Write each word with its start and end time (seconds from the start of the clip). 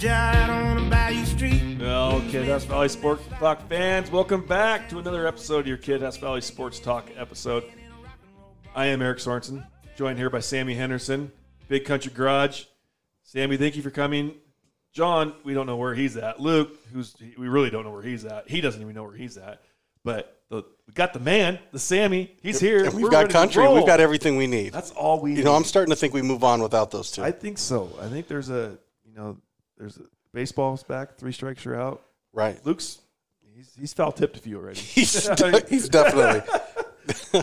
Georgia 0.00 0.14
out 0.14 0.48
on 0.48 0.78
a 0.78 0.88
bayou 0.88 1.26
street. 1.26 1.76
Well, 1.78 2.22
Kittitas 2.22 2.64
Valley 2.64 2.88
Sports 2.88 3.22
Talk 3.38 3.68
fans, 3.68 4.10
welcome 4.10 4.46
back 4.46 4.88
to 4.88 4.98
another 4.98 5.26
episode 5.26 5.58
of 5.58 5.66
your 5.66 5.76
Kittitas 5.76 6.18
Valley 6.18 6.40
Sports 6.40 6.80
Talk 6.80 7.10
episode. 7.18 7.64
I 8.74 8.86
am 8.86 9.02
Eric 9.02 9.18
Sorensen, 9.18 9.66
joined 9.98 10.18
here 10.18 10.30
by 10.30 10.40
Sammy 10.40 10.72
Henderson, 10.72 11.30
Big 11.68 11.84
Country 11.84 12.10
Garage. 12.14 12.64
Sammy, 13.24 13.58
thank 13.58 13.76
you 13.76 13.82
for 13.82 13.90
coming. 13.90 14.36
John, 14.94 15.34
we 15.44 15.52
don't 15.52 15.66
know 15.66 15.76
where 15.76 15.94
he's 15.94 16.16
at. 16.16 16.40
Luke, 16.40 16.78
who's 16.94 17.14
we 17.36 17.48
really 17.48 17.68
don't 17.68 17.84
know 17.84 17.92
where 17.92 18.00
he's 18.00 18.24
at. 18.24 18.48
He 18.48 18.62
doesn't 18.62 18.80
even 18.80 18.94
know 18.94 19.04
where 19.04 19.16
he's 19.16 19.36
at. 19.36 19.60
But 20.02 20.40
the, 20.48 20.64
we 20.86 20.94
got 20.94 21.12
the 21.12 21.20
man, 21.20 21.58
the 21.72 21.78
Sammy. 21.78 22.34
He's 22.40 22.58
here. 22.58 22.86
And 22.86 22.94
we've 22.94 23.02
We're 23.02 23.10
got 23.10 23.28
country. 23.28 23.68
We've 23.68 23.84
got 23.84 24.00
everything 24.00 24.38
we 24.38 24.46
need. 24.46 24.72
That's 24.72 24.92
all 24.92 25.20
we. 25.20 25.34
You 25.34 25.44
know. 25.44 25.54
I'm 25.54 25.64
starting 25.64 25.90
to 25.90 25.96
think 25.96 26.14
we 26.14 26.22
move 26.22 26.42
on 26.42 26.62
without 26.62 26.90
those 26.90 27.10
two. 27.10 27.22
I 27.22 27.32
think 27.32 27.58
so. 27.58 27.90
I 28.00 28.08
think 28.08 28.28
there's 28.28 28.48
a 28.48 28.78
you 29.04 29.14
know 29.14 29.36
there's 29.80 29.96
a 29.96 30.02
baseball's 30.32 30.82
back. 30.84 31.16
Three 31.16 31.32
strikes 31.32 31.64
you're 31.64 31.80
out. 31.80 32.02
right. 32.32 32.64
Luke's 32.64 32.98
he's 33.56 33.72
he's 33.78 33.92
foul 33.92 34.12
tipped 34.12 34.36
a 34.36 34.40
few 34.40 34.58
already. 34.58 34.78
He's, 34.96 35.26
de- 35.28 35.64
he's 35.68 35.88
definitely. 35.88 36.42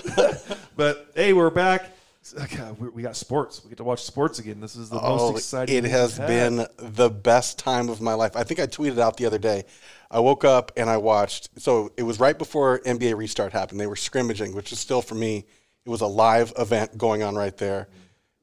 but 0.76 1.12
hey, 1.16 1.34
we're 1.34 1.50
back. 1.50 1.92
Oh, 2.38 2.46
God, 2.58 2.80
we- 2.80 2.90
we 2.90 3.02
got 3.02 3.16
sports. 3.16 3.64
We 3.64 3.70
get 3.70 3.78
to 3.78 3.84
watch 3.86 4.04
sports 4.04 4.40
again. 4.40 4.60
This 4.60 4.76
is 4.76 4.90
the 4.90 5.00
Oh, 5.00 5.32
most 5.32 5.38
exciting. 5.40 5.76
it 5.76 5.86
has 5.90 6.18
been 6.20 6.66
the 6.78 7.10
best 7.10 7.58
time 7.58 7.88
of 7.90 8.02
my 8.02 8.14
life. 8.14 8.36
I 8.36 8.44
think 8.44 8.60
I 8.60 8.68
tweeted 8.68 9.00
out 9.00 9.18
the 9.18 9.26
other 9.26 9.38
day. 9.38 9.64
I 10.12 10.20
woke 10.20 10.44
up 10.46 10.72
and 10.78 10.90
I 10.90 10.98
watched. 10.98 11.50
So 11.62 11.92
it 11.98 12.04
was 12.04 12.20
right 12.20 12.38
before 12.38 12.80
NBA 12.80 13.16
restart 13.18 13.54
happened. 13.54 13.80
They 13.80 13.88
were 13.88 13.96
scrimmaging, 13.96 14.54
which 14.54 14.72
is 14.72 14.80
still 14.80 15.02
for 15.02 15.16
me. 15.16 15.46
It 15.86 15.90
was 15.90 16.02
a 16.02 16.08
live 16.08 16.52
event 16.60 16.98
going 16.98 17.24
on 17.24 17.36
right 17.36 17.56
there. 17.58 17.88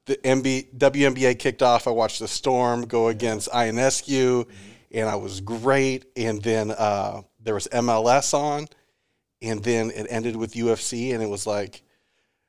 The 0.07 0.17
MB, 0.17 0.77
WNBA 0.77 1.39
kicked 1.39 1.63
off. 1.63 1.87
I 1.87 1.91
watched 1.91 2.21
the 2.21 2.29
Storm 2.29 2.83
go 2.83 3.09
against 3.09 3.49
INSU, 3.51 4.47
and 4.91 5.09
I 5.09 5.17
was 5.17 5.41
great. 5.41 6.05
And 6.17 6.43
then 6.43 6.71
uh, 6.71 7.23
there 7.41 7.55
was 7.55 7.69
MLS 7.69 8.35
on, 8.35 8.67
and 9.41 9.63
then 9.63 9.91
it 9.91 10.07
ended 10.11 10.37
with 10.37 10.55
UFC, 10.55 11.15
and 11.15 11.23
it 11.23 11.29
was 11.29 11.47
like 11.47 11.83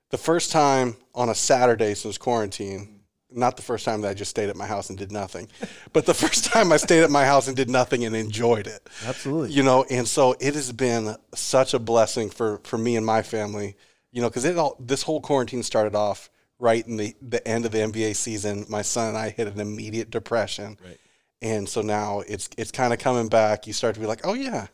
the 0.10 0.18
first 0.18 0.52
time 0.52 0.98
on 1.14 1.30
a 1.30 1.36
Saturday 1.36 1.94
since 1.94 2.18
quarantine. 2.18 2.92
Not 3.32 3.58
the 3.58 3.64
first 3.64 3.84
time 3.84 4.02
that 4.02 4.10
I 4.10 4.14
just 4.14 4.30
stayed 4.30 4.50
at 4.50 4.56
my 4.56 4.68
house 4.68 4.90
and 4.90 4.98
did 4.98 5.12
nothing, 5.12 5.50
but 5.94 6.06
the 6.06 6.14
first 6.14 6.46
time 6.46 6.72
I 6.72 6.78
stayed 6.78 7.04
at 7.04 7.12
my 7.12 7.26
house 7.26 7.48
and 7.48 7.58
did 7.58 7.70
nothing 7.70 8.06
and 8.06 8.16
enjoyed 8.16 8.68
it. 8.68 8.88
Absolutely. 9.06 9.52
You 9.52 9.64
know, 9.64 9.84
and 9.90 10.08
so 10.08 10.36
it 10.40 10.56
has 10.56 10.72
been 10.72 11.18
such 11.34 11.74
a 11.74 11.80
blessing 11.80 12.30
for 12.30 12.60
for 12.64 12.78
me 12.78 12.96
and 12.96 13.06
my 13.06 13.22
family. 13.24 13.76
You 14.12 14.22
know, 14.22 14.30
because 14.30 14.46
it 14.46 14.58
all 14.58 14.78
this 14.80 15.04
whole 15.04 15.20
quarantine 15.20 15.64
started 15.64 15.96
off 15.96 16.30
right 16.60 16.86
in 16.88 16.98
the 16.98 17.16
the 17.22 17.46
end 17.48 17.66
of 17.66 17.72
the 17.72 17.80
NBA 17.80 18.16
season. 18.16 18.66
My 18.70 18.82
son 18.82 19.10
and 19.10 19.18
I 19.18 19.30
hit 19.30 19.48
an 19.48 19.60
immediate 19.60 20.10
depression, 20.10 20.78
Right. 20.84 21.00
and 21.42 21.68
so 21.68 21.82
now 21.82 22.22
it's 22.22 22.50
it's 22.58 22.72
kind 22.72 22.94
of 22.94 23.00
coming 23.00 23.28
back. 23.28 23.68
You 23.68 23.74
start 23.74 23.96
to 23.96 24.00
be 24.02 24.08
like, 24.08 24.22
oh 24.26 24.34
yeah, 24.34 24.68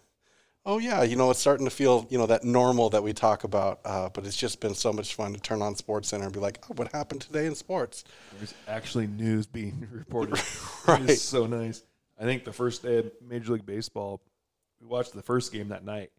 oh 0.66 0.78
yeah, 0.78 1.02
you 1.04 1.16
know, 1.16 1.32
it's 1.32 1.40
starting 1.40 1.66
to 1.66 1.72
feel 1.72 2.06
you 2.10 2.18
know 2.18 2.28
that 2.28 2.44
normal 2.44 2.90
that 2.92 3.04
we 3.04 3.14
talk 3.14 3.44
about. 3.44 3.80
Uh, 3.86 4.10
but 4.10 4.26
it's 4.26 4.38
just 4.38 4.60
been 4.60 4.76
so 4.76 4.94
much 4.94 5.16
fun 5.16 5.34
to 5.34 5.40
turn 5.40 5.62
on 5.62 5.76
Sports 5.76 6.10
Center 6.10 6.26
and 6.26 6.34
be 6.34 6.40
like, 6.40 6.60
oh, 6.70 6.74
what 6.76 6.92
happened 6.92 7.22
today 7.22 7.46
in 7.46 7.56
sports? 7.56 8.04
There's 8.38 8.54
actually 8.68 9.08
news 9.08 9.48
being 9.48 9.88
reported. 9.92 10.40
Right. 10.88 11.10
It's 11.10 11.22
so 11.22 11.46
nice. 11.48 11.84
I 12.20 12.24
think 12.26 12.44
the 12.46 12.54
first 12.54 12.84
day 12.84 12.98
of 13.00 13.12
Major 13.28 13.54
League 13.54 13.66
Baseball, 13.66 14.22
we 14.80 14.86
watched 14.88 15.14
the 15.14 15.24
first 15.24 15.52
game 15.52 15.70
that 15.70 15.84
night, 15.84 16.12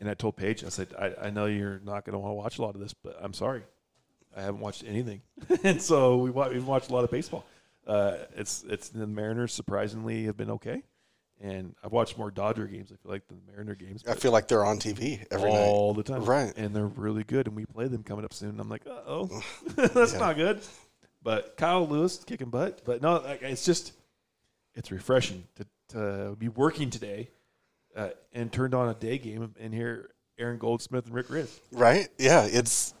and 0.00 0.10
I 0.10 0.14
told 0.14 0.34
Paige, 0.36 0.64
I 0.64 0.70
said, 0.70 0.88
I, 0.98 1.26
I 1.26 1.30
know 1.30 1.46
you're 1.46 1.78
not 1.84 2.04
going 2.04 2.14
to 2.14 2.18
want 2.18 2.30
to 2.32 2.34
watch 2.34 2.58
a 2.58 2.62
lot 2.62 2.74
of 2.74 2.80
this, 2.80 2.92
but 2.94 3.16
I'm 3.22 3.32
sorry, 3.32 3.62
I 4.36 4.42
haven't 4.42 4.60
watched 4.60 4.84
anything, 4.86 5.22
and 5.64 5.80
so 5.82 6.18
we 6.18 6.30
wa- 6.30 6.48
we've 6.48 6.66
watched 6.66 6.90
a 6.90 6.92
lot 6.94 7.04
of 7.04 7.10
baseball. 7.10 7.44
Uh, 7.86 8.16
it's 8.36 8.64
it's 8.68 8.88
the 8.90 9.06
Mariners 9.06 9.52
surprisingly 9.52 10.24
have 10.26 10.36
been 10.36 10.50
okay, 10.52 10.82
and 11.40 11.74
I've 11.82 11.90
watched 11.92 12.16
more 12.18 12.30
Dodger 12.30 12.66
games. 12.66 12.92
I 12.92 12.96
feel 13.02 13.10
like 13.12 13.26
the 13.28 13.34
Mariner 13.50 13.74
games. 13.74 14.04
I 14.08 14.14
feel 14.14 14.30
like 14.32 14.46
they're 14.46 14.64
on 14.64 14.78
TV 14.78 15.26
every 15.30 15.50
night. 15.52 15.58
all 15.58 15.94
the 15.94 16.02
time, 16.04 16.24
Right. 16.24 16.52
And 16.56 16.74
they're 16.76 16.86
really 16.86 17.24
good, 17.24 17.46
and 17.48 17.56
we 17.56 17.64
play 17.66 17.88
them 17.88 18.02
coming 18.04 18.24
up 18.24 18.32
soon. 18.32 18.60
I'm 18.60 18.68
like, 18.68 18.86
uh 18.86 19.00
oh, 19.06 19.42
that's 19.74 20.12
Yeah. 20.12 20.18
not 20.20 20.36
good. 20.36 20.60
But 21.22 21.56
Kyle 21.56 21.86
Lewis 21.86 22.22
kicking 22.24 22.48
butt. 22.50 22.82
But 22.84 23.02
no, 23.02 23.14
like, 23.18 23.42
it's 23.42 23.64
just 23.64 23.92
it's 24.74 24.90
refreshing 24.92 25.44
to, 25.56 25.66
to 25.88 26.36
be 26.38 26.48
working 26.48 26.88
today 26.90 27.28
uh, 27.96 28.10
and 28.32 28.52
turned 28.52 28.72
on 28.74 28.88
a 28.88 28.94
day 28.94 29.18
game 29.18 29.54
and 29.60 29.74
hear 29.74 30.10
Aaron 30.38 30.58
Goldsmith 30.58 31.06
and 31.06 31.14
Rick 31.14 31.26
Rizzs. 31.28 31.58
right? 31.72 32.08
Yeah, 32.18 32.46
it's 32.50 32.94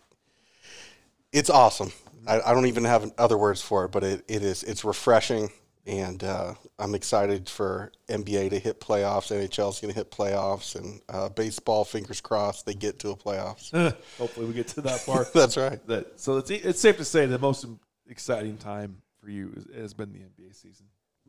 it's 1.32 1.50
awesome. 1.50 1.92
I, 2.26 2.40
I 2.40 2.52
don't 2.54 2.66
even 2.66 2.84
have 2.84 3.10
other 3.18 3.38
words 3.38 3.62
for 3.62 3.84
it, 3.86 3.92
but 3.92 4.04
it, 4.04 4.24
it 4.28 4.42
is 4.42 4.62
it's 4.62 4.84
refreshing, 4.84 5.50
and 5.86 6.22
uh, 6.22 6.54
I'm 6.78 6.94
excited 6.94 7.48
for 7.48 7.92
NBA 8.08 8.50
to 8.50 8.58
hit 8.58 8.80
playoffs. 8.80 9.34
NHL's 9.34 9.80
going 9.80 9.92
to 9.92 9.98
hit 9.98 10.10
playoffs, 10.10 10.76
and 10.76 11.00
uh, 11.08 11.28
baseball. 11.30 11.84
Fingers 11.84 12.20
crossed 12.20 12.66
they 12.66 12.74
get 12.74 12.98
to 13.00 13.10
a 13.10 13.16
playoffs. 13.16 13.70
Hopefully, 14.18 14.46
we 14.46 14.52
get 14.52 14.68
to 14.68 14.82
that 14.82 15.04
part. 15.06 15.32
That's 15.34 15.56
right. 15.56 15.84
that 15.86 16.20
so 16.20 16.36
it's 16.36 16.50
it's 16.50 16.80
safe 16.80 16.96
to 16.98 17.04
say 17.04 17.26
the 17.26 17.38
most 17.38 17.64
exciting 18.08 18.56
time 18.58 19.00
for 19.20 19.30
you 19.30 19.64
has 19.74 19.94
been 19.94 20.12
the 20.12 20.18
NBA 20.18 20.54
season. 20.54 20.86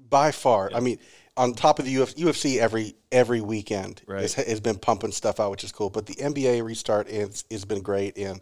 By 0.10 0.32
far, 0.32 0.72
I 0.74 0.80
mean, 0.80 0.98
on 1.38 1.54
top 1.54 1.78
of 1.80 1.86
the 1.86 1.96
UFC, 1.96 2.16
UFC 2.16 2.58
every 2.58 2.96
every 3.12 3.40
weekend 3.40 4.02
Right. 4.08 4.22
has, 4.24 4.34
has 4.34 4.60
been 4.60 4.78
pumping 4.78 5.12
stuff 5.12 5.40
out, 5.40 5.52
which 5.52 5.64
is 5.64 5.72
cool. 5.72 5.90
But 5.90 6.06
the 6.08 6.16
NBA 6.16 6.64
restart 6.66 7.10
has, 7.10 7.46
has 7.52 7.66
been 7.66 7.82
great, 7.82 8.18
and 8.18 8.42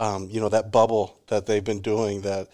um, 0.00 0.28
you 0.30 0.40
know 0.40 0.48
that 0.48 0.72
bubble 0.72 1.20
that 1.28 1.46
they've 1.46 1.62
been 1.62 1.80
doing 1.80 2.22
that 2.22 2.48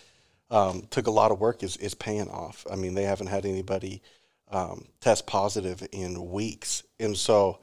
um, 0.50 0.86
took 0.90 1.06
a 1.06 1.10
lot 1.10 1.30
of 1.30 1.40
work 1.40 1.62
is 1.62 1.78
is 1.78 1.94
paying 1.94 2.28
off. 2.28 2.66
I 2.70 2.76
mean, 2.76 2.94
they 2.94 3.04
haven't 3.04 3.28
had 3.28 3.46
anybody 3.46 4.02
um, 4.50 4.84
test 5.00 5.26
positive 5.26 5.86
in 5.92 6.30
weeks, 6.30 6.82
and 7.00 7.16
so 7.16 7.60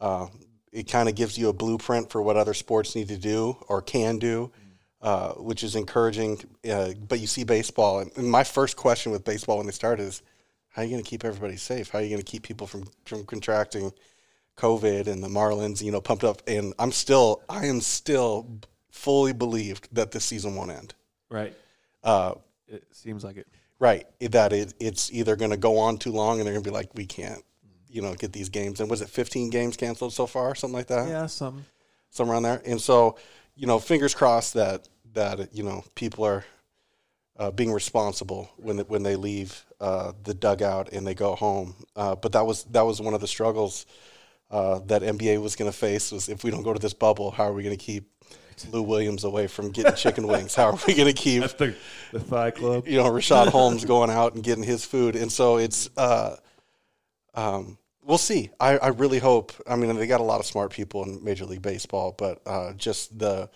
uh, 0.00 0.26
it 0.72 0.90
kind 0.90 1.08
of 1.08 1.14
gives 1.14 1.38
you 1.38 1.48
a 1.48 1.52
blueprint 1.52 2.10
for 2.10 2.20
what 2.20 2.36
other 2.36 2.54
sports 2.54 2.96
need 2.96 3.08
to 3.08 3.18
do 3.18 3.56
or 3.68 3.80
can 3.80 4.18
do. 4.18 4.50
Uh, 5.02 5.34
which 5.34 5.62
is 5.62 5.76
encouraging, 5.76 6.40
uh, 6.68 6.90
but 7.06 7.20
you 7.20 7.26
see 7.26 7.44
baseball, 7.44 8.00
and, 8.00 8.28
my 8.28 8.42
first 8.42 8.76
question 8.76 9.12
with 9.12 9.24
baseball 9.24 9.58
when 9.58 9.66
they 9.66 9.70
started 9.70 10.02
is, 10.02 10.22
how 10.70 10.80
are 10.82 10.84
you 10.84 10.90
going 10.90 11.04
to 11.04 11.08
keep 11.08 11.22
everybody 11.22 11.56
safe? 11.56 11.90
How 11.90 11.98
are 11.98 12.02
you 12.02 12.08
going 12.08 12.22
to 12.22 12.28
keep 12.28 12.42
people 12.42 12.66
from 12.66 12.88
from 13.04 13.24
contracting 13.24 13.92
COVID 14.56 15.06
and 15.06 15.22
the 15.22 15.28
Marlins, 15.28 15.82
you 15.82 15.92
know, 15.92 16.00
pumped 16.00 16.24
up? 16.24 16.42
And 16.48 16.72
I'm 16.78 16.92
still, 16.92 17.42
I 17.48 17.66
am 17.66 17.82
still 17.82 18.48
fully 18.96 19.32
believed 19.32 19.88
that 19.92 20.10
this 20.10 20.24
season 20.24 20.54
won't 20.56 20.70
end. 20.70 20.94
Right. 21.30 21.54
Uh, 22.02 22.34
It 22.68 22.84
seems 22.92 23.22
like 23.24 23.36
it. 23.36 23.46
right, 23.78 24.06
that 24.20 24.52
it, 24.52 24.74
it's 24.80 25.12
either 25.12 25.36
going 25.36 25.50
to 25.50 25.56
go 25.56 25.78
on 25.78 25.98
too 25.98 26.12
long, 26.12 26.38
and 26.38 26.46
they're 26.46 26.54
going 26.54 26.64
to 26.64 26.70
be 26.70 26.74
like, 26.74 26.90
we 26.94 27.06
can't, 27.06 27.42
you 27.88 28.00
know, 28.02 28.14
get 28.14 28.32
these 28.32 28.48
games. 28.48 28.80
And 28.80 28.90
was 28.90 29.02
it 29.02 29.08
15 29.08 29.50
games 29.50 29.76
canceled 29.76 30.12
so 30.12 30.26
far, 30.26 30.54
something 30.54 30.74
like 30.76 30.88
that? 30.88 31.08
Yeah, 31.08 31.26
some. 31.26 31.64
somewhere 32.10 32.34
around 32.34 32.44
there. 32.44 32.62
And 32.64 32.80
so, 32.80 33.16
you 33.54 33.66
know, 33.66 33.78
fingers 33.78 34.14
crossed 34.14 34.54
that 34.54 34.88
that 35.14 35.54
you 35.54 35.62
know 35.62 35.82
people 35.94 36.24
are 36.24 36.44
uh, 37.38 37.50
being 37.50 37.72
responsible 37.72 38.50
when 38.56 38.76
they, 38.76 38.82
when 38.84 39.02
they 39.02 39.16
leave 39.16 39.64
uh, 39.80 40.12
the 40.24 40.34
dugout 40.34 40.92
and 40.92 41.06
they 41.06 41.14
go 41.14 41.34
home. 41.34 41.74
Uh, 41.94 42.14
but 42.14 42.32
that 42.32 42.44
was 42.46 42.64
that 42.64 42.82
was 42.82 43.00
one 43.00 43.14
of 43.14 43.20
the 43.20 43.26
struggles 43.28 43.86
uh, 44.50 44.78
that 44.86 45.02
NBA 45.02 45.40
was 45.40 45.56
going 45.56 45.70
to 45.70 45.76
face 45.76 46.12
was 46.12 46.28
if 46.28 46.44
we 46.44 46.50
don't 46.50 46.62
go 46.62 46.72
to 46.72 46.78
this 46.78 46.94
bubble, 46.94 47.30
how 47.30 47.44
are 47.44 47.52
we 47.52 47.62
going 47.62 47.76
to 47.76 47.84
keep 47.84 48.10
Lou 48.72 48.82
Williams 48.82 49.24
away 49.24 49.46
from 49.46 49.70
getting 49.70 49.94
chicken 49.94 50.26
wings? 50.26 50.54
How 50.54 50.70
are 50.70 50.78
we 50.86 50.94
going 50.94 51.06
to 51.08 51.12
keep 51.12 51.42
That's 51.42 51.52
the 51.54 51.74
the 52.12 52.20
Thigh 52.20 52.50
Club. 52.50 52.86
you 52.88 52.96
know 52.96 53.04
Richaun 53.10 53.48
Holmes 53.48 53.84
going 53.84 54.10
out 54.10 54.34
and 54.34 54.42
getting 54.42 54.64
his 54.64 54.84
food? 54.84 55.16
And 55.16 55.30
so 55.30 55.58
it's. 55.58 55.90
Uh, 55.96 56.36
um, 57.34 57.78
We'll 58.06 58.18
see. 58.18 58.50
I, 58.60 58.78
I 58.78 58.88
really 58.88 59.18
hope. 59.18 59.52
I 59.68 59.74
mean, 59.74 59.96
they 59.96 60.06
got 60.06 60.20
a 60.20 60.24
lot 60.24 60.38
of 60.38 60.46
smart 60.46 60.70
people 60.70 61.02
in 61.02 61.24
Major 61.24 61.44
League 61.44 61.60
Baseball, 61.62 62.14
but 62.16 62.40
uh, 62.46 62.72
just 62.74 63.18
the 63.18 63.50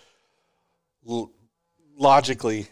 l- 1.07 1.31
logically, 1.97 2.67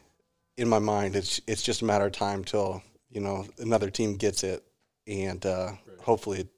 in 0.58 0.68
my 0.68 0.80
mind, 0.80 1.16
it's 1.16 1.40
it's 1.48 1.64
just 1.64 1.82
a 1.82 1.86
matter 1.86 2.06
of 2.06 2.12
time 2.12 2.44
till 2.44 2.84
you 3.10 3.22
know 3.22 3.46
another 3.60 3.90
team 3.90 4.18
gets 4.18 4.44
it, 4.44 4.62
and 5.08 5.46
uh, 5.46 5.72
hopefully, 6.02 6.50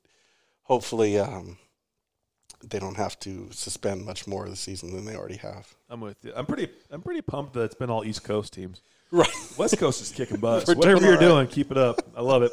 hopefully, 0.64 1.20
um, 1.20 1.56
they 2.70 2.80
don't 2.80 2.98
have 2.98 3.20
to 3.22 3.50
suspend 3.52 4.06
much 4.06 4.28
more 4.28 4.46
of 4.46 4.50
the 4.50 4.56
season 4.56 4.94
than 4.94 5.06
they 5.06 5.16
already 5.16 5.38
have. 5.38 5.74
I'm 5.90 6.02
with 6.02 6.18
you. 6.24 6.34
I'm 6.36 6.46
pretty. 6.46 6.70
I'm 6.90 7.02
pretty 7.02 7.22
pumped 7.22 7.54
that 7.54 7.64
it's 7.64 7.76
been 7.76 7.90
all 7.90 8.04
East 8.06 8.24
Coast 8.24 8.54
teams. 8.54 8.82
Right. 9.12 9.30
West 9.58 9.78
Coast 9.78 10.02
is 10.02 10.12
kicking 10.12 10.38
butt. 10.42 10.68
Whatever 10.68 11.02
you're 11.02 11.12
right. 11.12 11.20
doing, 11.20 11.48
keep 11.48 11.72
it 11.72 11.78
up. 11.78 12.02
I 12.16 12.22
love 12.22 12.44
it. 12.44 12.52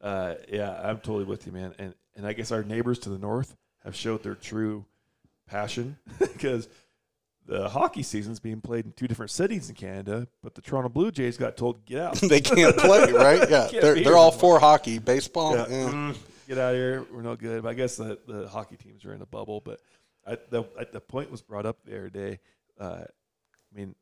Uh, 0.00 0.34
yeah, 0.50 0.80
I'm 0.82 0.96
totally 0.98 1.24
with 1.24 1.46
you, 1.46 1.52
man. 1.52 1.74
And 1.78 1.94
and 2.16 2.26
I 2.26 2.32
guess 2.32 2.50
our 2.52 2.62
neighbors 2.62 2.98
to 3.00 3.10
the 3.10 3.18
north 3.18 3.56
have 3.84 3.94
showed 3.94 4.22
their 4.22 4.34
true 4.34 4.84
passion 5.46 5.96
because 6.18 6.68
the 7.46 7.68
hockey 7.68 8.02
season's 8.02 8.38
being 8.40 8.60
played 8.60 8.84
in 8.84 8.92
two 8.92 9.08
different 9.08 9.30
cities 9.30 9.68
in 9.68 9.74
Canada, 9.74 10.28
but 10.42 10.54
the 10.54 10.60
Toronto 10.60 10.88
Blue 10.88 11.10
Jays 11.10 11.36
got 11.36 11.56
told 11.56 11.84
get 11.84 12.00
out. 12.00 12.14
they 12.16 12.40
can't 12.40 12.76
play, 12.76 13.12
right? 13.12 13.48
Yeah, 13.50 13.68
they're 13.72 14.02
they're 14.02 14.16
all 14.16 14.30
for 14.32 14.58
hockey. 14.60 14.98
Baseball, 14.98 15.56
Yeah. 15.56 15.64
Mm, 15.66 16.16
get 16.50 16.58
out 16.58 16.74
of 16.74 16.76
here. 16.76 17.06
We're 17.12 17.22
no 17.22 17.36
good. 17.36 17.62
But 17.62 17.68
I 17.70 17.74
guess 17.74 17.96
the, 17.96 18.18
the 18.26 18.48
hockey 18.48 18.76
teams 18.76 19.04
are 19.04 19.14
in 19.14 19.22
a 19.22 19.26
bubble. 19.26 19.60
But 19.64 19.80
I, 20.26 20.36
the, 20.50 20.64
the 20.92 21.00
point 21.00 21.30
was 21.30 21.42
brought 21.42 21.64
up 21.66 21.78
the 21.84 21.96
other 21.96 22.10
day. 22.10 22.40
Uh, 22.78 23.04
I 23.04 23.76
mean, 23.78 23.94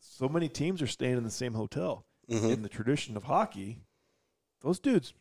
so 0.00 0.28
many 0.28 0.48
teams 0.48 0.82
are 0.82 0.86
staying 0.86 1.16
in 1.16 1.24
the 1.24 1.30
same 1.30 1.54
hotel. 1.54 2.04
Mhm. 2.30 2.50
In 2.52 2.62
the 2.62 2.68
tradition 2.70 3.16
of 3.18 3.24
hockey, 3.24 3.80
those 4.62 4.78
dudes 4.78 5.12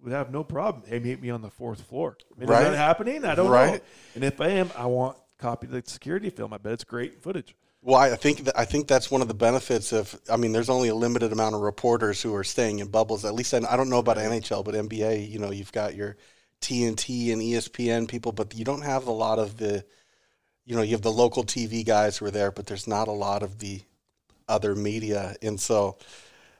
would 0.00 0.12
have 0.12 0.30
no 0.32 0.42
problem. 0.42 0.84
Hey, 0.86 0.98
meet 0.98 1.20
me 1.20 1.28
on 1.30 1.42
the 1.42 1.50
fourth 1.50 1.82
floor. 1.82 2.16
I 2.34 2.40
mean, 2.40 2.48
Right. 2.48 2.62
Is 2.62 2.70
that 2.70 2.76
happening? 2.76 3.24
I 3.24 3.34
don't 3.34 3.46
know. 3.46 3.52
Right. 3.52 3.82
And 4.14 4.24
if 4.24 4.40
I 4.40 4.48
am, 4.48 4.70
I 4.76 4.86
want 4.86 5.18
copy 5.38 5.66
of 5.66 5.72
the 5.72 5.82
security 5.86 6.30
film. 6.30 6.52
I 6.54 6.58
bet 6.58 6.72
it's 6.72 6.84
great 6.84 7.22
footage. 7.22 7.54
Well, 7.82 8.00
I 8.00 8.16
think 8.16 8.44
that, 8.44 8.58
I 8.58 8.64
think 8.64 8.88
that's 8.88 9.10
one 9.10 9.22
of 9.22 9.28
the 9.28 9.34
benefits 9.34 9.92
of. 9.92 10.18
I 10.30 10.36
mean, 10.36 10.52
there's 10.52 10.68
only 10.68 10.88
a 10.88 10.94
limited 10.94 11.32
amount 11.32 11.54
of 11.54 11.60
reporters 11.60 12.20
who 12.20 12.34
are 12.34 12.42
staying 12.44 12.80
in 12.80 12.88
bubbles. 12.88 13.24
At 13.24 13.34
least 13.34 13.54
I, 13.54 13.58
I 13.70 13.76
don't 13.76 13.90
know 13.90 13.98
about 13.98 14.16
NHL, 14.18 14.64
but 14.64 14.74
NBA. 14.74 15.30
You 15.30 15.38
know, 15.38 15.52
you've 15.52 15.72
got 15.72 15.94
your 15.94 16.16
TNT 16.60 17.32
and 17.32 17.40
ESPN 17.40 18.08
people, 18.08 18.32
but 18.32 18.54
you 18.56 18.64
don't 18.64 18.82
have 18.82 19.06
a 19.06 19.12
lot 19.12 19.38
of 19.38 19.56
the. 19.58 19.84
You 20.66 20.76
know, 20.76 20.82
you 20.82 20.92
have 20.92 21.02
the 21.02 21.12
local 21.12 21.44
TV 21.44 21.84
guys 21.84 22.18
who 22.18 22.26
are 22.26 22.30
there, 22.32 22.50
but 22.52 22.66
there's 22.66 22.88
not 22.88 23.08
a 23.08 23.12
lot 23.12 23.42
of 23.42 23.58
the 23.58 23.82
other 24.48 24.74
media, 24.74 25.36
and 25.42 25.60
so. 25.60 25.98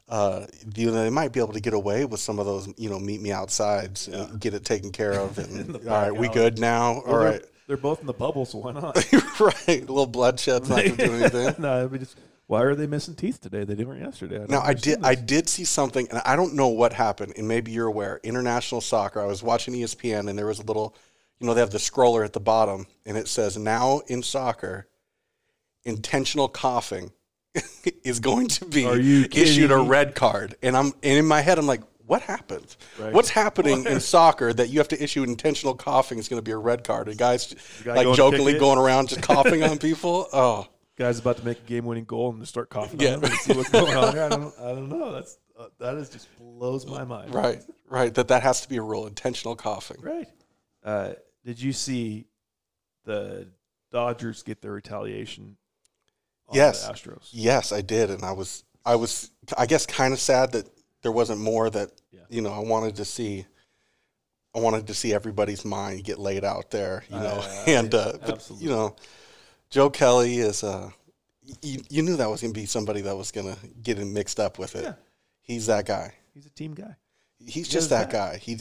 Uh, 0.08 0.46
you 0.76 0.86
know, 0.86 0.92
they 0.92 1.10
might 1.10 1.32
be 1.32 1.40
able 1.40 1.52
to 1.54 1.60
get 1.60 1.74
away 1.74 2.04
with 2.04 2.20
some 2.20 2.38
of 2.38 2.46
those, 2.46 2.69
you 2.76 2.90
know, 2.90 2.98
meet 2.98 3.20
me 3.20 3.32
outsides, 3.32 4.08
and 4.08 4.40
get 4.40 4.54
it 4.54 4.64
taken 4.64 4.92
care 4.92 5.19
of, 5.19 5.38
and 5.40 5.76
all 5.88 5.98
right, 5.98 6.12
we 6.16 6.28
good 6.28 6.58
now, 6.58 7.00
all 7.02 7.19
Well, 7.19 7.19
right, 7.19 7.44
They're 7.66 7.76
both 7.76 8.00
in 8.00 8.06
the 8.06 8.12
bubble, 8.12 8.44
so 8.44 8.58
why 8.58 8.72
not? 8.72 8.96
right, 9.40 9.68
a 9.68 9.80
little 9.80 10.06
bloodshed's 10.06 10.68
not 10.68 10.84
gonna 10.84 10.96
do 10.96 11.12
anything. 11.14 11.54
no, 11.58 11.84
I 11.84 11.86
mean, 11.88 12.00
just, 12.00 12.16
why 12.46 12.62
are 12.62 12.74
they 12.76 12.86
missing 12.86 13.14
teeth 13.14 13.40
today? 13.40 13.64
They 13.64 13.74
didn't 13.74 13.98
yesterday. 13.98 14.44
Now 14.48 14.60
I 14.60 14.74
did 14.74 15.04
I 15.04 15.16
did 15.16 15.48
see 15.48 15.64
something 15.64 16.06
and 16.10 16.22
I 16.24 16.36
don't 16.36 16.54
know 16.54 16.68
what 16.68 16.92
happened 16.92 17.34
and 17.36 17.48
maybe 17.48 17.72
you're 17.72 17.88
aware. 17.88 18.20
International 18.22 18.80
soccer. 18.80 19.20
I 19.20 19.26
was 19.26 19.42
watching 19.42 19.74
ESPN 19.74 20.28
and 20.28 20.38
there 20.38 20.46
was 20.46 20.60
a 20.60 20.64
little 20.64 20.94
you 21.40 21.46
know 21.46 21.54
they 21.54 21.60
have 21.60 21.70
the 21.70 21.78
scroller 21.78 22.24
at 22.24 22.32
the 22.32 22.40
bottom 22.40 22.86
and 23.04 23.16
it 23.16 23.26
says 23.26 23.56
now 23.56 24.00
in 24.06 24.22
soccer 24.22 24.86
intentional 25.84 26.48
coughing 26.48 27.10
is 28.04 28.20
going 28.20 28.46
to 28.46 28.64
be 28.64 28.84
issued 29.34 29.72
a 29.72 29.78
red 29.78 30.14
card 30.14 30.54
and 30.62 30.76
I'm 30.76 30.92
and 31.02 31.19
in 31.19 31.26
my 31.26 31.40
head 31.40 31.58
I'm 31.58 31.66
like 31.66 31.82
what 32.06 32.23
happened? 32.23 32.76
Right. 32.99 33.12
What's 33.12 33.31
happening 33.31 33.85
in 33.85 34.00
soccer 34.14 34.53
that 34.53 34.69
you 34.70 34.79
have 34.79 34.88
to 34.88 35.03
issue 35.03 35.23
intentional 35.23 35.75
coughing 35.75 36.19
is 36.19 36.29
going 36.29 36.38
to 36.38 36.44
be 36.44 36.53
a 36.53 36.56
red 36.56 36.85
card? 36.85 37.08
A 37.08 37.14
guy's 37.14 37.55
like 37.85 38.14
jokingly 38.14 38.58
going 38.58 38.79
around 38.79 39.08
just 39.08 39.23
coughing 39.23 39.62
on 39.62 39.79
people. 39.81 40.29
Oh, 40.32 40.69
Guy's 40.97 41.19
about 41.19 41.37
to 41.37 41.44
make 41.44 41.58
a 41.58 41.67
game-winning 41.67 42.05
goal 42.05 42.31
and 42.31 42.41
just 42.41 42.50
start 42.53 42.70
coughing. 42.70 42.99
Yeah. 43.00 43.14
and 43.14 43.26
see 43.35 43.53
what's 43.53 43.69
going 43.69 43.94
on 43.94 44.14
here. 44.14 44.23
I 44.23 44.29
don't, 44.31 44.55
I 44.58 44.69
don't 44.69 44.88
know. 44.88 45.12
That's 45.12 45.37
uh, 45.58 45.67
that 45.79 45.97
is 45.97 46.08
just 46.08 46.26
blows 46.38 46.87
my 46.87 47.05
mind. 47.05 47.35
right, 47.35 47.62
right. 47.88 48.14
That 48.14 48.29
that 48.29 48.43
has 48.43 48.62
to 48.62 48.69
be 48.69 48.76
a 48.79 48.82
rule. 48.82 49.06
Intentional 49.06 49.56
coughing. 49.56 49.99
Right. 50.00 50.29
Uh, 50.82 51.12
did 51.44 51.61
you 51.61 51.73
see 51.75 52.26
the 53.05 53.47
Dodgers 53.93 54.43
get 54.43 54.62
their 54.62 54.73
retaliation? 54.73 55.56
On 56.49 56.56
Yes. 56.56 56.87
The 56.87 56.94
Astros. 56.94 57.29
Yes, 57.32 57.73
I 57.73 57.81
did, 57.82 58.11
and 58.11 58.23
I 58.25 58.32
was, 58.32 58.64
I 58.85 58.94
was, 58.97 59.31
I 59.58 59.67
guess, 59.67 59.85
kind 59.85 60.12
of 60.14 60.20
sad 60.20 60.53
that 60.53 60.67
there 61.06 61.12
wasn't 61.12 61.41
more 61.41 61.70
that, 61.70 61.91
Yeah. 62.11 62.23
you 62.29 62.41
know, 62.43 62.50
I 62.53 62.58
wanted 62.58 62.97
to 62.97 63.05
see. 63.05 63.47
I 64.56 64.58
wanted 64.58 64.88
to 64.88 64.94
see 64.94 65.12
everybody's 65.14 65.64
mind 65.64 66.03
get 66.03 66.19
laid 66.19 66.43
out 66.44 66.73
there, 66.73 67.05
you 67.08 67.17
know, 67.17 67.38
Uh, 67.44 67.64
and 67.69 67.93
yeah, 67.93 67.99
uh, 68.00 68.17
but 68.26 68.50
you 68.58 68.69
know, 68.70 68.97
Joe 69.70 69.88
Kelly 69.88 70.38
is, 70.38 70.64
uh, 70.64 70.91
you, 71.62 71.81
you 71.91 72.03
knew 72.03 72.17
that 72.17 72.29
was 72.29 72.41
going 72.41 72.53
to 72.53 72.58
be 72.61 72.67
somebody 72.67 73.03
that 73.03 73.17
was 73.17 73.31
going 73.31 73.55
to 73.55 73.61
get 73.82 73.99
him 73.99 74.12
mixed 74.12 74.41
up 74.41 74.58
with 74.58 74.75
it. 74.75 74.82
Yeah. 74.82 74.94
He's 75.43 75.67
that 75.67 75.87
guy. 75.87 76.14
He's 76.35 76.47
a 76.47 76.50
team 76.50 76.75
guy. 76.75 76.97
He's 77.38 77.67
is 77.67 77.69
just 77.69 77.91
that 77.91 78.11
that. 78.11 78.32
guy. 78.32 78.37
He, 78.38 78.58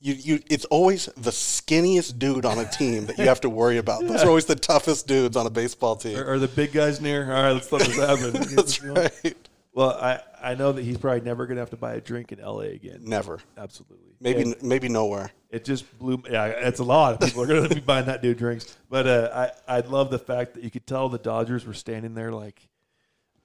you, 0.00 0.14
you. 0.14 0.40
It's 0.50 0.64
always 0.66 1.06
the 1.16 1.30
skinniest 1.30 2.18
dude 2.18 2.44
on 2.44 2.58
a 2.58 2.68
team 2.68 3.06
that 3.06 3.16
you 3.16 3.24
have 3.24 3.40
to 3.42 3.48
worry 3.50 3.78
about. 3.78 4.06
Those 4.06 4.22
are 4.22 4.28
always 4.28 4.46
the 4.46 4.56
toughest 4.56 5.06
dudes 5.06 5.36
on 5.36 5.46
a 5.46 5.50
baseball 5.50 5.94
team. 5.96 6.18
Are, 6.18 6.32
are 6.32 6.38
the 6.38 6.48
big 6.48 6.72
guys 6.72 7.00
near? 7.00 7.24
All 7.32 7.42
right, 7.42 7.52
let's 7.52 7.70
let 7.72 7.86
this 7.86 7.96
happen. 7.96 8.32
That's 8.56 8.82
right. 8.82 9.48
Well, 9.80 9.96
I, 9.98 10.20
I 10.42 10.54
know 10.56 10.72
that 10.72 10.82
he's 10.82 10.98
probably 10.98 11.22
never 11.22 11.46
going 11.46 11.56
to 11.56 11.62
have 11.62 11.70
to 11.70 11.76
buy 11.78 11.94
a 11.94 12.02
drink 12.02 12.32
in 12.32 12.38
L.A. 12.38 12.66
again. 12.72 13.00
Never. 13.02 13.38
Absolutely. 13.56 14.12
Maybe 14.20 14.42
And 14.42 14.62
maybe 14.62 14.90
nowhere. 14.90 15.30
it 15.48 15.64
just 15.64 15.98
blew. 15.98 16.22
Yeah, 16.30 16.44
it's 16.44 16.80
a 16.80 16.84
lot 16.84 17.14
of 17.14 17.20
people 17.20 17.42
are 17.42 17.46
going 17.46 17.66
to 17.66 17.74
be 17.74 17.80
buying 17.80 18.04
that 18.04 18.20
dude 18.20 18.36
drinks. 18.36 18.76
But 18.90 19.06
uh, 19.06 19.50
I 19.66 19.78
I 19.78 19.80
love 19.80 20.10
the 20.10 20.18
fact 20.18 20.52
that 20.52 20.64
you 20.64 20.70
could 20.70 20.86
tell 20.86 21.08
the 21.08 21.16
Dodgers 21.16 21.64
were 21.64 21.72
standing 21.72 22.12
there 22.12 22.30
like, 22.30 22.68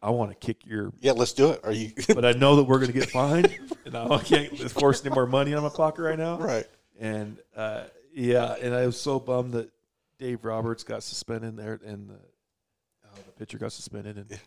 I 0.01 0.09
want 0.09 0.31
to 0.31 0.35
kick 0.35 0.65
your. 0.65 0.91
Yeah, 0.99 1.13
let's 1.13 1.31
do 1.31 1.51
it. 1.51 1.61
Are 1.63 1.71
you 1.71 1.93
But 2.13 2.25
I 2.25 2.33
know 2.33 2.57
that 2.57 2.63
we're 2.63 2.79
going 2.79 2.91
to 2.91 2.99
get 2.99 3.09
fined, 3.11 3.57
and 3.85 3.95
I 3.95 4.17
can't 4.17 4.51
force 4.71 5.05
any 5.05 5.15
more 5.15 5.25
money 5.25 5.53
on 5.53 5.63
my 5.63 5.69
pocket 5.69 6.01
right 6.01 6.19
now. 6.19 6.37
right? 6.37 6.67
And 6.99 7.37
uh, 7.55 7.83
yeah, 8.13 8.55
and 8.61 8.75
I 8.75 8.85
was 8.85 8.99
so 8.99 9.21
bummed 9.21 9.53
that 9.53 9.69
Dave 10.19 10.43
Roberts 10.43 10.83
got 10.83 11.01
suspended 11.01 11.55
there, 11.55 11.79
and 11.85 12.09
the, 12.09 12.19
oh, 13.05 13.19
the 13.25 13.31
pitcher 13.31 13.57
got 13.57 13.71
suspended, 13.71 14.17
and 14.17 14.37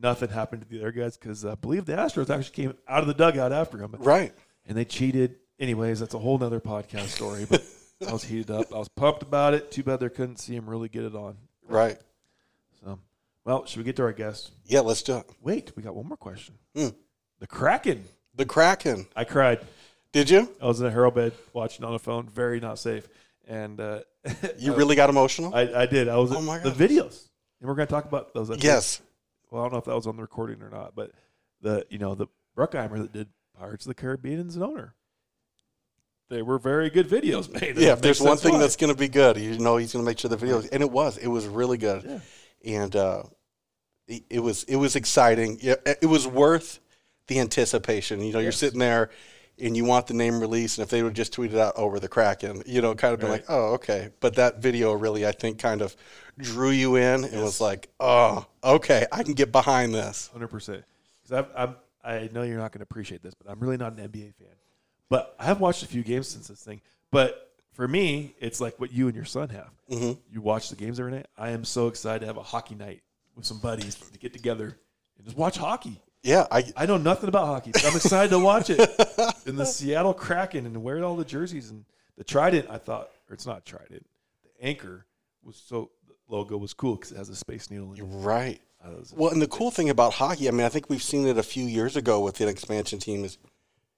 nothing 0.00 0.28
happened 0.30 0.62
to 0.62 0.68
the 0.68 0.80
other 0.80 0.92
guys 0.92 1.16
because 1.16 1.44
I 1.44 1.54
believe 1.54 1.84
the 1.86 1.92
Astros 1.94 2.30
actually 2.30 2.54
came 2.54 2.74
out 2.88 3.00
of 3.00 3.06
the 3.06 3.14
dugout 3.14 3.52
after 3.52 3.78
him, 3.78 3.94
Right. 3.98 4.32
and 4.66 4.76
they 4.76 4.84
cheated. 4.84 5.36
Anyways, 5.58 6.00
that's 6.00 6.14
a 6.14 6.18
whole 6.18 6.36
nother 6.38 6.60
podcast 6.60 7.06
story. 7.08 7.46
But 7.48 7.64
I 8.08 8.12
was 8.12 8.24
heated 8.24 8.50
up. 8.50 8.72
I 8.74 8.78
was 8.78 8.88
pumped 8.88 9.22
about 9.22 9.54
it. 9.54 9.70
Too 9.70 9.82
bad 9.84 10.00
they 10.00 10.08
couldn't 10.08 10.38
see 10.38 10.54
him 10.56 10.68
really 10.68 10.88
get 10.88 11.04
it 11.04 11.14
on. 11.14 11.36
Right. 11.66 11.96
So, 12.82 12.98
well, 13.44 13.64
should 13.66 13.78
we 13.78 13.84
get 13.84 13.96
to 13.96 14.02
our 14.02 14.12
guest? 14.12 14.50
Yeah, 14.64 14.80
let's 14.80 15.02
do 15.02 15.18
it. 15.18 15.30
Wait, 15.40 15.72
we 15.76 15.82
got 15.82 15.94
one 15.94 16.08
more 16.08 16.16
question. 16.16 16.56
Hmm. 16.76 16.88
The 17.38 17.46
Kraken. 17.46 18.04
The 18.34 18.44
Kraken. 18.46 19.06
I 19.14 19.24
cried. 19.24 19.60
Did 20.12 20.28
you? 20.28 20.48
I 20.60 20.66
was 20.66 20.80
in 20.80 20.86
a 20.86 20.90
hero 20.90 21.10
bed 21.10 21.32
watching 21.52 21.84
on 21.84 21.92
the 21.92 21.98
phone. 21.98 22.28
Very 22.28 22.58
not 22.60 22.78
safe. 22.78 23.08
And 23.46 23.80
uh, 23.80 24.00
You 24.58 24.74
really 24.76 24.96
got 24.96 25.08
emotional? 25.10 25.54
I, 25.54 25.82
I 25.82 25.86
did. 25.86 26.08
I 26.08 26.16
was 26.16 26.32
Oh 26.32 26.40
my 26.42 26.58
god. 26.58 26.74
the 26.74 26.88
videos, 26.88 27.28
and 27.60 27.68
we're 27.68 27.74
going 27.76 27.86
to 27.86 27.92
talk 27.92 28.04
about 28.06 28.34
those. 28.34 28.48
Think. 28.48 28.60
Yes. 29.54 29.58
Well, 29.58 29.62
I 29.62 29.66
don't 29.66 29.72
know 29.72 29.78
if 29.78 29.84
that 29.84 29.94
was 29.94 30.06
on 30.06 30.16
the 30.16 30.22
recording 30.22 30.62
or 30.62 30.70
not, 30.70 30.94
but 30.94 31.12
the 31.60 31.86
you 31.90 31.98
know 31.98 32.14
the 32.14 32.26
Bruckheimer 32.56 32.98
that 33.02 33.12
did 33.12 33.28
Pirates 33.58 33.84
of 33.86 33.88
the 33.88 33.94
Caribbean 33.94 34.48
is 34.48 34.56
an 34.56 34.62
owner. 34.62 34.94
They 36.30 36.42
were 36.42 36.58
very 36.58 36.90
good 36.90 37.08
videos 37.08 37.52
made. 37.60 37.76
Yeah, 37.76 37.92
if 37.92 38.00
there's 38.00 38.20
one 38.20 38.36
thing 38.36 38.54
why. 38.54 38.58
that's 38.60 38.76
going 38.76 38.92
to 38.92 38.98
be 38.98 39.08
good, 39.08 39.36
you 39.36 39.58
know 39.58 39.76
he's 39.76 39.92
going 39.92 40.04
to 40.04 40.10
make 40.10 40.18
sure 40.18 40.28
the 40.28 40.36
video, 40.36 40.62
and 40.72 40.82
it 40.82 40.90
was, 40.90 41.18
it 41.18 41.28
was 41.28 41.46
really 41.46 41.78
good, 41.78 42.02
Yeah. 42.64 42.80
and 42.82 42.96
uh, 42.96 43.22
it, 44.08 44.24
it 44.30 44.40
was, 44.40 44.64
it 44.64 44.76
was 44.76 44.96
exciting. 44.96 45.58
Yeah, 45.60 45.74
it 45.84 46.06
was 46.06 46.26
worth 46.26 46.80
the 47.28 47.38
anticipation. 47.40 48.20
You 48.20 48.32
know, 48.32 48.38
you're 48.38 48.52
sitting 48.52 48.78
there, 48.78 49.10
and 49.60 49.76
you 49.76 49.84
want 49.84 50.06
the 50.06 50.14
name 50.14 50.40
released, 50.40 50.78
and 50.78 50.82
if 50.84 50.90
they 50.90 51.02
would 51.02 51.14
just 51.14 51.32
tweet 51.32 51.52
it 51.52 51.58
out 51.58 51.74
over 51.76 52.00
the 52.00 52.08
Kraken, 52.08 52.62
you 52.66 52.82
know, 52.82 52.94
kind 52.94 53.14
of 53.14 53.20
been 53.20 53.28
Right. 53.30 53.40
like, 53.40 53.50
oh, 53.50 53.74
okay. 53.74 54.10
But 54.20 54.34
that 54.36 54.58
video 54.60 54.92
really, 54.92 55.26
I 55.26 55.32
think, 55.32 55.58
kind 55.58 55.80
of 55.82 55.94
drew 56.38 56.70
you 56.70 56.96
in. 56.96 57.24
It 57.24 57.40
was 57.40 57.60
like, 57.60 57.88
oh, 58.00 58.46
okay, 58.64 59.06
I 59.12 59.22
can 59.22 59.34
get 59.34 59.52
behind 59.52 59.94
this. 59.94 60.28
hundred 60.32 60.48
percent. 60.48 60.84
Because 61.22 61.46
I'm, 61.56 61.76
I 62.04 62.28
know 62.32 62.42
you're 62.42 62.58
not 62.58 62.72
going 62.72 62.80
to 62.80 62.84
appreciate 62.90 63.22
this, 63.22 63.34
but 63.34 63.50
I'm 63.50 63.60
really 63.60 63.76
not 63.76 63.96
an 63.96 64.08
NBA 64.08 64.34
fan. 64.34 64.48
But 65.08 65.34
I 65.38 65.44
have 65.44 65.60
watched 65.60 65.82
a 65.82 65.86
few 65.86 66.02
games 66.02 66.28
since 66.28 66.48
this 66.48 66.60
thing. 66.62 66.80
But 67.10 67.52
for 67.74 67.86
me, 67.86 68.34
it's 68.40 68.60
like 68.60 68.78
what 68.80 68.92
you 68.92 69.06
and 69.06 69.14
your 69.16 69.24
son 69.24 69.48
have. 69.50 69.70
Mhm. 69.90 70.18
You 70.30 70.40
watch 70.40 70.68
the 70.70 70.76
games 70.76 70.98
every 70.98 71.12
night. 71.12 71.26
I 71.38 71.50
am 71.50 71.64
so 71.64 71.86
excited 71.88 72.20
to 72.20 72.26
have 72.26 72.36
a 72.36 72.42
hockey 72.42 72.74
night 72.74 73.02
with 73.36 73.46
some 73.46 73.58
buddies 73.58 73.94
to 73.94 74.18
get 74.18 74.32
together 74.32 74.76
and 75.16 75.24
just 75.24 75.36
watch 75.36 75.56
hockey. 75.56 76.00
Yeah, 76.24 76.46
I, 76.50 76.64
I 76.76 76.86
know 76.86 76.96
nothing 76.96 77.28
about 77.28 77.46
hockey, 77.46 77.70
but 77.72 77.84
I'm 77.84 77.94
excited 77.94 78.30
to 78.30 78.38
watch 78.40 78.70
it. 78.70 78.80
And 79.46 79.58
the 79.58 79.66
Seattle 79.66 80.14
Kraken 80.14 80.64
and 80.64 80.82
wearing 80.82 81.04
all 81.04 81.16
the 81.16 81.24
jerseys 81.24 81.68
and 81.70 81.84
the 82.16 82.24
Trident. 82.24 82.66
I 82.70 82.78
thought, 82.78 83.10
or 83.28 83.34
it's 83.34 83.44
not 83.46 83.66
Trident. 83.66 84.06
The 84.42 84.66
anchor 84.66 85.04
was 85.44 85.56
so 85.56 85.90
the 86.08 86.14
logo 86.34 86.56
was 86.56 86.72
cool 86.72 86.96
because 86.96 87.12
it 87.12 87.18
has 87.18 87.28
a 87.28 87.36
space 87.36 87.70
needle. 87.70 87.92
In 87.92 87.98
it. 87.98 88.02
right. 88.04 88.58
I 88.82 88.86
thought 88.86 88.92
it 88.94 88.98
was- 89.00 89.12
Well, 89.14 89.30
and 89.32 89.42
the 89.42 89.46
cool 89.48 89.70
thing 89.70 89.90
about 89.90 90.14
hockey, 90.14 90.48
I 90.48 90.50
mean, 90.50 90.64
I 90.64 90.70
think 90.70 90.88
we've 90.88 91.02
seen 91.02 91.26
it 91.26 91.36
a 91.36 91.42
few 91.42 91.64
years 91.66 91.94
ago 91.94 92.20
with 92.20 92.40
an 92.40 92.48
expansion 92.48 92.98
team 92.98 93.22
is 93.22 93.36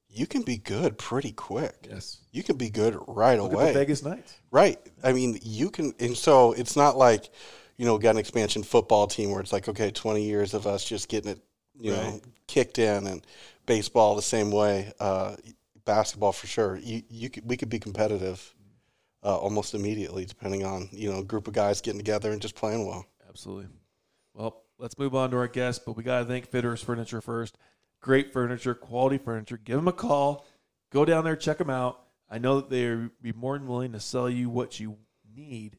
you 0.08 0.26
can 0.26 0.42
be 0.42 0.56
good 0.56 0.98
pretty 0.98 1.30
quick. 1.30 1.86
yes. 1.88 2.18
You 2.32 2.42
can 2.42 2.56
be 2.56 2.68
good 2.68 2.96
right 3.06 3.40
Look 3.40 3.52
away. 3.52 3.68
the 3.68 3.78
Vegas 3.78 4.02
Knights. 4.02 4.34
Right. 4.50 4.80
I 5.04 5.12
mean, 5.12 5.38
you 5.42 5.70
can, 5.70 5.94
and 6.00 6.16
so 6.16 6.52
it's 6.54 6.74
not 6.74 6.96
like, 6.98 7.30
you 7.76 7.84
know, 7.86 7.98
got 7.98 8.10
an 8.10 8.18
expansion 8.18 8.64
football 8.64 9.06
team 9.06 9.30
where 9.30 9.40
it's 9.40 9.52
like, 9.52 9.68
okay, 9.68 9.92
20 9.92 10.24
years 10.24 10.54
of 10.54 10.66
us 10.66 10.84
just 10.84 11.08
getting 11.08 11.30
it, 11.30 11.38
you 11.78 11.92
know, 11.92 12.20
kicked 12.46 12.78
in 12.78 13.06
and 13.06 13.26
baseball 13.66 14.14
the 14.16 14.22
same 14.22 14.50
way, 14.50 14.92
uh, 15.00 15.36
basketball 15.84 16.32
for 16.32 16.46
sure. 16.46 16.76
You, 16.76 17.02
you 17.08 17.30
could, 17.30 17.48
we 17.48 17.56
could 17.56 17.68
be 17.68 17.78
competitive 17.78 18.54
uh, 19.22 19.36
almost 19.36 19.74
immediately 19.74 20.24
depending 20.24 20.64
on, 20.64 20.88
you 20.92 21.10
know, 21.10 21.18
a 21.18 21.24
group 21.24 21.48
of 21.48 21.54
guys 21.54 21.80
getting 21.80 21.98
together 21.98 22.30
and 22.30 22.40
just 22.40 22.54
playing 22.54 22.86
well. 22.86 23.06
Absolutely. 23.28 23.68
Well, 24.34 24.62
let's 24.78 24.98
move 24.98 25.14
on 25.14 25.30
to 25.30 25.36
our 25.36 25.48
guest, 25.48 25.82
but 25.84 25.96
we 25.96 26.02
got 26.02 26.20
to 26.20 26.24
thank 26.26 26.48
Fitterer's 26.48 26.82
Furniture 26.82 27.20
first. 27.20 27.58
Great 28.00 28.32
furniture, 28.32 28.74
quality 28.74 29.18
furniture. 29.18 29.56
Give 29.56 29.76
them 29.76 29.88
a 29.88 29.92
call. 29.92 30.46
Go 30.92 31.04
down 31.04 31.24
there, 31.24 31.36
check 31.36 31.58
them 31.58 31.70
out. 31.70 32.00
I 32.30 32.38
know 32.38 32.60
that 32.60 32.70
they'll 32.70 33.08
be 33.20 33.32
more 33.32 33.58
than 33.58 33.66
willing 33.66 33.92
to 33.92 34.00
sell 34.00 34.28
you 34.28 34.48
what 34.48 34.78
you 34.78 34.96
need 35.34 35.78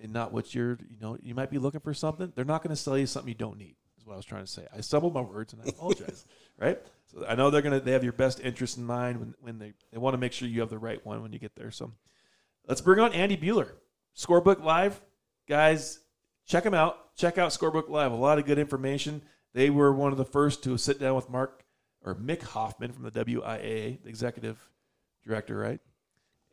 and 0.00 0.12
not 0.12 0.32
what 0.32 0.54
you're, 0.54 0.78
you 0.88 0.98
know, 1.00 1.18
you 1.22 1.34
might 1.34 1.50
be 1.50 1.58
looking 1.58 1.80
for 1.80 1.94
something. 1.94 2.32
They're 2.34 2.44
not 2.44 2.62
going 2.62 2.74
to 2.74 2.80
sell 2.80 2.96
you 2.96 3.06
something 3.06 3.28
you 3.28 3.34
don't 3.34 3.58
need, 3.58 3.76
is 4.04 4.08
what 4.08 4.14
I 4.14 4.16
was 4.16 4.26
trying 4.26 4.44
to 4.44 4.50
say. 4.50 4.66
I 4.74 4.80
stumbled 4.80 5.14
my 5.14 5.20
words 5.20 5.52
and 5.52 5.62
I 5.62 5.68
apologize, 5.68 6.26
right? 6.58 6.78
So 7.06 7.24
I 7.26 7.34
know 7.34 7.50
they're 7.50 7.62
going 7.62 7.78
to, 7.78 7.84
they 7.84 7.92
have 7.92 8.04
your 8.04 8.12
best 8.12 8.40
interest 8.40 8.76
in 8.76 8.84
mind 8.84 9.18
when, 9.18 9.34
when 9.40 9.58
they, 9.58 9.72
they 9.92 9.98
want 9.98 10.14
to 10.14 10.18
make 10.18 10.32
sure 10.32 10.48
you 10.48 10.60
have 10.60 10.70
the 10.70 10.78
right 10.78 11.04
one 11.06 11.22
when 11.22 11.32
you 11.32 11.38
get 11.38 11.56
there. 11.56 11.70
So 11.70 11.92
let's 12.68 12.80
bring 12.80 13.00
on 13.00 13.12
Andy 13.12 13.36
Buhler. 13.36 13.72
Scorebook 14.16 14.62
Live. 14.62 15.00
Guys, 15.48 16.00
check 16.46 16.64
them 16.64 16.74
out. 16.74 17.16
Check 17.16 17.38
out 17.38 17.50
Scorebook 17.50 17.88
Live. 17.88 18.12
A 18.12 18.16
lot 18.16 18.38
of 18.38 18.44
good 18.44 18.58
information. 18.58 19.22
They 19.54 19.70
were 19.70 19.92
one 19.92 20.12
of 20.12 20.18
the 20.18 20.24
first 20.24 20.62
to 20.64 20.76
sit 20.76 21.00
down 21.00 21.14
with 21.14 21.30
Mark 21.30 21.64
or 22.04 22.14
Mick 22.14 22.42
Hoffman 22.42 22.92
from 22.92 23.04
the 23.04 23.10
WIAA, 23.10 24.02
the 24.02 24.08
executive 24.08 24.58
director, 25.26 25.56
right? 25.56 25.80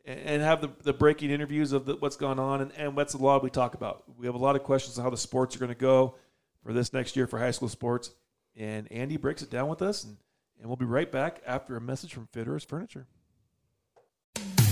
And, 0.04 0.42
have 0.42 0.60
the, 0.60 0.70
the 0.82 0.92
breaking 0.92 1.30
interviews 1.30 1.70
of 1.70 1.86
the, 1.86 1.94
what's 1.94 2.16
gone 2.16 2.40
on 2.40 2.60
and, 2.60 2.72
and 2.76 2.96
what's 2.96 3.14
a 3.14 3.18
lot 3.18 3.44
we 3.44 3.50
talk 3.50 3.74
about. 3.74 4.02
We 4.18 4.26
have 4.26 4.34
a 4.34 4.38
lot 4.38 4.56
of 4.56 4.64
questions 4.64 4.98
on 4.98 5.04
how 5.04 5.10
the 5.10 5.16
sports 5.16 5.54
are 5.54 5.60
going 5.60 5.68
to 5.68 5.76
go 5.76 6.16
for 6.64 6.72
this 6.72 6.92
next 6.92 7.16
year 7.16 7.26
for 7.26 7.38
high 7.38 7.50
school 7.50 7.68
sports. 7.68 8.10
And 8.56 8.90
Andy 8.92 9.16
breaks 9.16 9.42
it 9.42 9.50
down 9.50 9.68
with 9.68 9.82
us, 9.82 10.04
and, 10.04 10.16
and 10.58 10.66
we'll 10.66 10.76
be 10.76 10.84
right 10.84 11.10
back 11.10 11.40
after 11.46 11.76
a 11.76 11.80
message 11.80 12.12
from 12.12 12.28
Fitterers 12.32 12.66
Furniture. 12.66 13.06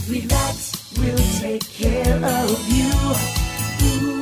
Relax, 0.09 0.95
we'll 0.99 1.17
take 1.39 1.65
care 1.69 2.25
of 2.25 2.69
you. 2.69 2.91
Ooh. 4.07 4.21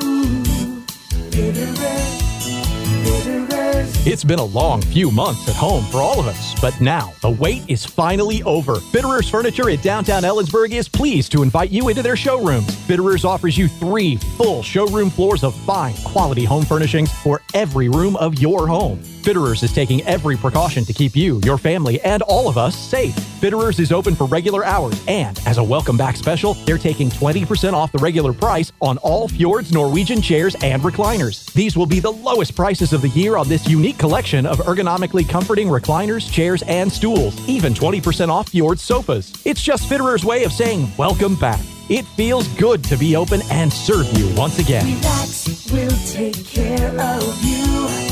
It's 3.80 4.25
been 4.25 4.38
a 4.38 4.44
long 4.44 4.82
few 4.82 5.11
months 5.11 5.49
at 5.49 5.54
home 5.54 5.85
for 5.87 5.99
all 5.99 6.18
of 6.18 6.26
us, 6.26 6.58
but 6.61 6.80
now 6.80 7.12
the 7.20 7.30
wait 7.30 7.62
is 7.68 7.85
finally 7.85 8.42
over. 8.42 8.76
Fitterers 8.76 9.30
Furniture 9.30 9.70
at 9.70 9.82
downtown 9.82 10.23
Ellensburg 10.23 10.70
is 10.73 10.88
pleased 10.88 11.30
to 11.32 11.42
invite 11.42 11.70
you 11.70 11.88
into 11.88 12.02
their 12.02 12.16
showrooms. 12.16 12.68
Fitterers 12.87 13.25
offers 13.25 13.56
you 13.56 13.68
three 13.68 14.16
full 14.37 14.62
showroom 14.62 15.11
floors 15.11 15.44
of 15.44 15.54
fine 15.61 15.94
quality 16.04 16.44
home 16.44 16.64
furnishings 16.64 17.12
for 17.23 17.40
every 17.54 17.88
room 17.88 18.16
of 18.16 18.38
your 18.40 18.66
home. 18.66 19.00
Fitterers 19.22 19.62
is 19.62 19.72
taking 19.72 20.00
every 20.02 20.37
precaution 20.37 20.84
to 20.84 20.92
keep 20.92 21.16
you, 21.16 21.40
your 21.44 21.58
family, 21.58 22.00
and 22.02 22.22
all 22.22 22.48
of 22.48 22.56
us 22.56 22.76
safe. 22.76 23.14
Fitterers 23.40 23.78
is 23.80 23.92
open 23.92 24.14
for 24.14 24.26
regular 24.26 24.64
hours, 24.64 25.02
and 25.08 25.38
as 25.44 25.58
a 25.58 25.62
welcome 25.62 25.96
back 25.96 26.16
special, 26.16 26.54
they're 26.64 26.78
taking 26.78 27.10
20% 27.10 27.72
off 27.72 27.92
the 27.92 27.98
regular 27.98 28.32
price 28.32 28.72
on 28.80 28.96
all 28.98 29.28
Fjords 29.28 29.72
Norwegian 29.72 30.22
chairs 30.22 30.54
and 30.62 30.82
recliners. 30.82 31.52
These 31.52 31.76
will 31.76 31.87
be 31.87 32.00
the 32.00 32.12
lowest 32.12 32.54
prices 32.54 32.92
of 32.92 33.02
the 33.02 33.08
year 33.10 33.37
on 33.37 33.48
this 33.48 33.68
unique 33.68 33.98
collection 33.98 34.46
of 34.46 34.58
ergonomically 34.58 35.28
comforting 35.28 35.68
recliners, 35.68 36.30
chairs, 36.30 36.62
and 36.62 36.90
stools, 36.90 37.37
even 37.48 37.75
20% 37.75 38.28
off 38.28 38.48
Fjords 38.48 38.82
sofas. 38.82 39.32
It's 39.44 39.62
just 39.62 39.88
Fitterer's 39.88 40.25
way 40.25 40.44
of 40.44 40.52
saying 40.52 40.90
welcome 40.96 41.34
back. 41.37 41.60
It 41.90 42.04
feels 42.04 42.46
good 42.56 42.84
to 42.84 42.96
be 42.96 43.16
open 43.16 43.40
and 43.50 43.72
serve 43.72 44.06
you 44.16 44.32
once 44.37 44.58
again. 44.58 44.87
Relax, 44.87 45.70
we'll 45.72 45.90
take 46.06 46.46
care 46.46 47.00
of 47.00 47.42
you. 47.42 48.07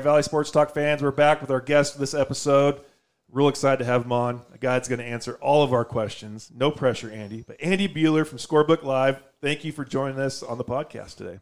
Right, 0.00 0.04
Valley 0.04 0.22
Sports 0.22 0.50
Talk 0.50 0.72
fans, 0.72 1.02
we're 1.02 1.10
back 1.10 1.42
with 1.42 1.50
our 1.50 1.60
guest 1.60 1.92
for 1.92 1.98
this 1.98 2.14
episode. 2.14 2.80
Real 3.30 3.48
excited 3.48 3.80
to 3.80 3.84
have 3.84 4.06
him 4.06 4.12
on. 4.12 4.40
A 4.54 4.56
guy 4.56 4.76
that's 4.76 4.88
going 4.88 4.98
to 4.98 5.04
answer 5.04 5.36
all 5.42 5.62
of 5.62 5.74
our 5.74 5.84
questions. 5.84 6.50
No 6.56 6.70
pressure, 6.70 7.10
Andy. 7.10 7.44
But 7.46 7.58
Andy 7.60 7.86
Buhler 7.86 8.26
from 8.26 8.38
Scorebook 8.38 8.82
Live, 8.82 9.22
thank 9.42 9.62
you 9.62 9.72
for 9.72 9.84
joining 9.84 10.18
us 10.18 10.42
on 10.42 10.56
the 10.56 10.64
podcast 10.64 11.16
today. 11.16 11.40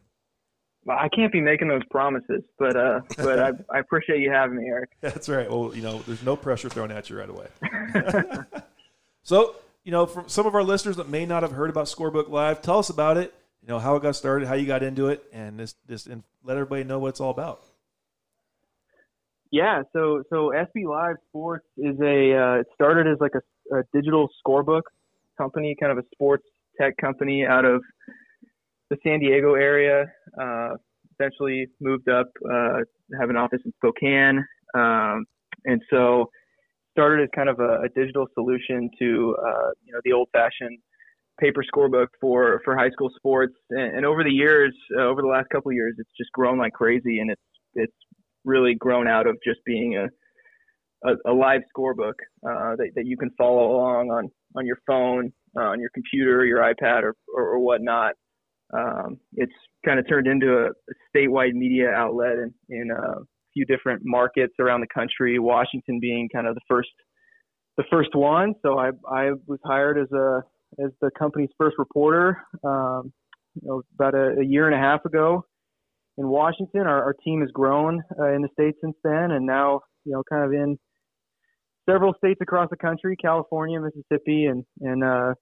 Well, 0.83 0.97
I 0.99 1.07
can't 1.07 1.31
be 1.31 1.39
making 1.39 1.69
those 1.69 1.85
promises, 1.89 2.43
but 2.57 2.75
uh, 2.75 2.99
but 3.15 3.39
I, 3.39 3.51
I 3.73 3.79
appreciate 3.79 4.19
you 4.19 4.29
having 4.29 4.57
me, 4.57 4.65
Eric. 4.65 4.89
That's 4.99 5.29
right. 5.29 5.49
Well, 5.49 5.71
you 5.73 5.81
know, 5.81 5.99
there's 5.99 6.23
no 6.23 6.35
pressure 6.35 6.67
thrown 6.67 6.91
at 6.91 7.09
you 7.09 7.17
right 7.17 7.29
away. 7.29 7.47
so, 9.23 9.55
you 9.85 9.93
know, 9.93 10.05
from 10.05 10.27
some 10.27 10.45
of 10.47 10.53
our 10.53 10.63
listeners 10.63 10.97
that 10.97 11.07
may 11.07 11.25
not 11.25 11.43
have 11.43 11.53
heard 11.53 11.69
about 11.69 11.85
Scorebook 11.85 12.27
Live, 12.27 12.61
tell 12.61 12.79
us 12.79 12.89
about 12.89 13.15
it. 13.15 13.33
You 13.61 13.69
know, 13.69 13.79
how 13.79 13.95
it 13.95 14.01
got 14.01 14.17
started, 14.17 14.49
how 14.49 14.55
you 14.55 14.67
got 14.67 14.83
into 14.83 15.07
it, 15.07 15.23
and 15.31 15.57
this, 15.57 15.75
this, 15.87 16.07
and 16.07 16.23
let 16.43 16.57
everybody 16.57 16.83
know 16.83 16.99
what 16.99 17.07
it's 17.07 17.21
all 17.21 17.31
about. 17.31 17.63
Yeah, 19.51 19.81
so 19.93 20.21
so 20.29 20.51
SB 20.55 20.85
Live 20.87 21.15
Sports 21.29 21.65
is 21.77 21.95
a 22.01 22.35
uh, 22.35 22.59
it 22.59 22.67
started 22.73 23.07
as 23.07 23.17
like 23.19 23.33
a, 23.33 23.77
a 23.77 23.83
digital 23.93 24.29
scorebook 24.45 24.83
company, 25.39 25.75
kind 25.79 25.91
of 25.91 25.97
a 25.97 26.03
sports 26.13 26.43
tech 26.79 26.93
company 27.01 27.45
out 27.45 27.65
of 27.65 27.81
the 28.91 28.97
San 29.03 29.19
Diego 29.19 29.55
area. 29.55 30.05
Uh, 30.39 30.69
eventually 31.19 31.67
moved 31.81 32.09
up, 32.09 32.27
uh, 32.45 32.79
have 33.19 33.29
an 33.29 33.37
office 33.37 33.59
in 33.65 33.73
Spokane, 33.77 34.45
um, 34.75 35.25
and 35.65 35.81
so 35.89 36.29
started 36.91 37.23
as 37.23 37.29
kind 37.35 37.49
of 37.49 37.59
a, 37.59 37.81
a 37.81 37.89
digital 37.95 38.27
solution 38.35 38.89
to 38.99 39.35
uh, 39.45 39.69
you 39.83 39.93
know 39.93 39.99
the 40.03 40.13
old-fashioned 40.13 40.77
paper 41.39 41.63
scorebook 41.63 42.07
for 42.21 42.61
for 42.63 42.77
high 42.77 42.89
school 42.91 43.09
sports. 43.15 43.55
And, 43.71 43.97
and 43.97 44.05
over 44.05 44.23
the 44.23 44.31
years, 44.31 44.75
uh, 44.95 45.03
over 45.03 45.23
the 45.23 45.27
last 45.27 45.49
couple 45.49 45.71
years, 45.71 45.95
it's 45.97 46.11
just 46.17 46.31
grown 46.33 46.59
like 46.59 46.73
crazy, 46.73 47.19
and 47.19 47.31
it's 47.31 47.41
it's 47.73 47.93
really 48.49 48.75
grown 48.75 49.07
out 49.07 49.27
of 49.27 49.37
just 49.45 49.59
being 49.65 49.97
a 49.97 50.07
a, 51.05 51.31
a 51.31 51.33
live 51.33 51.61
scorebook 51.75 52.13
uh, 52.45 52.75
that, 52.75 52.89
that 52.95 53.05
you 53.05 53.17
can 53.17 53.31
follow 53.37 53.75
along 53.75 54.09
on 54.09 54.29
on 54.55 54.65
your 54.65 54.79
phone, 54.87 55.31
uh, 55.57 55.63
on 55.63 55.79
your 55.79 55.89
computer, 55.93 56.45
your 56.45 56.59
iPad, 56.59 57.03
or 57.03 57.15
or, 57.33 57.43
or 57.55 57.59
whatnot. 57.59 58.13
Um, 58.73 59.17
it's 59.33 59.53
kind 59.83 59.99
of 59.99 60.07
turned 60.07 60.27
into 60.27 60.67
a, 60.67 60.69
statewide 61.15 61.53
media 61.53 61.89
outlet 61.89 62.33
in, 62.33 62.53
in 62.69 62.91
a 62.91 63.15
few 63.53 63.65
different 63.65 64.01
markets 64.05 64.53
around 64.59 64.81
the 64.81 64.87
country. 64.93 65.39
Washington 65.39 65.99
being 65.99 66.29
kind 66.33 66.47
of 66.47 66.55
the 66.55 66.61
first 66.67 66.89
the 67.77 67.83
first 67.89 68.13
one. 68.13 68.53
So 68.61 68.77
I 68.77 68.89
I 69.09 69.31
was 69.47 69.59
hired 69.63 69.97
as 69.97 70.11
a 70.11 70.41
as 70.83 70.91
the 71.01 71.11
company's 71.17 71.49
first 71.57 71.77
reporter. 71.77 72.43
Um, 72.63 73.13
you 73.55 73.67
know, 73.67 73.81
about 73.95 74.13
a, 74.13 74.39
a 74.39 74.45
year 74.45 74.67
and 74.67 74.75
a 74.75 74.77
half 74.77 75.03
ago 75.05 75.43
in 76.19 76.27
Washington. 76.27 76.81
Our, 76.81 77.03
our 77.03 77.15
team 77.25 77.41
has 77.41 77.49
grown 77.51 78.03
uh, 78.19 78.33
in 78.33 78.43
the 78.43 78.49
state 78.53 78.75
since 78.81 78.95
then, 79.03 79.31
and 79.31 79.45
now 79.45 79.79
you 80.05 80.11
know, 80.11 80.23
kind 80.29 80.43
of 80.43 80.51
in 80.51 80.77
several 81.89 82.13
states 82.13 82.39
across 82.41 82.69
the 82.69 82.77
country, 82.77 83.15
California, 83.15 83.79
Mississippi, 83.79 84.45
and 84.45 84.63
and 84.81 85.03
uh, 85.03 85.33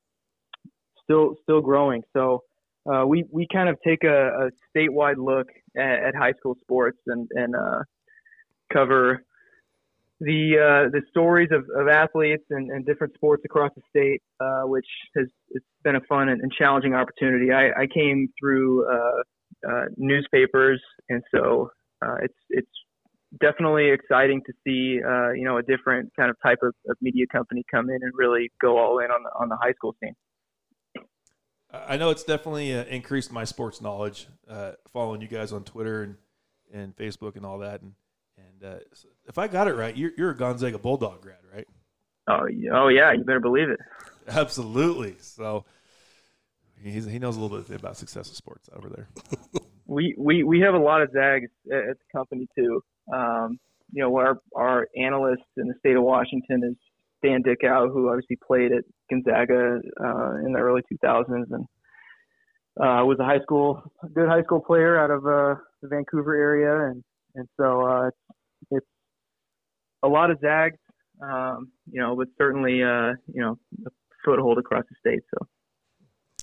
still 1.04 1.36
still 1.44 1.62
growing. 1.62 2.04
So 2.14 2.44
uh, 2.92 3.06
we 3.06 3.26
we 3.32 3.48
kind 3.52 3.70
of 3.70 3.78
take 3.86 4.04
a, 4.04 4.48
a 4.48 4.50
statewide 4.76 5.18
look 5.18 5.48
at, 5.76 6.08
at 6.08 6.16
high 6.16 6.34
school 6.34 6.56
sports 6.62 7.00
and 7.08 7.28
and 7.32 7.56
uh, 7.56 7.80
cover 8.72 9.24
the 10.20 10.58
uh, 10.58 10.90
the 10.92 11.02
stories 11.10 11.50
of, 11.52 11.66
of 11.80 11.88
athletes 11.88 12.44
and, 12.50 12.72
and 12.72 12.86
different 12.86 13.14
sports 13.14 13.44
across 13.46 13.72
the 13.76 13.82
state, 13.90 14.22
uh, 14.40 14.64
which 14.64 14.88
has 15.16 15.28
it's 15.52 15.66
been 15.84 15.96
a 15.96 16.02
fun 16.10 16.30
and, 16.30 16.42
and 16.42 16.52
challenging 16.52 16.94
opportunity. 16.94 17.52
I, 17.52 17.70
I 17.70 17.88
came 17.88 18.30
through 18.40 18.86
uh, 19.68 19.86
newspapers, 19.98 20.82
and 21.10 21.24
so 21.34 21.72
uh, 22.06 22.16
it's 22.22 22.38
it's 22.50 22.68
definitely 23.42 23.90
exciting 23.90 24.42
to 24.46 24.54
see 24.66 25.02
uh, 25.04 25.32
you 25.32 25.44
know 25.44 25.58
a 25.58 25.64
different 25.64 26.12
kind 26.18 26.30
of 26.30 26.38
type 26.44 26.60
of, 26.64 26.74
of 26.90 26.98
media 27.02 27.26
company 27.32 27.64
come 27.72 27.90
in 27.90 28.00
and 28.02 28.12
really 28.16 28.52
go 28.62 28.78
all 28.78 29.00
in 29.00 29.12
on 29.12 29.24
the 29.24 29.30
on 29.40 29.50
the 29.50 29.58
high 29.58 29.74
school 29.74 29.96
scene. 30.02 30.14
I 31.72 31.98
know 31.98 32.12
it's 32.12 32.24
definitely 32.24 32.74
uh, 32.74 32.86
increased 32.86 33.32
my 33.32 33.44
sports 33.44 33.82
knowledge 33.82 34.28
uh, 34.50 34.74
following 34.94 35.22
you 35.22 35.28
guys 35.28 35.52
on 35.52 35.66
Twitter 35.66 36.04
and, 36.04 36.16
and 36.74 36.96
Facebook 36.96 37.36
and 37.36 37.46
all 37.46 37.60
that. 37.60 37.82
And 37.82 37.94
and 38.38 38.64
uh, 38.64 38.80
if 39.28 39.38
I 39.38 39.48
got 39.48 39.68
it 39.68 39.74
right, 39.74 39.96
you're, 39.96 40.12
you're 40.18 40.32
a 40.32 40.38
Gonzaga 40.38 40.78
Bulldog 40.78 41.22
grad, 41.22 41.40
right? 41.54 41.68
Oh, 42.30 42.48
oh 42.74 42.88
yeah, 42.88 43.12
you 43.14 43.24
better 43.24 43.40
believe 43.40 43.70
it. 43.70 43.80
Absolutely. 44.28 45.16
So 45.20 45.66
he's, 46.82 47.06
he 47.06 47.20
knows 47.20 47.38
a 47.38 47.40
little 47.40 47.60
bit 47.62 47.80
about 47.80 47.98
success 47.98 48.30
of 48.30 48.36
sports 48.36 48.70
over 48.76 48.90
there. 48.90 49.08
We 49.90 50.14
we 50.18 50.44
we 50.44 50.60
have 50.60 50.74
a 50.74 50.80
lot 50.80 51.02
of 51.02 51.12
Zags 51.14 51.50
at, 51.72 51.78
at 51.78 51.98
the 51.98 52.06
company 52.12 52.46
too. 52.54 52.84
Um, 53.14 53.58
you 53.94 54.04
know, 54.04 54.14
our 54.18 54.38
our 54.54 54.88
analyst 54.98 55.44
in 55.56 55.70
the 55.70 55.76
state 55.80 55.96
of 55.96 56.04
Washington 56.04 56.62
is 56.62 56.76
Dan 57.24 57.42
Dickau, 57.42 57.88
who 57.88 58.10
obviously 58.10 58.38
played 58.46 58.74
at 58.74 58.84
Gonzaga 59.10 59.80
uh, 60.00 60.46
in 60.46 60.52
the 60.52 60.60
early 60.60 60.82
2000s 60.92 61.46
and 61.52 61.66
uh, 62.80 63.04
was 63.06 63.18
a 63.20 63.24
high 63.24 63.40
school, 63.40 63.82
good 64.14 64.28
high 64.28 64.44
school 64.44 64.60
player 64.60 65.00
out 65.00 65.10
of 65.10 65.26
uh, 65.26 65.60
the 65.82 65.88
Vancouver 65.88 66.36
area, 66.36 66.90
and 66.90 67.04
and 67.36 67.48
so 67.58 67.82
uh, 67.82 68.08
it's, 68.08 68.18
it's 68.72 68.88
a 70.04 70.08
lot 70.08 70.32
of 70.32 70.40
Zags, 70.42 70.78
um, 71.22 71.72
you 71.90 72.00
know, 72.00 72.16
but 72.16 72.28
certainly 72.38 72.84
uh, 72.84 73.14
you 73.34 73.42
know 73.42 73.58
a 73.86 73.90
foothold 74.24 74.58
across 74.58 74.84
the 74.90 74.96
state. 75.00 75.24
So 75.34 75.48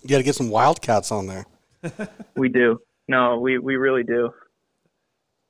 You 0.04 0.10
got 0.10 0.18
to 0.18 0.22
get 0.22 0.34
some 0.34 0.50
Wildcats 0.50 1.10
on 1.10 1.26
there. 1.26 1.46
we 2.36 2.48
do. 2.48 2.78
No, 3.08 3.38
we 3.38 3.58
we 3.58 3.76
really 3.76 4.04
do. 4.04 4.32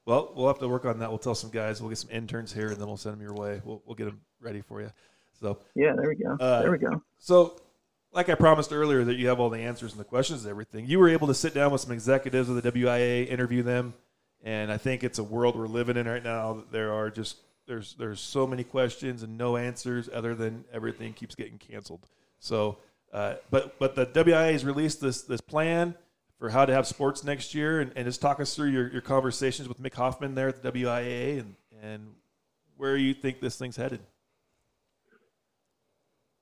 Well, 0.06 0.32
we'll 0.36 0.46
have 0.46 0.58
to 0.60 0.68
work 0.68 0.84
on 0.84 0.98
that. 1.00 1.08
We'll 1.08 1.18
tell 1.18 1.34
some 1.34 1.50
guys. 1.50 1.80
We'll 1.80 1.88
get 1.88 1.98
some 1.98 2.10
interns 2.10 2.52
here, 2.52 2.68
and 2.68 2.76
then 2.76 2.86
we'll 2.86 2.96
send 2.96 3.16
them 3.16 3.22
your 3.22 3.34
way. 3.34 3.60
We'll, 3.64 3.82
we'll 3.84 3.96
get 3.96 4.04
them 4.04 4.20
ready 4.40 4.60
for 4.60 4.80
you. 4.80 4.90
So, 5.40 5.58
Yeah, 5.74 5.94
there 5.96 6.08
we 6.08 6.14
go. 6.14 6.36
Uh, 6.38 6.62
there 6.62 6.70
we 6.70 6.78
go. 6.78 7.02
so 7.18 7.60
like 8.12 8.28
I 8.28 8.34
promised 8.36 8.72
earlier, 8.72 9.02
that 9.04 9.16
you 9.16 9.26
have 9.28 9.40
all 9.40 9.50
the 9.50 9.58
answers 9.58 9.90
and 9.90 10.00
the 10.00 10.04
questions 10.04 10.44
and 10.44 10.50
everything. 10.50 10.86
You 10.86 11.00
were 11.00 11.08
able 11.08 11.26
to 11.26 11.34
sit 11.34 11.52
down 11.52 11.72
with 11.72 11.80
some 11.80 11.90
executives 11.90 12.48
of 12.48 12.62
the 12.62 12.70
WIAA, 12.70 13.28
interview 13.28 13.62
them, 13.62 13.92
and 14.44 14.70
I 14.70 14.76
think 14.76 15.02
it's 15.02 15.18
a 15.18 15.24
world 15.24 15.56
we're 15.56 15.66
living 15.66 15.96
in 15.96 16.06
right 16.06 16.22
now. 16.22 16.54
that 16.54 16.70
There 16.70 16.92
are 16.92 17.10
just 17.10 17.38
there's 17.66 17.94
there's 17.94 18.20
so 18.20 18.46
many 18.46 18.62
questions 18.62 19.22
and 19.22 19.36
no 19.36 19.56
answers 19.56 20.08
other 20.12 20.34
than 20.34 20.64
everything 20.72 21.12
keeps 21.12 21.34
getting 21.34 21.58
canceled. 21.58 22.06
So, 22.38 22.78
uh, 23.14 23.36
but 23.48 23.78
but 23.78 23.94
the 23.94 24.06
WIAA 24.06 24.52
has 24.52 24.64
released 24.64 25.00
this 25.00 25.22
this 25.22 25.40
plan 25.40 25.94
for 26.40 26.50
how 26.50 26.66
to 26.66 26.74
have 26.74 26.84
sports 26.84 27.22
next 27.22 27.54
year, 27.54 27.80
and, 27.80 27.92
and 27.94 28.06
just 28.06 28.20
talk 28.20 28.40
us 28.40 28.56
through 28.56 28.70
your, 28.70 28.90
your 28.90 29.00
conversations 29.00 29.68
with 29.68 29.80
Mick 29.80 29.94
Hoffman 29.94 30.34
there 30.34 30.48
at 30.48 30.60
the 30.60 30.72
WIAA 30.72 31.38
and 31.38 31.54
and 31.80 32.14
where 32.76 32.96
you 32.96 33.14
think 33.14 33.40
this 33.40 33.56
thing's 33.56 33.76
headed. 33.76 34.00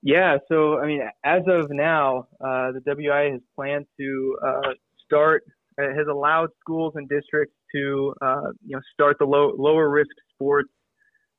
Yeah, 0.03 0.39
so 0.49 0.79
I 0.79 0.87
mean, 0.87 1.03
as 1.23 1.43
of 1.47 1.71
now, 1.71 2.27
uh, 2.41 2.73
the 2.73 2.81
WIAA 2.87 3.33
has 3.33 3.41
planned 3.55 3.85
to 4.01 4.37
uh, 4.45 4.71
start, 5.05 5.45
uh, 5.79 5.95
has 5.95 6.07
allowed 6.11 6.49
schools 6.59 6.95
and 6.97 7.09
districts 7.09 7.55
to, 7.75 8.15
uh, 8.21 8.51
you 8.67 8.77
know, 8.77 8.81
start 8.95 9.19
the 9.21 9.27
low, 9.27 9.55
lower 9.57 9.91
risk 9.91 10.11
sports 10.35 10.71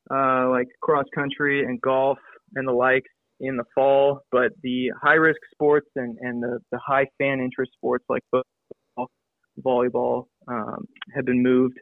like 0.10 0.68
cross 0.82 1.06
country 1.14 1.66
and 1.66 1.82
golf 1.82 2.20
and 2.56 2.68
the 2.68 2.72
like 2.72 3.04
in 3.44 3.58
the 3.58 3.64
fall, 3.76 4.22
but 4.32 4.52
the 4.64 4.90
high 5.02 5.16
risk 5.16 5.40
sports 5.54 5.90
and, 5.96 6.18
and 6.22 6.42
the, 6.42 6.60
the 6.72 6.80
high 6.86 7.06
fan 7.20 7.40
interest 7.40 7.74
sports 7.74 8.06
like 8.10 8.24
football, 8.32 9.08
volleyball 9.64 10.26
um, 10.48 10.86
have 11.14 11.26
been 11.26 11.44
moved 11.44 11.78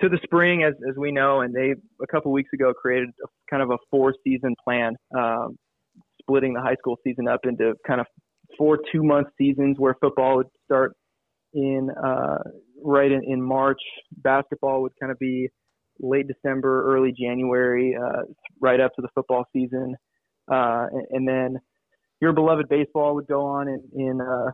to 0.00 0.08
the 0.08 0.18
spring, 0.24 0.62
as, 0.62 0.74
as 0.88 0.96
we 0.96 1.12
know, 1.12 1.42
and 1.42 1.54
they 1.54 1.74
a 2.02 2.06
couple 2.06 2.32
weeks 2.32 2.50
ago 2.52 2.72
created 2.72 3.10
a, 3.22 3.28
kind 3.50 3.62
of 3.62 3.70
a 3.70 3.78
four 3.90 4.14
season 4.24 4.54
plan, 4.62 4.94
um, 5.16 5.56
splitting 6.20 6.54
the 6.54 6.60
high 6.60 6.76
school 6.78 6.96
season 7.04 7.28
up 7.28 7.40
into 7.44 7.74
kind 7.86 8.00
of 8.00 8.06
four 8.58 8.78
two 8.90 9.02
month 9.02 9.28
seasons 9.38 9.76
where 9.78 9.94
football 10.00 10.36
would 10.36 10.48
start 10.64 10.94
in 11.54 11.88
uh, 12.04 12.38
right 12.82 13.12
in, 13.12 13.22
in 13.26 13.40
March, 13.40 13.80
basketball 14.18 14.82
would 14.82 14.92
kind 15.00 15.12
of 15.12 15.18
be 15.18 15.48
late 16.00 16.26
December, 16.26 16.84
early 16.94 17.12
January, 17.18 17.96
uh, 17.96 18.22
right 18.60 18.80
up 18.80 18.92
to 18.96 19.02
the 19.02 19.08
football 19.14 19.44
season, 19.52 19.94
uh, 20.50 20.86
and, 20.92 21.06
and, 21.10 21.28
then 21.28 21.58
your 22.20 22.32
beloved 22.32 22.68
baseball 22.68 23.14
would 23.14 23.26
go 23.26 23.44
on 23.44 23.68
in, 23.68 23.82
in 23.94 24.20
uh, 24.20 24.50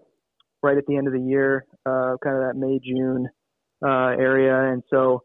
right 0.63 0.79
at 0.79 0.85
the 0.87 0.97
end 0.97 1.07
of 1.07 1.13
the 1.13 1.21
year, 1.21 1.65
uh, 1.87 2.17
kind 2.23 2.37
of 2.37 2.43
that 2.43 2.55
May 2.57 2.81
June 2.85 3.29
uh, 3.85 4.17
area, 4.19 4.73
and 4.73 4.83
so 4.91 5.23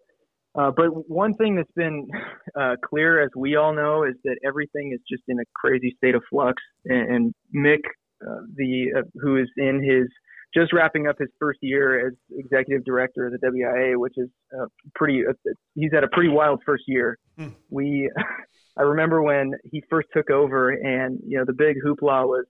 uh, 0.58 0.72
but 0.76 0.88
one 1.08 1.34
thing 1.36 1.56
that's 1.56 1.72
been 1.76 2.08
uh, 2.60 2.76
clear, 2.84 3.22
as 3.24 3.30
we 3.36 3.56
all 3.56 3.74
know, 3.74 4.04
is 4.04 4.16
that 4.24 4.38
everything 4.46 4.92
is 4.94 5.00
just 5.10 5.24
in 5.28 5.40
a 5.40 5.44
crazy 5.56 5.94
state 5.98 6.16
of 6.16 6.24
flux. 6.30 6.62
And, 6.86 7.16
and 7.16 7.36
Mick, 7.56 7.82
uh, 8.28 8.42
the 8.56 8.88
uh, 8.98 9.02
who 9.22 9.38
is 9.38 9.48
in 9.58 9.84
his 9.84 10.08
just 10.56 10.74
wrapping 10.74 11.08
up 11.08 11.18
his 11.20 11.30
first 11.40 11.60
year 11.62 12.08
as 12.08 12.14
executive 12.32 12.84
director 12.86 13.28
of 13.28 13.34
the 13.34 13.48
WIAA, 13.48 13.98
which 13.98 14.16
is 14.18 14.30
uh, 14.60 14.66
pretty. 14.96 15.22
Uh, 15.28 15.34
he's 15.76 15.92
had 15.94 16.04
a 16.04 16.08
pretty 16.08 16.30
wild 16.30 16.62
first 16.66 16.84
year. 16.88 17.18
Hmm. 17.38 17.50
We, 17.70 18.10
I 18.78 18.84
remember 18.84 19.22
when 19.22 19.54
he 19.72 19.84
first 19.90 20.08
took 20.14 20.30
over, 20.30 20.70
and 20.72 21.20
you 21.26 21.38
know 21.38 21.46
the 21.46 21.54
big 21.54 21.78
hoopla 21.86 22.28
was 22.28 22.46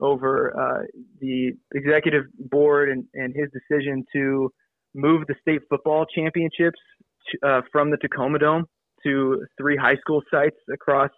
over 0.00 0.86
the 1.20 1.52
executive 1.74 2.24
board 2.50 2.88
and, 2.88 3.04
and 3.14 3.34
his 3.36 3.48
decision 3.52 4.04
to 4.12 4.50
move 4.94 5.26
the 5.26 5.34
state 5.40 5.60
football 5.68 6.06
championships 6.14 6.78
uh, 7.42 7.62
from 7.70 7.90
the 7.90 7.96
Tacoma 7.98 8.38
Dome 8.38 8.64
to 9.04 9.44
three 9.58 9.76
high 9.76 9.96
school 9.96 10.22
sites 10.30 10.56
across 10.72 11.10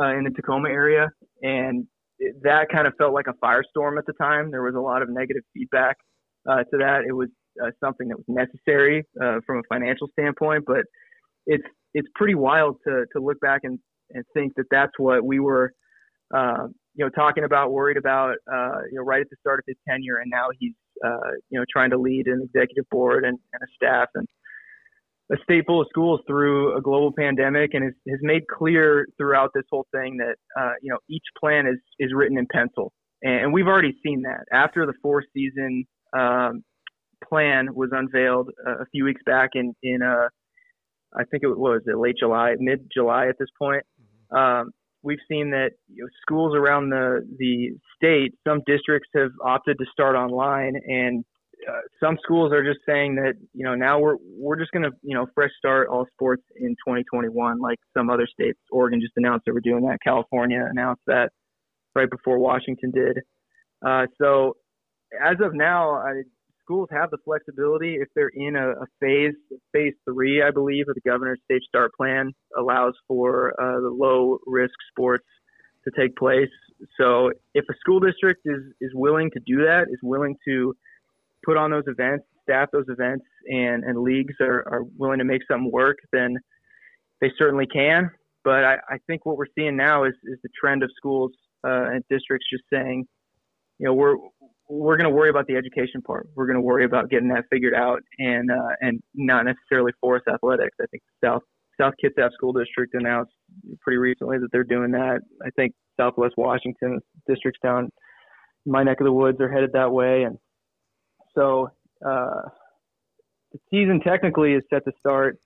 uh, 0.00 0.16
in 0.16 0.24
the 0.24 0.30
Tacoma 0.30 0.68
area, 0.68 1.08
and 1.42 1.86
that 2.42 2.68
kind 2.70 2.86
of 2.86 2.94
felt 2.98 3.12
like 3.12 3.26
a 3.26 3.34
firestorm 3.44 3.98
at 3.98 4.06
the 4.06 4.14
time. 4.20 4.50
There 4.50 4.62
was 4.62 4.74
a 4.74 4.80
lot 4.80 5.02
of 5.02 5.08
negative 5.10 5.42
feedback 5.54 5.96
uh, 6.48 6.58
to 6.58 6.78
that. 6.78 7.02
It 7.06 7.12
was 7.12 7.28
uh, 7.62 7.70
something 7.82 8.08
that 8.08 8.16
was 8.16 8.26
necessary 8.28 9.04
uh, 9.22 9.40
from 9.46 9.58
a 9.58 9.62
financial 9.68 10.08
standpoint, 10.18 10.64
but 10.66 10.84
it's 11.46 11.64
it's 11.94 12.08
pretty 12.14 12.34
wild 12.34 12.76
to 12.86 13.04
to 13.14 13.22
look 13.22 13.40
back 13.40 13.60
and 13.64 13.78
and 14.10 14.24
think 14.34 14.52
that 14.56 14.66
that's 14.70 14.92
what 14.98 15.24
we 15.24 15.40
were. 15.40 15.72
Uh, 16.34 16.68
you 16.94 17.02
know, 17.02 17.10
talking 17.10 17.44
about, 17.44 17.72
worried 17.72 17.96
about, 17.96 18.36
you 18.90 18.98
know, 18.98 19.02
right 19.02 19.22
at 19.22 19.30
the 19.30 19.36
start 19.40 19.58
of 19.58 19.64
his 19.66 19.76
tenure, 19.88 20.18
and 20.18 20.30
now 20.30 20.48
he's, 20.58 20.74
you 21.48 21.58
know, 21.58 21.64
trying 21.70 21.88
to 21.88 21.98
lead 21.98 22.26
an 22.26 22.42
executive 22.42 22.84
board 22.90 23.24
and, 23.24 23.38
and 23.52 23.62
a 23.62 23.66
staff, 23.74 24.08
and 24.14 24.26
a 25.32 25.36
staple 25.42 25.80
of 25.80 25.86
schools 25.88 26.20
through 26.26 26.76
a 26.76 26.80
global 26.80 27.12
pandemic 27.16 27.74
and 27.74 27.84
has, 27.84 27.94
has 28.08 28.18
made 28.22 28.42
clear 28.46 29.06
throughout 29.16 29.50
this 29.54 29.64
whole 29.70 29.86
thing 29.92 30.16
that 30.18 30.36
uh, 30.60 30.72
you 30.82 30.90
know 30.92 30.98
each 31.08 31.24
plan 31.38 31.66
is 31.66 31.78
is 31.98 32.12
written 32.14 32.38
in 32.38 32.46
pencil 32.52 32.92
and 33.22 33.52
we've 33.52 33.66
already 33.66 33.94
seen 34.04 34.22
that 34.22 34.44
after 34.52 34.84
the 34.84 34.92
four 35.00 35.22
season 35.32 35.84
um, 36.16 36.62
plan 37.26 37.68
was 37.74 37.90
unveiled 37.92 38.50
a 38.66 38.84
few 38.86 39.04
weeks 39.04 39.22
back 39.24 39.50
in 39.54 39.74
in 39.82 40.02
uh, 40.02 40.28
I 41.16 41.24
think 41.24 41.42
it 41.42 41.56
was 41.56 41.82
it 41.86 41.96
late 41.96 42.16
July 42.18 42.54
mid 42.58 42.90
July 42.92 43.28
at 43.28 43.36
this 43.38 43.48
point. 43.58 43.84
Mm-hmm. 44.00 44.36
um, 44.36 44.70
we've 45.02 45.18
seen 45.28 45.50
that 45.50 45.70
you 45.92 46.04
know, 46.04 46.08
schools 46.22 46.54
around 46.54 46.90
the 46.90 47.26
the 47.38 47.70
state 47.96 48.34
some 48.46 48.62
districts 48.66 49.08
have 49.14 49.30
opted 49.44 49.78
to 49.78 49.84
start 49.92 50.16
online 50.16 50.74
and 50.86 51.24
uh, 51.68 51.80
some 52.02 52.18
schools 52.22 52.52
are 52.52 52.64
just 52.64 52.80
saying 52.86 53.14
that 53.16 53.34
you 53.52 53.64
know 53.64 53.74
now 53.74 53.98
we're 53.98 54.16
we're 54.36 54.58
just 54.58 54.72
going 54.72 54.82
to 54.82 54.90
you 55.02 55.14
know 55.14 55.26
fresh 55.34 55.50
start 55.58 55.88
all 55.88 56.06
sports 56.12 56.42
in 56.56 56.70
2021 56.86 57.60
like 57.60 57.78
some 57.96 58.10
other 58.10 58.26
states. 58.26 58.58
Oregon 58.70 59.00
just 59.00 59.12
announced 59.16 59.44
they 59.46 59.52
were 59.52 59.60
doing 59.60 59.84
that. 59.86 59.98
California 60.02 60.64
announced 60.68 61.02
that 61.06 61.30
right 61.94 62.10
before 62.10 62.38
washington 62.38 62.90
did. 62.90 63.18
Uh, 63.84 64.06
so 64.20 64.56
as 65.24 65.36
of 65.40 65.54
now 65.54 65.92
I, 65.92 66.22
schools 66.64 66.88
have 66.92 67.10
the 67.10 67.18
flexibility 67.24 67.96
if 67.96 68.08
they're 68.14 68.30
in 68.34 68.56
a, 68.56 68.70
a, 68.70 68.86
phase 69.00 69.34
phase 69.72 69.94
three 70.04 70.42
i 70.42 70.50
believe 70.50 70.88
of 70.88 70.94
the 70.94 71.08
governor's 71.08 71.40
Safe 71.50 71.62
Start 71.68 71.92
plan 71.96 72.32
allows 72.58 72.94
for 73.08 73.52
uh, 73.60 73.80
the 73.80 73.90
low 73.90 74.38
risk 74.46 74.74
sports 74.90 75.26
to 75.84 75.90
take 75.98 76.16
place 76.16 76.48
so 76.98 77.30
if 77.54 77.64
a 77.70 77.74
school 77.80 78.00
district 78.00 78.42
is 78.44 78.62
is 78.80 78.90
willing 78.94 79.30
to 79.30 79.40
do 79.46 79.64
that 79.64 79.86
is 79.90 79.98
willing 80.02 80.36
to 80.46 80.74
put 81.44 81.56
on 81.56 81.70
those 81.70 81.84
events, 81.86 82.24
staff 82.42 82.68
those 82.72 82.86
events, 82.88 83.24
and, 83.46 83.84
and 83.84 84.02
leagues 84.02 84.34
are, 84.40 84.64
are 84.68 84.82
willing 84.96 85.18
to 85.18 85.24
make 85.24 85.42
something 85.50 85.70
work, 85.70 85.98
then 86.12 86.36
they 87.20 87.30
certainly 87.38 87.66
can. 87.66 88.10
But 88.44 88.64
I, 88.64 88.74
I 88.88 88.96
think 89.06 89.24
what 89.24 89.36
we're 89.36 89.46
seeing 89.56 89.76
now 89.76 90.04
is, 90.04 90.14
is 90.24 90.38
the 90.42 90.48
trend 90.58 90.82
of 90.82 90.90
schools 90.96 91.32
uh, 91.64 91.90
and 91.90 92.04
districts 92.10 92.46
just 92.52 92.64
saying, 92.72 93.06
you 93.78 93.86
know, 93.86 93.94
we're 93.94 94.16
we're 94.68 94.96
going 94.96 95.08
to 95.08 95.14
worry 95.14 95.30
about 95.30 95.46
the 95.46 95.56
education 95.56 96.02
part. 96.02 96.28
We're 96.34 96.46
going 96.46 96.56
to 96.56 96.62
worry 96.62 96.84
about 96.84 97.10
getting 97.10 97.28
that 97.28 97.44
figured 97.50 97.74
out, 97.74 98.00
and 98.18 98.50
uh, 98.50 98.74
and 98.80 99.02
not 99.14 99.44
necessarily 99.44 99.92
force 100.00 100.22
athletics. 100.32 100.76
I 100.80 100.86
think 100.86 101.02
South 101.22 101.42
South 101.80 101.94
Kitsap 102.02 102.32
School 102.32 102.52
District 102.52 102.94
announced 102.94 103.32
pretty 103.80 103.98
recently 103.98 104.38
that 104.38 104.48
they're 104.52 104.64
doing 104.64 104.92
that. 104.92 105.20
I 105.44 105.50
think 105.50 105.74
Southwest 105.98 106.34
Washington 106.36 107.00
districts 107.28 107.60
down 107.62 107.90
my 108.64 108.82
neck 108.82 109.00
of 109.00 109.04
the 109.04 109.12
woods 109.12 109.40
are 109.40 109.50
headed 109.50 109.72
that 109.72 109.90
way, 109.90 110.22
and 110.22 110.38
so 111.34 111.68
uh, 112.06 112.42
the 113.52 113.58
season 113.70 114.00
technically 114.00 114.54
is 114.54 114.62
set 114.70 114.84
to 114.84 114.92
start 114.98 115.38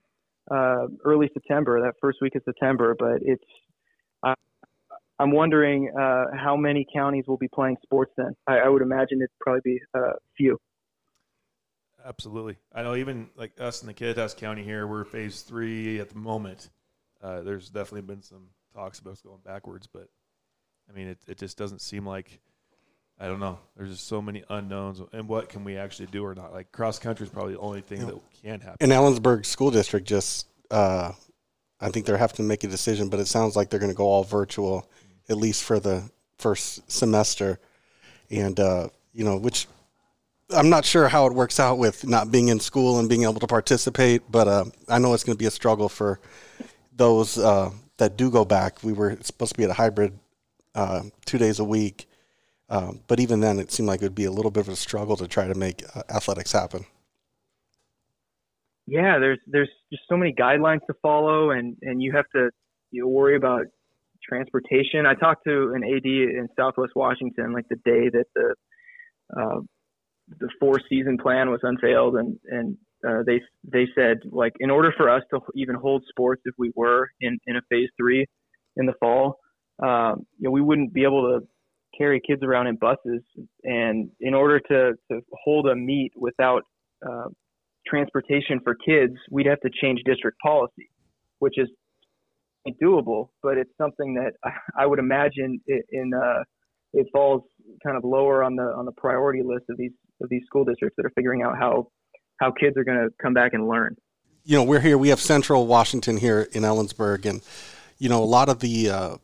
uh, 0.51 0.87
early 1.03 1.29
September, 1.33 1.81
that 1.81 1.93
first 1.99 2.19
week 2.21 2.35
of 2.35 2.43
September. 2.45 2.95
But 2.97 3.19
it's 3.21 3.43
I'm 5.19 5.31
wondering 5.31 5.91
uh, 5.97 6.25
how 6.35 6.55
many 6.55 6.85
counties 6.93 7.25
will 7.27 7.37
be 7.37 7.47
playing 7.47 7.77
sports 7.81 8.13
then. 8.17 8.35
I, 8.45 8.59
I 8.59 8.69
would 8.69 8.81
imagine 8.81 9.19
it'd 9.19 9.29
probably 9.39 9.61
be 9.63 9.81
a 9.95 10.11
few. 10.35 10.59
Absolutely, 12.05 12.57
I 12.73 12.83
know. 12.83 12.95
Even 12.95 13.29
like 13.35 13.59
us 13.59 13.81
in 13.81 13.87
the 13.87 13.93
Kittitas 13.93 14.35
County 14.37 14.63
here, 14.63 14.87
we're 14.87 15.03
phase 15.03 15.41
three 15.41 15.99
at 15.99 16.09
the 16.09 16.17
moment. 16.17 16.69
Uh, 17.21 17.41
there's 17.41 17.69
definitely 17.69 18.01
been 18.01 18.21
some 18.21 18.47
talks 18.73 18.99
about 18.99 19.21
going 19.23 19.39
backwards, 19.43 19.87
but 19.87 20.07
I 20.89 20.95
mean, 20.95 21.07
it 21.07 21.17
it 21.27 21.37
just 21.37 21.57
doesn't 21.57 21.81
seem 21.81 22.05
like 22.05 22.39
I 23.19 23.27
don't 23.27 23.39
know. 23.39 23.57
There's 23.75 23.89
just 23.89 24.07
so 24.07 24.21
many 24.21 24.43
unknowns, 24.49 25.01
and 25.11 25.27
what 25.27 25.49
can 25.49 25.63
we 25.63 25.77
actually 25.77 26.05
do 26.07 26.23
or 26.23 26.35
not? 26.35 26.53
Like 26.53 26.71
cross 26.71 26.99
country 26.99 27.25
is 27.25 27.31
probably 27.31 27.53
the 27.53 27.59
only 27.59 27.81
thing 27.81 28.05
that 28.05 28.19
can 28.43 28.61
happen. 28.61 28.77
And 28.79 28.91
Ellensburg 28.91 29.45
School 29.45 29.71
District, 29.71 30.07
just 30.07 30.47
uh, 30.69 31.11
I 31.79 31.89
think 31.89 32.05
they're 32.05 32.17
having 32.17 32.37
to 32.37 32.43
make 32.43 32.63
a 32.63 32.67
decision, 32.67 33.09
but 33.09 33.19
it 33.19 33.27
sounds 33.27 33.55
like 33.55 33.69
they're 33.69 33.79
going 33.79 33.91
to 33.91 33.97
go 33.97 34.05
all 34.05 34.23
virtual, 34.23 34.89
at 35.29 35.37
least 35.37 35.63
for 35.63 35.79
the 35.79 36.09
first 36.37 36.89
semester, 36.91 37.59
and 38.29 38.59
uh, 38.59 38.89
you 39.13 39.23
know, 39.23 39.37
which 39.37 39.67
I'm 40.55 40.69
not 40.69 40.85
sure 40.85 41.07
how 41.07 41.25
it 41.27 41.33
works 41.33 41.59
out 41.59 41.77
with 41.77 42.07
not 42.07 42.31
being 42.31 42.47
in 42.47 42.59
school 42.59 42.99
and 42.99 43.09
being 43.09 43.23
able 43.23 43.39
to 43.39 43.47
participate, 43.47 44.23
but 44.29 44.47
uh, 44.47 44.65
I 44.87 44.99
know 44.99 45.13
it's 45.13 45.23
going 45.23 45.35
to 45.35 45.41
be 45.41 45.47
a 45.47 45.51
struggle 45.51 45.89
for 45.89 46.19
those 46.95 47.37
uh, 47.37 47.71
that 47.97 48.17
do 48.17 48.29
go 48.31 48.45
back. 48.45 48.83
We 48.83 48.93
were 48.93 49.17
supposed 49.21 49.53
to 49.53 49.57
be 49.57 49.63
at 49.63 49.69
a 49.69 49.73
hybrid 49.73 50.17
uh, 50.75 51.03
two 51.25 51.37
days 51.37 51.59
a 51.59 51.63
week 51.63 52.07
um, 52.69 53.01
but 53.07 53.19
even 53.19 53.39
then, 53.39 53.59
it 53.59 53.71
seemed 53.71 53.87
like 53.87 54.01
it 54.01 54.05
would 54.05 54.15
be 54.15 54.25
a 54.25 54.31
little 54.31 54.51
bit 54.51 54.61
of 54.61 54.69
a 54.69 54.75
struggle 54.75 55.15
to 55.17 55.27
try 55.27 55.47
to 55.47 55.55
make 55.55 55.83
uh, 55.95 56.03
athletics 56.09 56.51
happen. 56.51 56.85
Yeah, 58.85 59.19
there's 59.19 59.39
there's 59.47 59.69
just 59.91 60.03
so 60.09 60.17
many 60.17 60.33
guidelines 60.33 60.85
to 60.87 60.93
follow, 61.01 61.51
and 61.51 61.77
and 61.81 62.01
you 62.01 62.11
have 62.13 62.25
to 62.33 62.49
you 62.91 63.01
know, 63.01 63.07
worry 63.07 63.35
about 63.35 63.65
transportation. 64.27 65.05
I 65.05 65.13
talked 65.13 65.43
to 65.47 65.73
an 65.73 65.83
AD 65.83 66.05
in 66.05 66.47
Southwest 66.57 66.93
Washington 66.95 67.53
like 67.53 67.65
the 67.69 67.77
day 67.77 68.09
that 68.09 68.25
the 68.35 68.55
uh, 69.37 69.59
the 70.39 70.49
four 70.59 70.79
season 70.89 71.17
plan 71.17 71.49
was 71.49 71.59
unveiled, 71.63 72.15
and 72.15 72.37
and 72.49 72.77
uh, 73.07 73.23
they 73.25 73.41
they 73.63 73.87
said 73.95 74.17
like 74.31 74.53
in 74.59 74.69
order 74.69 74.93
for 74.97 75.09
us 75.09 75.23
to 75.31 75.39
even 75.55 75.75
hold 75.75 76.03
sports 76.09 76.41
if 76.45 76.53
we 76.57 76.71
were 76.75 77.09
in 77.21 77.37
in 77.47 77.55
a 77.55 77.61
phase 77.69 77.89
three 77.97 78.25
in 78.75 78.85
the 78.85 78.93
fall, 78.99 79.37
um, 79.83 80.25
you 80.37 80.45
know 80.45 80.51
we 80.51 80.61
wouldn't 80.61 80.93
be 80.93 81.03
able 81.03 81.39
to 81.39 81.47
carry 81.97 82.21
kids 82.25 82.43
around 82.43 82.67
in 82.67 82.75
buses, 82.75 83.21
and 83.63 84.09
in 84.19 84.33
order 84.33 84.59
to 84.59 84.93
to 85.11 85.21
hold 85.43 85.67
a 85.67 85.75
meet 85.75 86.11
without 86.15 86.63
uh, 87.07 87.27
transportation 87.85 88.59
for 88.63 88.75
kids, 88.75 89.13
we'd 89.31 89.45
have 89.47 89.61
to 89.61 89.69
change 89.81 89.99
district 90.05 90.37
policy, 90.39 90.89
which 91.39 91.53
is 91.57 91.69
doable, 92.81 93.29
but 93.43 93.57
it's 93.57 93.71
something 93.77 94.15
that 94.15 94.33
I 94.79 94.85
would 94.85 94.99
imagine 94.99 95.59
it, 95.67 95.85
in 95.91 96.13
uh, 96.13 96.43
it 96.93 97.07
falls 97.13 97.43
kind 97.83 97.97
of 97.97 98.03
lower 98.03 98.43
on 98.43 98.55
the 98.55 98.63
on 98.63 98.85
the 98.85 98.91
priority 98.93 99.41
list 99.43 99.65
of 99.69 99.77
these 99.77 99.91
of 100.21 100.29
these 100.29 100.43
school 100.45 100.65
districts 100.65 100.95
that 100.97 101.05
are 101.05 101.11
figuring 101.15 101.41
out 101.41 101.57
how 101.57 101.87
how 102.39 102.51
kids 102.51 102.77
are 102.77 102.83
going 102.83 102.97
to 102.97 103.09
come 103.21 103.33
back 103.33 103.53
and 103.53 103.67
learn. 103.67 103.95
You 104.43 104.55
know, 104.57 104.63
we're 104.63 104.79
here. 104.79 104.97
We 104.97 105.09
have 105.09 105.19
Central 105.19 105.67
Washington 105.67 106.17
here 106.17 106.47
in 106.53 106.63
Ellensburg, 106.63 107.25
and 107.25 107.41
you 107.97 108.09
know, 108.09 108.23
a 108.23 108.25
lot 108.25 108.47
of 108.49 108.59
the 108.59 108.89
uh, 108.89 109.17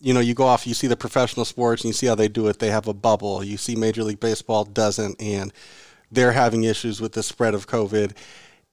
you 0.00 0.12
know, 0.12 0.20
you 0.20 0.34
go 0.34 0.44
off, 0.44 0.66
you 0.66 0.74
see 0.74 0.86
the 0.86 0.96
professional 0.96 1.44
sports, 1.44 1.82
and 1.82 1.88
you 1.88 1.92
see 1.92 2.06
how 2.06 2.14
they 2.14 2.28
do 2.28 2.48
it. 2.48 2.58
They 2.58 2.70
have 2.70 2.88
a 2.88 2.94
bubble. 2.94 3.42
You 3.42 3.56
see 3.56 3.76
Major 3.76 4.02
League 4.04 4.20
Baseball 4.20 4.64
doesn't, 4.64 5.20
and 5.20 5.52
they're 6.10 6.32
having 6.32 6.64
issues 6.64 7.00
with 7.00 7.12
the 7.12 7.22
spread 7.22 7.54
of 7.54 7.66
COVID. 7.66 8.12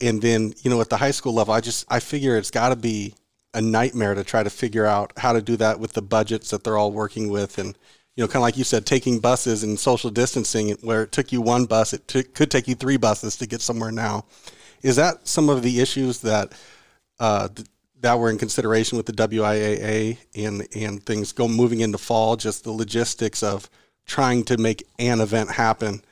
And 0.01 0.21
then, 0.21 0.53
you 0.63 0.69
know, 0.69 0.81
at 0.81 0.89
the 0.89 0.97
high 0.97 1.11
school 1.11 1.33
level, 1.33 1.53
I 1.53 1.61
just 1.61 1.85
I 1.89 1.99
figure 1.99 2.37
it's 2.37 2.51
got 2.51 2.69
to 2.69 2.75
be 2.75 3.15
a 3.53 3.61
nightmare 3.61 4.15
to 4.15 4.23
try 4.23 4.43
to 4.43 4.49
figure 4.49 4.85
out 4.85 5.13
how 5.17 5.33
to 5.33 5.41
do 5.41 5.55
that 5.57 5.79
with 5.79 5.93
the 5.93 6.01
budgets 6.01 6.49
that 6.49 6.63
they're 6.63 6.77
all 6.77 6.91
working 6.91 7.29
with, 7.29 7.57
and 7.57 7.77
you 8.15 8.23
know, 8.23 8.27
kind 8.27 8.37
of 8.37 8.43
like 8.43 8.57
you 8.57 8.63
said, 8.63 8.85
taking 8.85 9.19
buses 9.19 9.63
and 9.63 9.79
social 9.79 10.09
distancing, 10.09 10.69
where 10.81 11.03
it 11.03 11.11
took 11.11 11.31
you 11.31 11.41
one 11.41 11.65
bus, 11.65 11.93
it 11.93 12.07
t- 12.07 12.23
could 12.23 12.51
take 12.51 12.67
you 12.67 12.75
three 12.75 12.97
buses 12.97 13.37
to 13.37 13.47
get 13.47 13.61
somewhere 13.61 13.91
now. 13.91 14.25
Is 14.83 14.95
that 14.97 15.27
some 15.27 15.49
of 15.49 15.63
the 15.63 15.79
issues 15.79 16.21
that 16.21 16.53
uh, 17.19 17.47
that 18.01 18.19
were 18.19 18.29
in 18.29 18.37
consideration 18.37 18.97
with 18.97 19.05
the 19.05 19.13
WIAA 19.13 20.17
and 20.35 20.67
and 20.75 21.03
things 21.03 21.31
go 21.31 21.47
moving 21.47 21.79
into 21.79 21.97
fall? 21.97 22.35
Just 22.35 22.63
the 22.63 22.71
logistics 22.71 23.41
of 23.41 23.69
trying 24.05 24.43
to 24.43 24.57
make 24.57 24.83
an 24.99 25.21
event 25.21 25.49
happen 25.49 26.03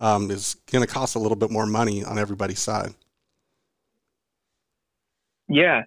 um, 0.00 0.30
is 0.30 0.56
going 0.70 0.84
to 0.86 0.92
cost 0.92 1.16
a 1.16 1.18
little 1.18 1.36
bit 1.36 1.50
more 1.50 1.66
money 1.66 2.04
on 2.04 2.18
everybody's 2.18 2.60
side. 2.60 2.94
Yeah, 5.48 5.82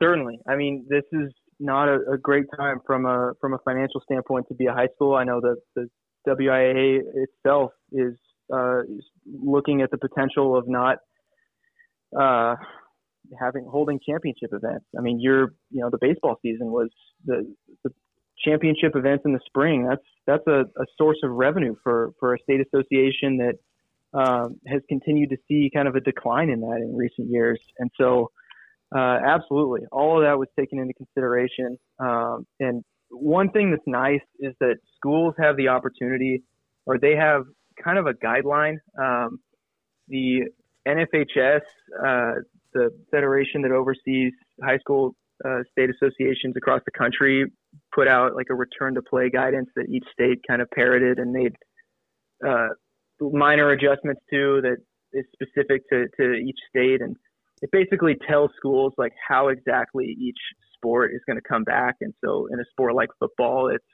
certainly. 0.00 0.38
I 0.48 0.56
mean, 0.56 0.86
this 0.88 1.04
is 1.12 1.32
not 1.58 1.88
a, 1.88 1.98
a, 2.12 2.18
great 2.18 2.44
time 2.56 2.80
from 2.86 3.06
a 3.06 3.32
from 3.40 3.54
a 3.54 3.58
financial 3.64 4.00
standpoint 4.00 4.46
to 4.48 4.54
be 4.54 4.66
a 4.66 4.72
high 4.72 4.88
school. 4.94 5.14
I 5.14 5.24
know 5.24 5.40
that 5.40 5.56
the 5.74 5.88
WIAA 6.28 7.00
itself 7.14 7.72
is, 7.92 8.14
uh, 8.52 8.80
is 8.80 9.04
looking 9.26 9.80
at 9.80 9.90
the 9.90 9.98
potential 9.98 10.56
of 10.56 10.68
not 10.68 10.98
uh, 12.18 12.56
having 13.40 13.66
holding 13.70 13.98
championship 14.06 14.50
events. 14.52 14.86
I 14.96 15.00
mean, 15.00 15.18
you're 15.20 15.54
you 15.70 15.80
know 15.80 15.90
the 15.90 15.98
baseball 16.00 16.36
season 16.42 16.70
was 16.70 16.90
the, 17.24 17.52
the 17.84 17.90
championship 18.44 18.94
events 18.94 19.24
in 19.24 19.32
the 19.32 19.40
spring. 19.46 19.86
That's 19.88 20.04
that's 20.26 20.46
a, 20.46 20.64
a 20.80 20.86
source 20.98 21.18
of 21.22 21.30
revenue 21.30 21.74
for 21.82 22.12
for 22.20 22.34
a 22.34 22.38
state 22.40 22.60
association 22.60 23.38
that 23.38 23.54
um, 24.18 24.60
has 24.66 24.82
continued 24.88 25.30
to 25.30 25.36
see 25.48 25.70
kind 25.74 25.88
of 25.88 25.94
a 25.94 26.00
decline 26.00 26.50
in 26.50 26.60
that 26.60 26.80
in 26.82 26.96
recent 26.96 27.30
years, 27.30 27.60
and 27.78 27.90
so 27.98 28.30
uh, 28.94 29.18
absolutely, 29.26 29.80
all 29.92 30.18
of 30.18 30.24
that 30.24 30.38
was 30.38 30.48
taken 30.58 30.78
into 30.78 30.94
consideration. 30.94 31.76
Um, 31.98 32.46
and 32.60 32.84
one 33.10 33.50
thing 33.50 33.70
that's 33.70 33.82
nice 33.86 34.20
is 34.38 34.54
that 34.60 34.76
schools 34.96 35.34
have 35.38 35.56
the 35.56 35.68
opportunity, 35.68 36.42
or 36.86 36.98
they 36.98 37.16
have 37.16 37.44
kind 37.82 37.98
of 37.98 38.06
a 38.06 38.14
guideline. 38.14 38.76
Um, 38.98 39.38
the 40.08 40.44
NFHS, 40.86 41.60
uh, 41.98 42.40
the 42.72 42.90
federation 43.10 43.62
that 43.62 43.72
oversees 43.72 44.32
high 44.62 44.78
school 44.78 45.14
uh, 45.44 45.58
state 45.72 45.90
associations 45.90 46.54
across 46.56 46.80
the 46.84 46.92
country, 46.96 47.44
put 47.94 48.08
out 48.08 48.34
like 48.34 48.46
a 48.50 48.54
return 48.54 48.94
to 48.94 49.02
play 49.02 49.28
guidance 49.30 49.68
that 49.76 49.86
each 49.88 50.04
state 50.12 50.38
kind 50.48 50.62
of 50.62 50.70
parroted 50.70 51.18
and 51.18 51.32
made 51.32 51.52
uh, 52.46 52.68
minor 53.20 53.70
adjustments 53.70 54.20
to 54.30 54.60
that 54.62 54.76
is 55.12 55.24
specific 55.32 55.82
to, 55.90 56.06
to 56.18 56.34
each 56.34 56.58
state. 56.68 57.00
And 57.00 57.16
it 57.62 57.70
basically 57.72 58.16
tells 58.28 58.50
schools 58.56 58.92
like 58.98 59.12
how 59.26 59.48
exactly 59.48 60.16
each 60.20 60.38
sport 60.74 61.12
is 61.14 61.20
going 61.26 61.36
to 61.36 61.48
come 61.48 61.64
back. 61.64 61.96
And 62.00 62.12
so 62.24 62.48
in 62.52 62.60
a 62.60 62.64
sport 62.70 62.94
like 62.94 63.08
football, 63.18 63.70
it's, 63.74 63.84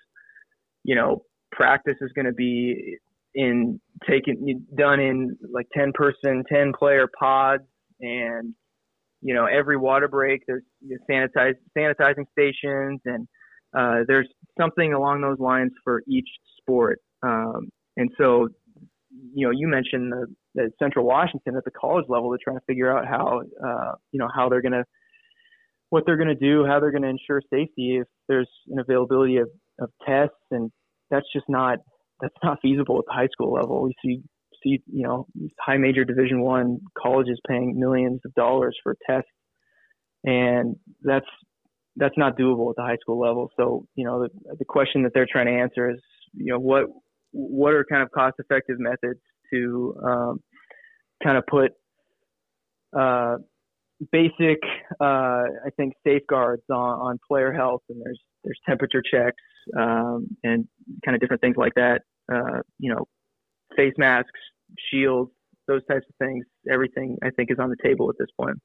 you 0.85 0.95
know, 0.95 1.23
practice 1.53 1.97
is 2.01 2.11
going 2.15 2.27
to 2.27 2.33
be 2.33 2.97
in 3.35 3.81
taken 4.09 4.67
done 4.77 5.01
in 5.01 5.37
like 5.53 5.67
10 5.75 5.93
person, 5.95 6.43
10 6.53 6.73
player 6.79 7.09
pods 7.19 7.63
and, 8.01 8.55
you 9.21 9.33
know, 9.33 9.47
every 9.47 9.77
water 9.77 10.09
break, 10.09 10.43
there's 10.47 10.65
you 10.81 10.99
know, 10.99 11.15
sanitize, 11.15 11.55
sanitizing 11.79 12.25
stations 12.33 13.01
and, 13.05 13.29
uh, 13.77 14.01
there's 14.07 14.29
something 14.61 14.93
along 14.93 15.23
those 15.23 15.39
lines 15.39 15.71
for 15.83 16.03
each 16.07 16.29
sport. 16.59 16.99
Um, 17.23 17.71
and 17.97 18.11
so, 18.19 18.49
you 19.35 19.47
know, 19.47 19.51
you 19.51 19.69
mentioned 19.69 20.13
the, 20.13 20.27
at 20.59 20.71
Central 20.79 21.07
Washington 21.07 21.57
at 21.57 21.65
the 21.65 21.71
college 21.71 22.05
level, 22.09 22.31
they're 22.31 22.39
trying 22.43 22.59
to 22.59 22.65
figure 22.67 22.97
out 22.97 23.07
how 23.07 23.43
uh, 23.65 23.93
you 24.11 24.19
know 24.19 24.29
how 24.35 24.49
they're 24.49 24.63
going 24.63 24.73
to 24.73 24.85
what 25.91 26.05
they're 26.07 26.17
going 26.17 26.29
to 26.29 26.35
do, 26.35 26.65
how 26.67 26.81
they're 26.81 26.91
going 26.91 27.03
to 27.03 27.09
ensure 27.09 27.43
safety 27.51 27.99
if 28.01 28.07
there's 28.27 28.49
an 28.69 28.79
availability 28.79 29.37
of, 29.37 29.49
of 29.79 29.91
tests, 30.07 30.35
and 30.51 30.71
that's 31.11 31.27
just 31.35 31.47
not 31.49 31.79
that's 32.21 32.35
not 32.43 32.59
feasible 32.63 32.99
at 32.99 33.05
the 33.07 33.13
high 33.13 33.29
school 33.33 33.53
level. 33.53 33.83
We 33.83 33.95
see 34.05 34.23
see 34.63 34.83
you 34.93 35.03
know 35.03 35.27
high 35.61 35.77
major 35.77 36.05
Division 36.05 36.41
One 36.43 36.81
colleges 36.97 37.39
paying 37.49 37.79
millions 37.79 38.21
of 38.25 38.35
dollars 38.35 38.77
for 38.83 38.97
tests, 39.07 39.31
and 40.25 40.77
that's 41.03 41.27
that's 41.97 42.17
not 42.17 42.39
doable 42.39 42.71
at 42.71 42.77
the 42.77 42.83
high 42.83 42.99
school 43.01 43.21
level. 43.21 43.51
So 43.57 43.87
you 43.95 44.05
know 44.05 44.23
the 44.23 44.57
the 44.59 44.65
question 44.65 45.03
that 45.03 45.13
they're 45.15 45.29
trying 45.31 45.47
to 45.47 45.53
answer 45.53 45.91
is 45.91 45.99
you 46.35 46.53
know 46.53 46.59
what 46.59 46.85
what 47.33 47.75
are 47.75 47.85
kind 47.85 48.03
of 48.03 48.11
cost 48.13 48.37
effective 48.39 48.79
methods 48.79 49.21
to 49.53 49.97
um, 50.05 50.41
kind 51.23 51.37
of 51.37 51.45
put 51.47 51.73
uh, 52.99 53.37
basic, 54.11 54.59
uh, 55.01 55.45
I 55.65 55.71
think, 55.77 55.95
safeguards 56.05 56.63
on, 56.71 56.77
on 56.77 57.19
player 57.27 57.53
health, 57.53 57.83
and 57.89 58.01
there's 58.05 58.21
there's 58.45 58.59
temperature 58.69 59.03
checks 59.09 59.37
um, 59.79 60.27
and 60.43 60.67
kind 61.05 61.15
of 61.15 61.21
different 61.21 61.41
things 61.41 61.57
like 61.57 61.75
that. 61.75 62.03
Uh, 62.33 62.61
you 62.79 62.93
know, 62.93 63.07
face 63.77 63.95
masks, 63.99 64.31
shields, 64.91 65.31
those 65.69 65.85
types 65.87 66.05
of 66.09 66.15
things. 66.19 66.45
Everything 66.71 67.17
I 67.23 67.31
think 67.31 67.51
is 67.51 67.59
on 67.59 67.71
the 67.71 67.77
table 67.83 68.09
at 68.11 68.17
this 68.19 68.29
point. 68.39 68.59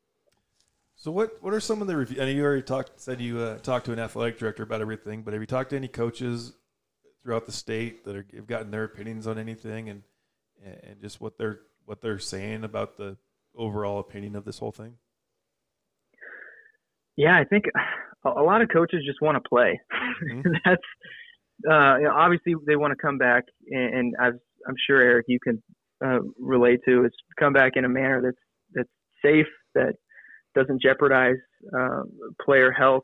So 0.96 1.12
what 1.12 1.38
what 1.42 1.54
are 1.54 1.60
some 1.60 1.82
of 1.82 1.88
the 1.88 1.96
reviews? 1.96 2.20
I 2.20 2.26
know 2.26 2.32
you 2.32 2.44
already 2.44 2.64
talked 2.64 3.00
said 3.00 3.22
you 3.22 3.40
uh, 3.40 3.60
talked 3.60 3.86
to 3.86 3.94
an 3.94 4.00
athletic 4.00 4.40
director 4.40 4.64
about 4.64 4.82
everything, 4.82 5.22
but 5.22 5.34
have 5.34 5.42
you 5.42 5.48
talked 5.48 5.70
to 5.70 5.76
any 5.76 5.88
coaches 5.88 6.54
throughout 7.22 7.46
the 7.46 7.52
state 7.52 8.04
that 8.06 8.16
are, 8.16 8.26
have 8.36 8.48
gotten 8.48 8.72
their 8.72 8.84
opinions 8.84 9.28
on 9.28 9.38
anything 9.38 9.90
and 9.90 10.02
and 10.64 11.02
just 11.02 11.22
what 11.22 11.38
they're 11.38 11.60
what 11.86 12.02
they're 12.02 12.20
saying 12.20 12.64
about 12.64 12.98
the 12.98 13.18
overall 13.56 14.00
opinion 14.00 14.36
of 14.36 14.46
this 14.46 14.60
whole 14.60 14.72
thing? 14.72 14.96
Yeah, 17.16 17.38
I 17.38 17.46
think 17.46 17.66
a 18.24 18.42
lot 18.42 18.62
of 18.62 18.70
coaches 18.70 19.04
just 19.06 19.22
want 19.22 19.42
to 19.42 19.50
play. 19.50 19.80
Mm-hmm. 20.24 20.52
That's 20.66 20.82
uh, 21.70 21.98
you 21.98 22.04
know, 22.04 22.14
obviously 22.16 22.54
they 22.68 22.76
want 22.76 22.92
to 22.92 23.02
come 23.02 23.18
back, 23.18 23.46
and, 23.70 24.16
and 24.20 24.40
I'm 24.68 24.76
sure 24.86 25.02
Eric 25.02 25.26
you 25.28 25.40
can 25.40 25.62
uh, 26.06 26.20
relate 26.40 26.82
to, 26.88 27.06
is 27.06 27.12
come 27.40 27.54
back 27.54 27.74
in 27.76 27.86
a 27.86 27.90
manner 27.90 28.22
that's 28.22 28.38
that's 28.74 28.90
safe, 29.26 29.48
that 29.74 29.96
doesn't 30.56 30.82
jeopardize 30.82 31.38
uh, 31.78 32.04
player 32.44 32.72
health, 32.72 33.04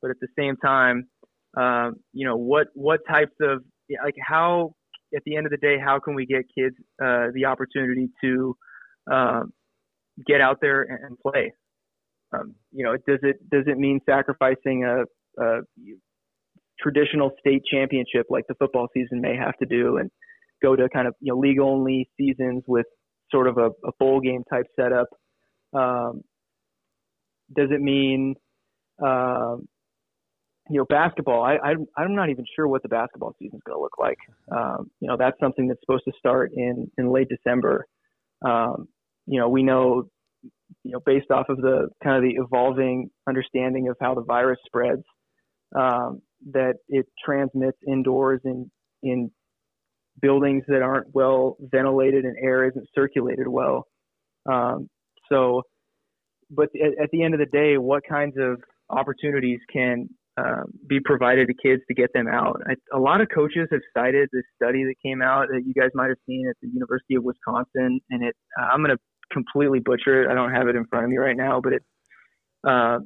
but 0.00 0.10
at 0.10 0.18
the 0.20 0.28
same 0.38 0.56
time, 0.56 1.08
uh, 1.58 1.90
you 2.12 2.26
know 2.26 2.36
what 2.36 2.68
what 2.74 3.00
types 3.08 3.34
of 3.40 3.62
like 4.04 4.14
how 4.24 4.72
at 5.14 5.22
the 5.24 5.36
end 5.36 5.46
of 5.46 5.50
the 5.50 5.58
day, 5.58 5.76
how 5.82 5.98
can 5.98 6.14
we 6.14 6.26
get 6.26 6.44
kids 6.56 6.76
uh, 7.02 7.28
the 7.34 7.44
opportunity 7.46 8.08
to 8.22 8.56
uh, 9.10 9.42
get 10.26 10.40
out 10.40 10.58
there 10.60 10.82
and, 10.82 11.18
play? 11.18 11.52
Um, 12.32 12.54
you 12.72 12.84
know, 12.84 12.92
does 13.08 13.18
it 13.22 13.36
does 13.50 13.64
it 13.66 13.76
mean 13.76 14.00
sacrificing 14.08 14.84
a, 14.84 15.42
a, 15.42 15.60
traditional 16.80 17.32
state 17.40 17.62
championship 17.70 18.26
like 18.30 18.44
the 18.48 18.54
football 18.54 18.88
season 18.94 19.20
may 19.20 19.36
have 19.36 19.56
to 19.58 19.66
do, 19.66 19.96
and 19.96 20.10
go 20.62 20.76
to 20.76 20.88
kind 20.88 21.08
of 21.08 21.14
you 21.20 21.32
know 21.32 21.38
league 21.38 21.60
only 21.60 22.08
seasons 22.16 22.62
with 22.68 22.86
sort 23.32 23.48
of 23.48 23.58
a, 23.58 23.70
a 23.84 23.90
bowl 23.98 24.20
game 24.20 24.44
type 24.50 24.66
setup? 24.78 25.08
Um, 25.72 26.22
does 27.54 27.70
it 27.72 27.80
mean 27.80 28.36
um, 29.04 29.66
you 30.70 30.78
know, 30.78 30.86
basketball, 30.88 31.42
I, 31.42 31.54
I, 31.56 31.74
I'm 31.96 32.14
not 32.14 32.30
even 32.30 32.44
sure 32.54 32.68
what 32.68 32.82
the 32.82 32.88
basketball 32.88 33.34
season 33.40 33.56
is 33.56 33.62
going 33.66 33.76
to 33.76 33.82
look 33.82 33.98
like. 33.98 34.18
Um, 34.52 34.88
you 35.00 35.08
know, 35.08 35.16
that's 35.16 35.38
something 35.40 35.66
that's 35.66 35.80
supposed 35.80 36.04
to 36.04 36.12
start 36.16 36.52
in, 36.54 36.88
in 36.96 37.12
late 37.12 37.28
December. 37.28 37.86
Um, 38.46 38.86
you 39.26 39.40
know, 39.40 39.48
we 39.48 39.64
know, 39.64 40.04
you 40.84 40.92
know, 40.92 41.00
based 41.04 41.32
off 41.32 41.48
of 41.48 41.56
the 41.56 41.88
kind 42.04 42.16
of 42.16 42.22
the 42.22 42.40
evolving 42.40 43.10
understanding 43.28 43.88
of 43.88 43.96
how 44.00 44.14
the 44.14 44.22
virus 44.22 44.60
spreads, 44.64 45.02
um, 45.76 46.22
that 46.52 46.74
it 46.88 47.06
transmits 47.24 47.78
indoors 47.88 48.40
in, 48.44 48.70
in 49.02 49.30
buildings 50.22 50.62
that 50.68 50.82
aren't 50.82 51.12
well 51.12 51.56
ventilated 51.60 52.24
and 52.24 52.36
air 52.40 52.68
isn't 52.68 52.86
circulated 52.94 53.48
well. 53.48 53.88
Um, 54.50 54.88
so, 55.28 55.62
but 56.48 56.68
at, 56.76 57.04
at 57.04 57.10
the 57.10 57.24
end 57.24 57.34
of 57.34 57.40
the 57.40 57.46
day, 57.46 57.76
what 57.76 58.04
kinds 58.08 58.36
of 58.38 58.60
opportunities 58.88 59.58
can 59.72 60.08
um, 60.40 60.64
be 60.86 61.00
provided 61.00 61.48
to 61.48 61.54
kids 61.54 61.82
to 61.88 61.94
get 61.94 62.10
them 62.14 62.28
out. 62.28 62.60
I, 62.66 62.74
a 62.96 63.00
lot 63.00 63.20
of 63.20 63.28
coaches 63.34 63.68
have 63.70 63.80
cited 63.96 64.28
this 64.32 64.44
study 64.56 64.84
that 64.84 64.94
came 65.04 65.22
out 65.22 65.48
that 65.48 65.62
you 65.66 65.74
guys 65.74 65.90
might 65.94 66.08
have 66.08 66.18
seen 66.26 66.48
at 66.48 66.56
the 66.62 66.68
University 66.68 67.14
of 67.14 67.24
Wisconsin, 67.24 68.00
and 68.10 68.24
it 68.24 68.34
uh, 68.60 68.66
I'm 68.72 68.82
going 68.82 68.96
to 68.96 69.02
completely 69.32 69.80
butcher 69.80 70.22
it. 70.22 70.30
I 70.30 70.34
don't 70.34 70.52
have 70.52 70.68
it 70.68 70.76
in 70.76 70.86
front 70.86 71.04
of 71.04 71.10
me 71.10 71.18
right 71.18 71.36
now, 71.36 71.60
but 71.60 71.72
it 71.74 71.82
uh, 72.66 72.98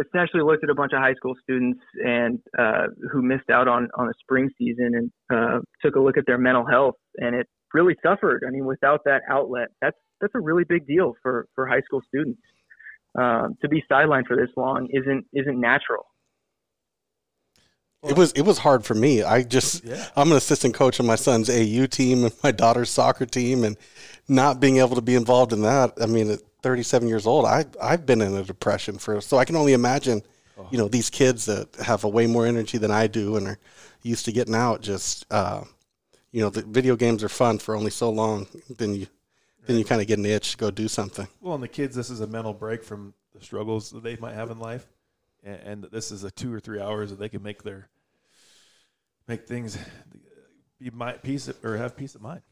essentially 0.00 0.42
looked 0.42 0.64
at 0.64 0.70
a 0.70 0.74
bunch 0.74 0.92
of 0.92 1.00
high 1.00 1.14
school 1.14 1.34
students 1.42 1.80
and 2.04 2.38
uh, 2.58 2.86
who 3.12 3.22
missed 3.22 3.50
out 3.50 3.68
on 3.68 3.88
on 3.96 4.08
a 4.08 4.12
spring 4.20 4.50
season 4.58 4.92
and 4.94 5.10
uh, 5.32 5.58
took 5.82 5.96
a 5.96 6.00
look 6.00 6.16
at 6.16 6.24
their 6.26 6.38
mental 6.38 6.66
health, 6.66 6.96
and 7.16 7.34
it 7.34 7.46
really 7.74 7.96
suffered. 8.02 8.44
I 8.46 8.50
mean, 8.50 8.66
without 8.66 9.00
that 9.04 9.22
outlet, 9.30 9.68
that's 9.80 9.96
that's 10.20 10.34
a 10.34 10.40
really 10.40 10.64
big 10.64 10.86
deal 10.86 11.14
for 11.22 11.46
for 11.54 11.66
high 11.66 11.82
school 11.82 12.02
students. 12.06 12.40
Um, 13.18 13.56
to 13.60 13.68
be 13.68 13.82
sidelined 13.90 14.26
for 14.28 14.36
this 14.36 14.50
long 14.56 14.88
isn't 14.92 15.24
isn't 15.32 15.60
natural. 15.60 16.06
It 18.02 18.16
was 18.16 18.32
it 18.32 18.42
was 18.42 18.58
hard 18.58 18.84
for 18.84 18.94
me. 18.94 19.22
I 19.22 19.42
just 19.42 19.84
Yeah. 19.84 20.08
I'm 20.16 20.30
an 20.30 20.36
assistant 20.38 20.74
coach 20.74 21.00
on 21.00 21.06
my 21.06 21.16
son's 21.16 21.50
AU 21.50 21.86
team 21.86 22.24
and 22.24 22.34
my 22.42 22.50
daughter's 22.50 22.88
soccer 22.90 23.26
team, 23.26 23.62
and 23.62 23.76
not 24.26 24.58
being 24.58 24.78
able 24.78 24.96
to 24.96 25.02
be 25.02 25.14
involved 25.14 25.52
in 25.52 25.62
that. 25.62 25.92
I 26.00 26.06
mean, 26.06 26.30
at 26.30 26.40
37 26.62 27.08
years 27.08 27.26
old, 27.26 27.44
I 27.44 27.66
I've 27.80 28.06
been 28.06 28.22
in 28.22 28.34
a 28.34 28.42
depression 28.42 28.96
for 28.98 29.20
so 29.20 29.36
I 29.36 29.44
can 29.44 29.56
only 29.56 29.74
imagine, 29.74 30.22
you 30.70 30.78
know, 30.78 30.88
these 30.88 31.10
kids 31.10 31.44
that 31.44 31.74
have 31.76 32.04
a 32.04 32.08
way 32.08 32.26
more 32.26 32.46
energy 32.46 32.78
than 32.78 32.90
I 32.90 33.06
do 33.06 33.36
and 33.36 33.46
are 33.46 33.58
used 34.02 34.24
to 34.24 34.32
getting 34.32 34.54
out. 34.54 34.80
Just 34.80 35.26
uh, 35.30 35.64
you 36.32 36.40
know, 36.40 36.48
the 36.48 36.62
video 36.62 36.96
games 36.96 37.22
are 37.22 37.28
fun 37.28 37.58
for 37.58 37.76
only 37.76 37.90
so 37.90 38.08
long. 38.08 38.46
Then 38.78 38.94
you 38.94 39.08
then 39.66 39.76
you 39.76 39.84
kind 39.84 40.00
of 40.00 40.06
get 40.06 40.18
an 40.18 40.24
itch 40.26 40.52
to 40.52 40.56
go 40.56 40.70
do 40.70 40.88
something. 40.88 41.28
Well, 41.42 41.54
and 41.54 41.62
the 41.62 41.68
kids, 41.68 41.94
this 41.94 42.08
is 42.08 42.20
a 42.20 42.26
mental 42.26 42.54
break 42.54 42.82
from 42.82 43.12
the 43.34 43.44
struggles 43.44 43.90
that 43.90 44.02
they 44.02 44.16
might 44.16 44.34
have 44.34 44.50
in 44.50 44.58
life, 44.58 44.86
and, 45.42 45.60
and 45.60 45.84
this 45.92 46.10
is 46.10 46.24
a 46.24 46.30
two 46.30 46.52
or 46.52 46.60
three 46.60 46.80
hours 46.80 47.10
that 47.10 47.18
they 47.18 47.28
can 47.28 47.42
make 47.42 47.62
their 47.62 47.88
make 49.28 49.46
things 49.46 49.78
be 50.78 50.90
my 50.90 51.12
peace 51.12 51.48
of- 51.48 51.64
or 51.64 51.76
have 51.76 51.96
peace 51.96 52.14
of 52.14 52.22
mind. 52.22 52.42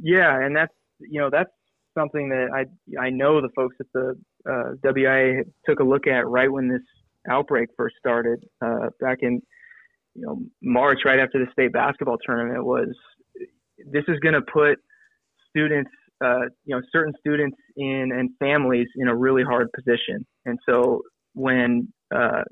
Yeah, 0.00 0.38
and 0.40 0.54
that's 0.54 0.74
you 0.98 1.20
know 1.20 1.30
that's 1.30 1.50
something 1.96 2.28
that 2.28 2.48
I 2.52 3.00
I 3.00 3.10
know 3.10 3.40
the 3.40 3.50
folks 3.54 3.76
at 3.80 3.86
the 3.94 4.18
uh, 4.48 4.72
WIAA 4.84 5.44
took 5.64 5.80
a 5.80 5.84
look 5.84 6.06
at 6.06 6.26
right 6.26 6.50
when 6.50 6.68
this 6.68 6.82
outbreak 7.28 7.70
first 7.76 7.96
started 7.98 8.44
uh, 8.64 8.90
back 9.00 9.18
in 9.22 9.40
you 10.14 10.26
know 10.26 10.42
March, 10.62 11.00
right 11.04 11.18
after 11.18 11.44
the 11.44 11.50
state 11.52 11.72
basketball 11.72 12.18
tournament. 12.18 12.64
Was 12.64 12.94
this 13.90 14.04
is 14.08 14.18
going 14.20 14.34
to 14.34 14.42
put 14.42 14.78
students, 15.50 15.90
uh, 16.24 16.46
you 16.64 16.74
know, 16.74 16.82
certain 16.92 17.14
students 17.20 17.56
in 17.76 18.10
and 18.12 18.30
families 18.38 18.88
in 18.96 19.08
a 19.08 19.16
really 19.16 19.42
hard 19.42 19.68
position, 19.72 20.26
and 20.46 20.58
so 20.66 21.02
when 21.34 21.92
uh, 22.14 22.42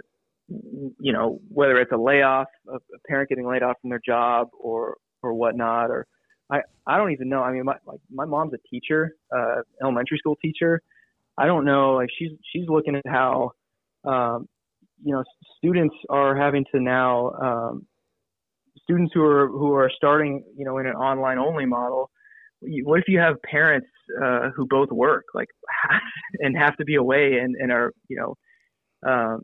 you 0.48 1.12
know 1.12 1.40
whether 1.48 1.78
it's 1.78 1.92
a 1.92 1.96
layoff, 1.96 2.48
a 2.68 2.78
parent 3.08 3.30
getting 3.30 3.48
laid 3.48 3.62
off 3.62 3.76
from 3.80 3.90
their 3.90 4.02
job, 4.04 4.48
or 4.58 4.98
or 5.22 5.32
whatnot, 5.32 5.90
or 5.90 6.06
I, 6.50 6.60
I 6.86 6.98
don't 6.98 7.12
even 7.12 7.28
know. 7.28 7.42
I 7.42 7.52
mean, 7.52 7.64
my 7.64 7.76
like 7.86 8.00
my 8.12 8.26
mom's 8.26 8.52
a 8.52 8.58
teacher, 8.68 9.16
uh, 9.34 9.62
elementary 9.82 10.18
school 10.18 10.36
teacher. 10.36 10.82
I 11.38 11.46
don't 11.46 11.64
know. 11.64 11.94
Like 11.94 12.08
she's 12.18 12.32
she's 12.52 12.68
looking 12.68 12.94
at 12.94 13.06
how, 13.06 13.52
um, 14.04 14.46
you 15.02 15.14
know, 15.14 15.24
students 15.56 15.94
are 16.10 16.36
having 16.36 16.64
to 16.74 16.80
now, 16.80 17.30
um, 17.30 17.86
students 18.82 19.12
who 19.14 19.22
are 19.22 19.48
who 19.48 19.72
are 19.72 19.90
starting, 19.96 20.44
you 20.56 20.64
know, 20.64 20.78
in 20.78 20.86
an 20.86 20.94
online 20.94 21.38
only 21.38 21.64
model. 21.64 22.10
What 22.84 23.00
if 23.00 23.08
you 23.08 23.18
have 23.18 23.40
parents 23.42 23.86
uh, 24.22 24.50
who 24.54 24.66
both 24.68 24.90
work, 24.90 25.24
like, 25.34 25.48
and 26.40 26.56
have 26.56 26.76
to 26.76 26.84
be 26.84 26.96
away 26.96 27.38
and, 27.38 27.56
and 27.56 27.72
are, 27.72 27.92
you 28.08 28.16
know, 28.16 28.34
um, 29.10 29.42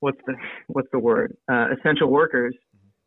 what's 0.00 0.18
the 0.26 0.34
what's 0.66 0.88
the 0.92 0.98
word? 0.98 1.36
Uh, 1.50 1.68
essential 1.78 2.10
workers. 2.10 2.56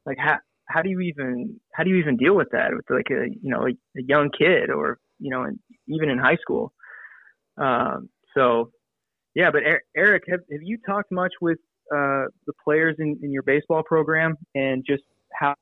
Like, 0.06 0.18
how 0.20 0.38
how 0.68 0.82
do 0.82 0.90
you 0.90 1.00
even 1.02 1.60
how 1.74 1.84
do 1.84 1.90
you 1.90 1.98
even 1.98 2.18
deal 2.18 2.36
with 2.36 2.50
that 2.52 2.72
with 2.74 2.86
like 2.90 3.10
a 3.12 3.28
you 3.42 3.50
know 3.50 3.64
a, 3.68 3.70
a 4.00 4.04
young 4.08 4.30
kid 4.38 4.70
or 4.70 4.98
you 5.20 5.30
know 5.30 5.44
and 5.44 5.60
even 5.88 6.10
in 6.10 6.18
high 6.18 6.38
school 6.42 6.74
um, 7.58 8.10
so 8.36 8.72
yeah 9.36 9.52
but 9.52 9.64
Er- 9.64 9.84
eric 9.96 10.24
have, 10.28 10.42
have 10.52 10.62
you 10.64 10.78
talked 10.86 11.12
much 11.12 11.34
with 11.42 11.60
uh, 11.94 12.26
the 12.48 12.54
players 12.64 12.96
in, 13.00 13.18
in 13.22 13.32
your 13.32 13.44
baseball 13.44 13.84
program 13.84 14.36
and 14.56 14.84
just 14.88 15.04
how 15.34 15.54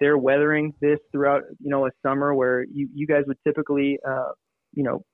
they're 0.00 0.18
weathering 0.18 0.74
this 0.80 0.98
throughout 1.12 1.42
you 1.60 1.70
know 1.70 1.86
a 1.86 1.90
summer 2.02 2.34
where 2.34 2.64
you, 2.64 2.88
you 2.94 3.06
guys 3.06 3.22
would 3.26 3.38
typically 3.46 3.98
uh, 4.06 4.30
you 4.72 4.82
know 4.82 5.04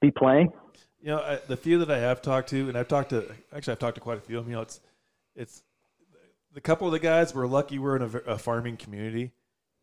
be 0.00 0.10
playing 0.10 0.52
You 1.00 1.08
know, 1.08 1.20
I, 1.20 1.38
the 1.46 1.56
few 1.56 1.78
that 1.78 1.90
I 1.90 1.98
have 1.98 2.20
talked 2.22 2.48
to, 2.50 2.68
and 2.68 2.76
I've 2.76 2.88
talked 2.88 3.10
to 3.10 3.30
actually 3.54 3.72
I've 3.72 3.78
talked 3.78 3.94
to 3.96 4.00
quite 4.00 4.18
a 4.18 4.20
few 4.20 4.38
of 4.38 4.44
them. 4.44 4.50
You 4.50 4.56
know, 4.56 4.62
it's 4.62 4.80
it's 5.34 5.62
the 6.52 6.60
couple 6.60 6.86
of 6.86 6.92
the 6.92 6.98
guys 6.98 7.34
we're 7.34 7.46
lucky 7.46 7.78
we're 7.78 7.96
in 7.96 8.02
a, 8.02 8.32
a 8.32 8.38
farming 8.38 8.76
community 8.78 9.32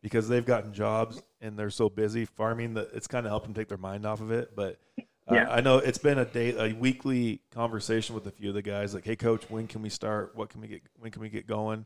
because 0.01 0.27
they've 0.27 0.45
gotten 0.45 0.73
jobs 0.73 1.21
and 1.39 1.57
they're 1.57 1.69
so 1.69 1.87
busy 1.87 2.25
farming 2.25 2.73
that 2.73 2.89
it's 2.93 3.07
kind 3.07 3.25
of 3.25 3.29
helped 3.29 3.45
them 3.45 3.53
take 3.53 3.69
their 3.69 3.77
mind 3.77 4.05
off 4.05 4.21
of 4.21 4.31
it. 4.31 4.55
But 4.55 4.79
uh, 4.99 5.35
Yeah. 5.35 5.49
I 5.49 5.61
know 5.61 5.77
it's 5.77 5.97
been 5.97 6.17
a 6.17 6.25
day 6.25 6.53
a 6.57 6.73
weekly 6.75 7.41
conversation 7.51 8.15
with 8.15 8.27
a 8.27 8.31
few 8.31 8.49
of 8.49 8.55
the 8.55 8.61
guys 8.61 8.93
like, 8.93 9.05
hey 9.05 9.15
coach, 9.15 9.49
when 9.49 9.67
can 9.67 9.81
we 9.81 9.89
start? 9.89 10.35
What 10.35 10.49
can 10.49 10.61
we 10.61 10.67
get? 10.67 10.81
When 10.97 11.11
can 11.11 11.21
we 11.21 11.29
get 11.29 11.47
going? 11.47 11.85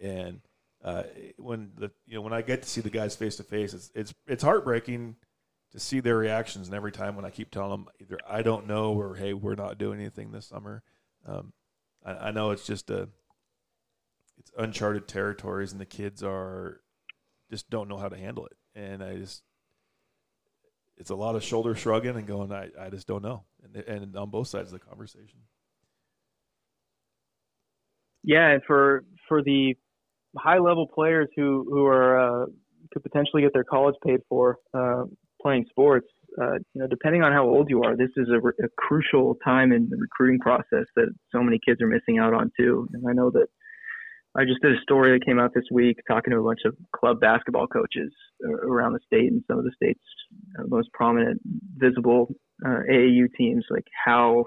And 0.00 0.40
uh, 0.84 1.04
when 1.38 1.70
the 1.76 1.90
you 2.06 2.14
know 2.14 2.20
when 2.20 2.34
I 2.34 2.42
get 2.42 2.62
to 2.62 2.68
see 2.68 2.82
the 2.82 2.90
guys 2.90 3.16
face 3.16 3.36
to 3.36 3.42
face, 3.42 3.72
it's 3.72 3.90
it's 3.94 4.14
it's 4.26 4.42
heartbreaking 4.42 5.16
to 5.72 5.80
see 5.80 6.00
their 6.00 6.18
reactions. 6.18 6.68
And 6.68 6.76
every 6.76 6.92
time 6.92 7.16
when 7.16 7.24
I 7.24 7.30
keep 7.30 7.50
telling 7.50 7.70
them 7.70 7.86
either 8.00 8.18
I 8.28 8.42
don't 8.42 8.66
know 8.66 8.92
or 8.92 9.14
hey, 9.14 9.32
we're 9.32 9.54
not 9.54 9.78
doing 9.78 9.98
anything 9.98 10.30
this 10.30 10.46
summer, 10.46 10.82
um, 11.26 11.54
I, 12.04 12.12
I 12.12 12.30
know 12.32 12.50
it's 12.50 12.66
just 12.66 12.90
a 12.90 13.08
it's 14.36 14.50
uncharted 14.58 15.08
territories, 15.08 15.72
and 15.72 15.80
the 15.80 15.86
kids 15.86 16.22
are 16.22 16.82
just 17.50 17.70
don't 17.70 17.88
know 17.88 17.96
how 17.96 18.10
to 18.10 18.18
handle 18.18 18.46
it. 18.46 18.56
And 18.74 19.02
I 19.02 19.16
just 19.16 19.42
it's 20.98 21.10
a 21.10 21.16
lot 21.16 21.34
of 21.34 21.42
shoulder 21.42 21.74
shrugging 21.74 22.16
and 22.16 22.26
going, 22.26 22.52
I, 22.52 22.68
I 22.78 22.90
just 22.90 23.06
don't 23.06 23.22
know, 23.22 23.44
and 23.62 23.74
and 23.76 24.14
on 24.16 24.28
both 24.28 24.48
sides 24.48 24.70
of 24.70 24.78
the 24.78 24.86
conversation. 24.86 25.38
Yeah, 28.22 28.50
and 28.50 28.62
for 28.66 29.04
for 29.28 29.42
the 29.42 29.76
high 30.36 30.58
level 30.58 30.86
players 30.86 31.28
who 31.36 31.66
who 31.70 31.84
are 31.86 32.18
uh, 32.18 32.46
could 32.92 33.02
potentially 33.02 33.42
get 33.42 33.52
their 33.52 33.64
college 33.64 33.96
paid 34.04 34.20
for 34.28 34.58
uh, 34.72 35.04
playing 35.40 35.66
sports, 35.68 36.06
uh, 36.40 36.54
you 36.72 36.80
know, 36.80 36.86
depending 36.86 37.22
on 37.22 37.32
how 37.32 37.44
old 37.44 37.68
you 37.70 37.82
are, 37.82 37.96
this 37.96 38.10
is 38.16 38.28
a, 38.28 38.40
re- 38.40 38.52
a 38.62 38.68
crucial 38.78 39.36
time 39.44 39.72
in 39.72 39.88
the 39.90 39.96
recruiting 39.96 40.40
process 40.40 40.86
that 40.96 41.08
so 41.30 41.42
many 41.42 41.58
kids 41.64 41.80
are 41.80 41.86
missing 41.86 42.18
out 42.18 42.34
on 42.34 42.50
too. 42.58 42.88
And 42.92 43.04
I 43.08 43.12
know 43.12 43.30
that 43.30 43.46
I 44.36 44.44
just 44.44 44.60
did 44.62 44.72
a 44.72 44.80
story 44.80 45.16
that 45.16 45.24
came 45.24 45.38
out 45.38 45.52
this 45.54 45.64
week 45.70 45.98
talking 46.08 46.32
to 46.32 46.40
a 46.40 46.42
bunch 46.42 46.60
of 46.64 46.74
club 46.96 47.20
basketball 47.20 47.68
coaches 47.68 48.12
uh, 48.44 48.66
around 48.66 48.94
the 48.94 49.00
state 49.06 49.30
and 49.30 49.44
some 49.46 49.58
of 49.58 49.64
the 49.64 49.70
state's 49.76 50.00
uh, 50.58 50.64
most 50.66 50.88
prominent, 50.92 51.40
visible 51.76 52.34
uh, 52.66 52.80
AAU 52.90 53.26
teams, 53.38 53.64
like 53.70 53.86
how 54.04 54.44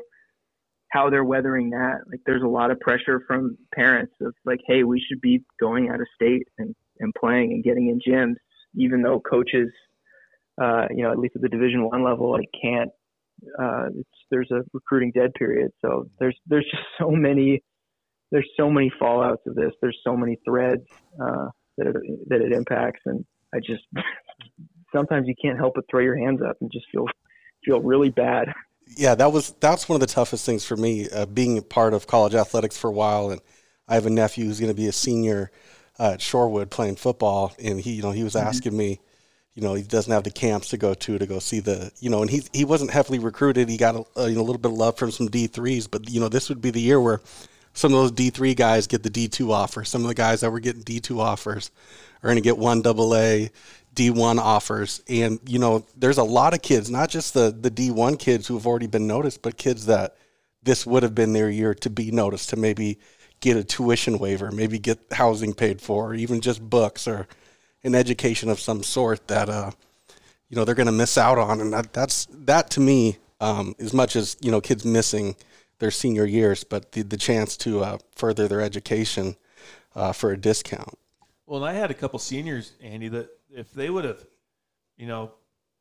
how 0.89 1.09
they're 1.09 1.23
weathering 1.23 1.71
that. 1.71 1.99
Like 2.09 2.21
there's 2.25 2.43
a 2.43 2.47
lot 2.47 2.71
of 2.71 2.79
pressure 2.79 3.21
from 3.27 3.57
parents 3.73 4.13
of 4.21 4.33
like, 4.45 4.59
hey, 4.67 4.83
we 4.83 5.03
should 5.07 5.21
be 5.21 5.43
going 5.59 5.89
out 5.89 5.99
of 5.99 6.07
state 6.15 6.47
and, 6.57 6.75
and 6.99 7.13
playing 7.19 7.51
and 7.51 7.63
getting 7.63 7.89
in 7.89 7.99
gyms, 7.99 8.35
even 8.75 9.01
though 9.01 9.19
coaches, 9.19 9.69
uh, 10.61 10.85
you 10.89 11.03
know, 11.03 11.11
at 11.11 11.19
least 11.19 11.35
at 11.35 11.41
the 11.41 11.49
Division 11.49 11.83
One 11.83 12.03
level, 12.03 12.31
like 12.31 12.49
can't. 12.61 12.89
Uh, 13.61 13.89
there's 14.31 14.49
a 14.51 14.61
recruiting 14.73 15.11
dead 15.13 15.31
period, 15.35 15.69
so 15.79 16.09
there's 16.19 16.35
there's 16.47 16.65
just 16.71 16.83
so 16.99 17.11
many 17.11 17.61
there's 18.31 18.49
so 18.57 18.69
many 18.69 18.91
fallouts 19.01 19.45
of 19.45 19.55
this. 19.55 19.71
There's 19.81 19.99
so 20.03 20.15
many 20.15 20.37
threads 20.45 20.81
uh, 21.21 21.47
that 21.77 21.87
it 21.87 21.95
that 22.29 22.41
it 22.41 22.51
impacts, 22.51 23.01
and 23.05 23.23
I 23.53 23.59
just 23.59 23.83
sometimes 24.95 25.27
you 25.27 25.35
can't 25.41 25.57
help 25.57 25.73
but 25.75 25.85
throw 25.89 26.01
your 26.01 26.17
hands 26.17 26.41
up 26.47 26.57
and 26.61 26.71
just 26.71 26.85
feel 26.91 27.05
feel 27.63 27.81
really 27.81 28.09
bad. 28.09 28.49
Yeah, 28.95 29.15
that 29.15 29.31
was 29.31 29.51
that's 29.59 29.89
one 29.89 29.95
of 29.95 30.01
the 30.01 30.13
toughest 30.13 30.45
things 30.45 30.65
for 30.65 30.77
me, 30.77 31.09
uh, 31.09 31.25
being 31.25 31.57
a 31.57 31.61
part 31.61 31.93
of 31.93 32.07
college 32.07 32.35
athletics 32.35 32.77
for 32.77 32.89
a 32.89 32.93
while, 32.93 33.31
and 33.31 33.41
I 33.87 33.95
have 33.95 34.05
a 34.05 34.09
nephew 34.09 34.45
who's 34.45 34.59
going 34.59 34.71
to 34.71 34.75
be 34.75 34.87
a 34.87 34.91
senior 34.91 35.51
uh, 35.99 36.11
at 36.13 36.19
Shorewood 36.19 36.69
playing 36.69 36.95
football, 36.95 37.53
and 37.61 37.79
he, 37.79 37.93
you 37.93 38.01
know, 38.01 38.11
he 38.11 38.23
was 38.23 38.35
asking 38.35 38.75
me, 38.75 38.99
you 39.55 39.61
know, 39.61 39.73
he 39.73 39.83
doesn't 39.83 40.11
have 40.11 40.23
the 40.23 40.31
camps 40.31 40.69
to 40.69 40.77
go 40.77 40.93
to 40.93 41.17
to 41.17 41.25
go 41.25 41.39
see 41.39 41.59
the, 41.59 41.91
you 41.99 42.09
know, 42.09 42.21
and 42.21 42.29
he 42.29 42.43
he 42.53 42.65
wasn't 42.65 42.91
heavily 42.91 43.19
recruited. 43.19 43.69
He 43.69 43.77
got 43.77 43.95
a, 43.95 44.03
a, 44.15 44.29
you 44.29 44.35
know, 44.35 44.41
a 44.41 44.43
little 44.43 44.61
bit 44.61 44.71
of 44.71 44.77
love 44.77 44.97
from 44.97 45.11
some 45.11 45.27
D 45.27 45.47
threes, 45.47 45.87
but 45.87 46.09
you 46.09 46.19
know, 46.19 46.29
this 46.29 46.49
would 46.49 46.61
be 46.61 46.71
the 46.71 46.81
year 46.81 47.01
where 47.01 47.21
some 47.73 47.93
of 47.93 47.99
those 47.99 48.11
D 48.11 48.29
three 48.29 48.55
guys 48.55 48.87
get 48.87 49.03
the 49.03 49.09
D 49.09 49.27
two 49.27 49.51
offer. 49.51 49.83
Some 49.83 50.01
of 50.01 50.07
the 50.07 50.15
guys 50.15 50.41
that 50.41 50.51
were 50.51 50.59
getting 50.59 50.81
D 50.81 50.99
two 50.99 51.21
offers 51.21 51.71
are 52.23 52.27
going 52.27 52.37
to 52.37 52.41
get 52.41 52.57
one 52.57 52.81
double 52.81 53.15
A. 53.15 53.51
D1 53.97 54.37
offers. 54.37 55.01
And, 55.09 55.39
you 55.45 55.57
know, 55.57 55.83
there's 55.97 56.19
a 56.19 56.23
lot 56.23 56.53
of 56.53 56.61
kids, 56.61 56.91
not 56.91 57.09
just 57.09 57.33
the, 57.33 57.49
the 57.49 57.71
D1 57.71 58.19
kids 58.19 58.45
who 58.47 58.53
have 58.53 58.67
already 58.67 58.85
been 58.85 59.07
noticed, 59.07 59.41
but 59.41 59.57
kids 59.57 59.87
that 59.87 60.15
this 60.61 60.85
would 60.85 61.01
have 61.01 61.15
been 61.15 61.33
their 61.33 61.49
year 61.49 61.73
to 61.73 61.89
be 61.89 62.11
noticed, 62.11 62.49
to 62.49 62.55
maybe 62.55 62.99
get 63.39 63.57
a 63.57 63.63
tuition 63.63 64.19
waiver, 64.19 64.51
maybe 64.51 64.77
get 64.77 64.99
housing 65.11 65.53
paid 65.53 65.81
for, 65.81 66.11
or 66.11 66.13
even 66.13 66.41
just 66.41 66.61
books 66.61 67.07
or 67.07 67.27
an 67.83 67.95
education 67.95 68.49
of 68.49 68.59
some 68.59 68.83
sort 68.83 69.27
that, 69.29 69.49
uh, 69.49 69.71
you 70.49 70.55
know, 70.55 70.63
they're 70.63 70.75
going 70.75 70.85
to 70.85 70.91
miss 70.91 71.17
out 71.17 71.39
on. 71.39 71.59
And 71.59 71.73
that, 71.73 71.91
that's, 71.91 72.27
that 72.31 72.69
to 72.71 72.79
me, 72.79 73.17
um, 73.41 73.75
as 73.79 73.93
much 73.93 74.15
as, 74.15 74.37
you 74.41 74.51
know, 74.51 74.61
kids 74.61 74.85
missing 74.85 75.35
their 75.79 75.91
senior 75.91 76.25
years, 76.25 76.63
but 76.63 76.91
the, 76.91 77.01
the 77.01 77.17
chance 77.17 77.57
to 77.57 77.83
uh, 77.83 77.97
further 78.15 78.47
their 78.47 78.61
education 78.61 79.35
uh, 79.95 80.11
for 80.11 80.31
a 80.31 80.37
discount. 80.37 80.97
Well, 81.47 81.63
and 81.63 81.69
I 81.69 81.79
had 81.79 81.89
a 81.89 81.95
couple 81.95 82.19
seniors, 82.19 82.73
Andy, 82.81 83.07
that 83.09 83.29
if 83.57 83.73
they 83.73 83.89
would 83.89 84.05
have, 84.05 84.23
you 84.97 85.07
know, 85.07 85.31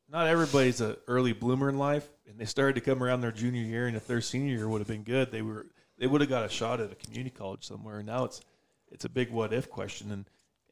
not 0.08 0.26
everybody's 0.26 0.80
a 0.80 0.96
early 1.06 1.32
bloomer 1.32 1.68
in 1.68 1.78
life, 1.78 2.08
and 2.28 2.38
they 2.38 2.44
started 2.46 2.74
to 2.76 2.80
come 2.80 3.02
around 3.02 3.20
their 3.20 3.32
junior 3.32 3.62
year, 3.62 3.86
and 3.86 3.96
if 3.96 4.06
their 4.06 4.20
senior 4.20 4.56
year 4.56 4.68
would 4.68 4.80
have 4.80 4.88
been 4.88 5.02
good, 5.02 5.30
they 5.30 5.42
were 5.42 5.66
they 5.98 6.06
would 6.06 6.20
have 6.20 6.30
got 6.30 6.44
a 6.44 6.48
shot 6.48 6.80
at 6.80 6.90
a 6.90 6.94
community 6.94 7.30
college 7.30 7.64
somewhere. 7.64 7.98
And 7.98 8.06
now 8.06 8.24
it's 8.24 8.40
it's 8.90 9.04
a 9.04 9.08
big 9.08 9.30
what 9.30 9.52
if 9.52 9.68
question, 9.70 10.10
and 10.10 10.24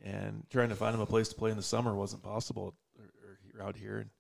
and 0.02 0.44
trying 0.50 0.70
to 0.70 0.76
find 0.76 0.94
them 0.94 1.00
a 1.00 1.06
place 1.06 1.28
to 1.28 1.34
play 1.34 1.50
in 1.50 1.56
the 1.56 1.62
summer 1.62 1.94
wasn't 1.94 2.22
possible 2.22 2.74
or, 2.98 3.64
out 3.64 3.76
here. 3.76 3.98
And, 3.98 4.10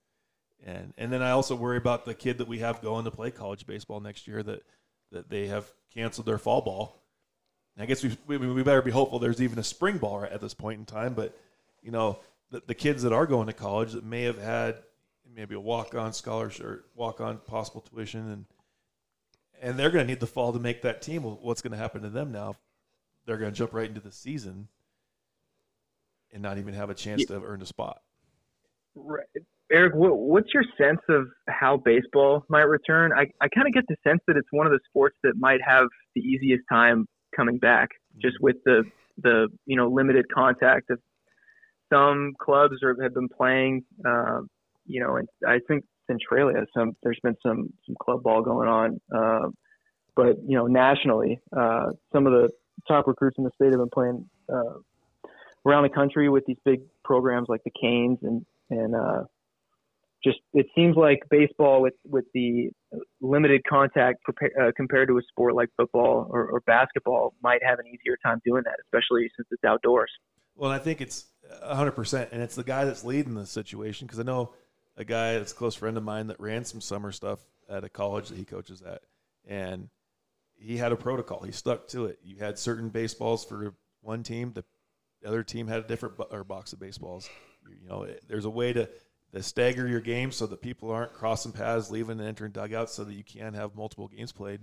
and 0.64 0.94
and 0.98 1.12
then 1.12 1.22
I 1.22 1.30
also 1.30 1.56
worry 1.56 1.78
about 1.78 2.04
the 2.04 2.14
kid 2.14 2.38
that 2.38 2.48
we 2.48 2.58
have 2.58 2.82
going 2.82 3.04
to 3.04 3.10
play 3.10 3.30
college 3.30 3.66
baseball 3.66 4.00
next 4.00 4.26
year 4.28 4.42
that 4.42 4.62
that 5.12 5.30
they 5.30 5.46
have 5.46 5.70
canceled 5.94 6.26
their 6.26 6.38
fall 6.38 6.60
ball. 6.60 7.00
And 7.76 7.82
I 7.82 7.86
guess 7.86 8.02
we, 8.02 8.16
we 8.26 8.36
we 8.36 8.62
better 8.62 8.82
be 8.82 8.90
hopeful 8.90 9.20
there's 9.20 9.40
even 9.40 9.58
a 9.58 9.64
spring 9.64 9.98
ball 9.98 10.24
at 10.24 10.40
this 10.40 10.54
point 10.54 10.80
in 10.80 10.86
time. 10.86 11.14
But 11.14 11.36
you 11.82 11.92
know 11.92 12.18
the, 12.54 12.62
the 12.68 12.74
kids 12.74 13.02
that 13.02 13.12
are 13.12 13.26
going 13.26 13.48
to 13.48 13.52
college 13.52 13.92
that 13.92 14.04
may 14.04 14.22
have 14.22 14.38
had 14.38 14.76
maybe 15.34 15.56
a 15.56 15.60
walk 15.60 15.96
on 15.96 16.12
scholarship 16.12 16.64
or 16.64 16.84
walk 16.94 17.20
on 17.20 17.38
possible 17.38 17.80
tuition 17.80 18.30
and 18.30 18.44
and 19.60 19.78
they're 19.78 19.90
going 19.90 20.06
to 20.06 20.12
need 20.12 20.20
the 20.20 20.26
fall 20.26 20.52
to 20.52 20.58
make 20.58 20.82
that 20.82 21.00
team. 21.00 21.22
Well, 21.22 21.38
what's 21.40 21.62
going 21.62 21.72
to 21.72 21.78
happen 21.78 22.02
to 22.02 22.10
them 22.10 22.30
now? 22.30 22.56
They're 23.24 23.38
going 23.38 23.50
to 23.50 23.56
jump 23.56 23.72
right 23.72 23.88
into 23.88 24.00
the 24.00 24.12
season 24.12 24.68
and 26.32 26.42
not 26.42 26.58
even 26.58 26.74
have 26.74 26.90
a 26.90 26.94
chance 26.94 27.22
yeah. 27.22 27.28
to 27.28 27.32
have 27.34 27.44
earned 27.44 27.62
a 27.62 27.66
spot. 27.66 28.02
Right. 28.94 29.24
Eric, 29.72 29.94
what, 29.94 30.18
what's 30.18 30.52
your 30.52 30.64
sense 30.76 31.00
of 31.08 31.28
how 31.48 31.78
baseball 31.78 32.44
might 32.48 32.68
return? 32.68 33.12
I, 33.12 33.22
I 33.40 33.48
kind 33.48 33.66
of 33.66 33.72
get 33.72 33.84
the 33.88 33.96
sense 34.06 34.20
that 34.26 34.36
it's 34.36 34.48
one 34.50 34.66
of 34.66 34.72
the 34.72 34.80
sports 34.88 35.16
that 35.22 35.32
might 35.38 35.60
have 35.66 35.86
the 36.14 36.20
easiest 36.20 36.64
time 36.70 37.06
coming 37.34 37.56
back, 37.56 37.88
just 38.20 38.34
mm-hmm. 38.34 38.44
with 38.44 38.56
the 38.64 38.84
the 39.22 39.48
you 39.64 39.76
know 39.76 39.88
limited 39.88 40.26
contact 40.34 40.90
of 40.90 40.98
some 41.92 42.32
clubs 42.38 42.76
or 42.82 42.96
have 43.02 43.14
been 43.14 43.28
playing. 43.28 43.84
Uh, 44.04 44.40
you 44.86 45.00
know, 45.00 45.16
and 45.16 45.28
I 45.46 45.60
think 45.66 45.84
Centralia, 46.06 46.64
some 46.76 46.96
there's 47.02 47.18
been 47.22 47.36
some 47.42 47.72
some 47.86 47.96
club 48.00 48.22
ball 48.22 48.42
going 48.42 48.68
on, 48.68 49.00
uh, 49.14 49.48
but 50.14 50.36
you 50.46 50.56
know, 50.56 50.66
nationally, 50.66 51.40
uh, 51.56 51.86
some 52.12 52.26
of 52.26 52.32
the 52.32 52.50
top 52.86 53.06
recruits 53.06 53.38
in 53.38 53.44
the 53.44 53.50
state 53.54 53.70
have 53.70 53.78
been 53.78 53.88
playing 53.92 54.28
uh, 54.52 54.78
around 55.66 55.84
the 55.84 55.88
country 55.88 56.28
with 56.28 56.44
these 56.46 56.58
big 56.64 56.80
programs 57.04 57.48
like 57.48 57.62
the 57.64 57.72
Canes 57.80 58.18
and 58.22 58.44
and 58.70 58.94
uh, 58.94 59.24
just 60.22 60.38
it 60.54 60.66
seems 60.74 60.96
like 60.96 61.20
baseball 61.30 61.82
with 61.82 61.94
with 62.04 62.24
the 62.34 62.70
limited 63.20 63.62
contact 63.68 64.22
uh, 64.28 64.70
compared 64.76 65.08
to 65.08 65.18
a 65.18 65.22
sport 65.28 65.54
like 65.54 65.68
football 65.76 66.26
or, 66.30 66.46
or, 66.46 66.60
basketball 66.60 67.34
might 67.42 67.60
have 67.62 67.78
an 67.78 67.86
easier 67.86 68.16
time 68.24 68.40
doing 68.44 68.62
that, 68.64 68.76
especially 68.84 69.28
since 69.36 69.48
it's 69.50 69.64
outdoors. 69.64 70.10
Well, 70.56 70.70
I 70.70 70.78
think 70.78 71.00
it's 71.00 71.26
100%, 71.64 72.28
and 72.32 72.42
it's 72.42 72.54
the 72.54 72.64
guy 72.64 72.84
that's 72.84 73.04
leading 73.04 73.34
the 73.34 73.46
situation 73.46 74.06
because 74.06 74.20
I 74.20 74.22
know 74.22 74.52
a 74.96 75.04
guy 75.04 75.34
that's 75.34 75.52
a 75.52 75.54
close 75.54 75.74
friend 75.74 75.96
of 75.96 76.04
mine 76.04 76.28
that 76.28 76.40
ran 76.40 76.64
some 76.64 76.80
summer 76.80 77.12
stuff 77.12 77.40
at 77.68 77.84
a 77.84 77.88
college 77.88 78.28
that 78.28 78.38
he 78.38 78.44
coaches 78.44 78.82
at, 78.82 79.02
and 79.46 79.88
he 80.56 80.76
had 80.76 80.92
a 80.92 80.96
protocol. 80.96 81.42
He 81.42 81.52
stuck 81.52 81.88
to 81.88 82.06
it. 82.06 82.18
You 82.22 82.36
had 82.36 82.58
certain 82.58 82.88
baseballs 82.88 83.44
for 83.44 83.74
one 84.02 84.22
team. 84.22 84.52
The 84.54 84.64
other 85.26 85.42
team 85.42 85.66
had 85.66 85.80
a 85.80 85.86
different 85.86 86.14
or 86.30 86.44
box 86.44 86.72
of 86.72 86.80
baseballs. 86.80 87.28
You 87.68 87.88
know, 87.88 88.06
there's 88.28 88.44
a 88.44 88.50
way 88.50 88.72
to, 88.72 88.88
to 89.32 89.42
stagger 89.42 89.88
your 89.88 90.00
games 90.00 90.36
so 90.36 90.46
that 90.46 90.62
people 90.62 90.90
aren't 90.90 91.12
crossing 91.12 91.52
paths, 91.52 91.90
leaving 91.90 92.20
and 92.20 92.28
entering 92.28 92.52
dugouts, 92.52 92.92
so 92.92 93.04
that 93.04 93.14
you 93.14 93.24
can 93.24 93.54
have 93.54 93.74
multiple 93.74 94.08
games 94.08 94.32
played. 94.32 94.60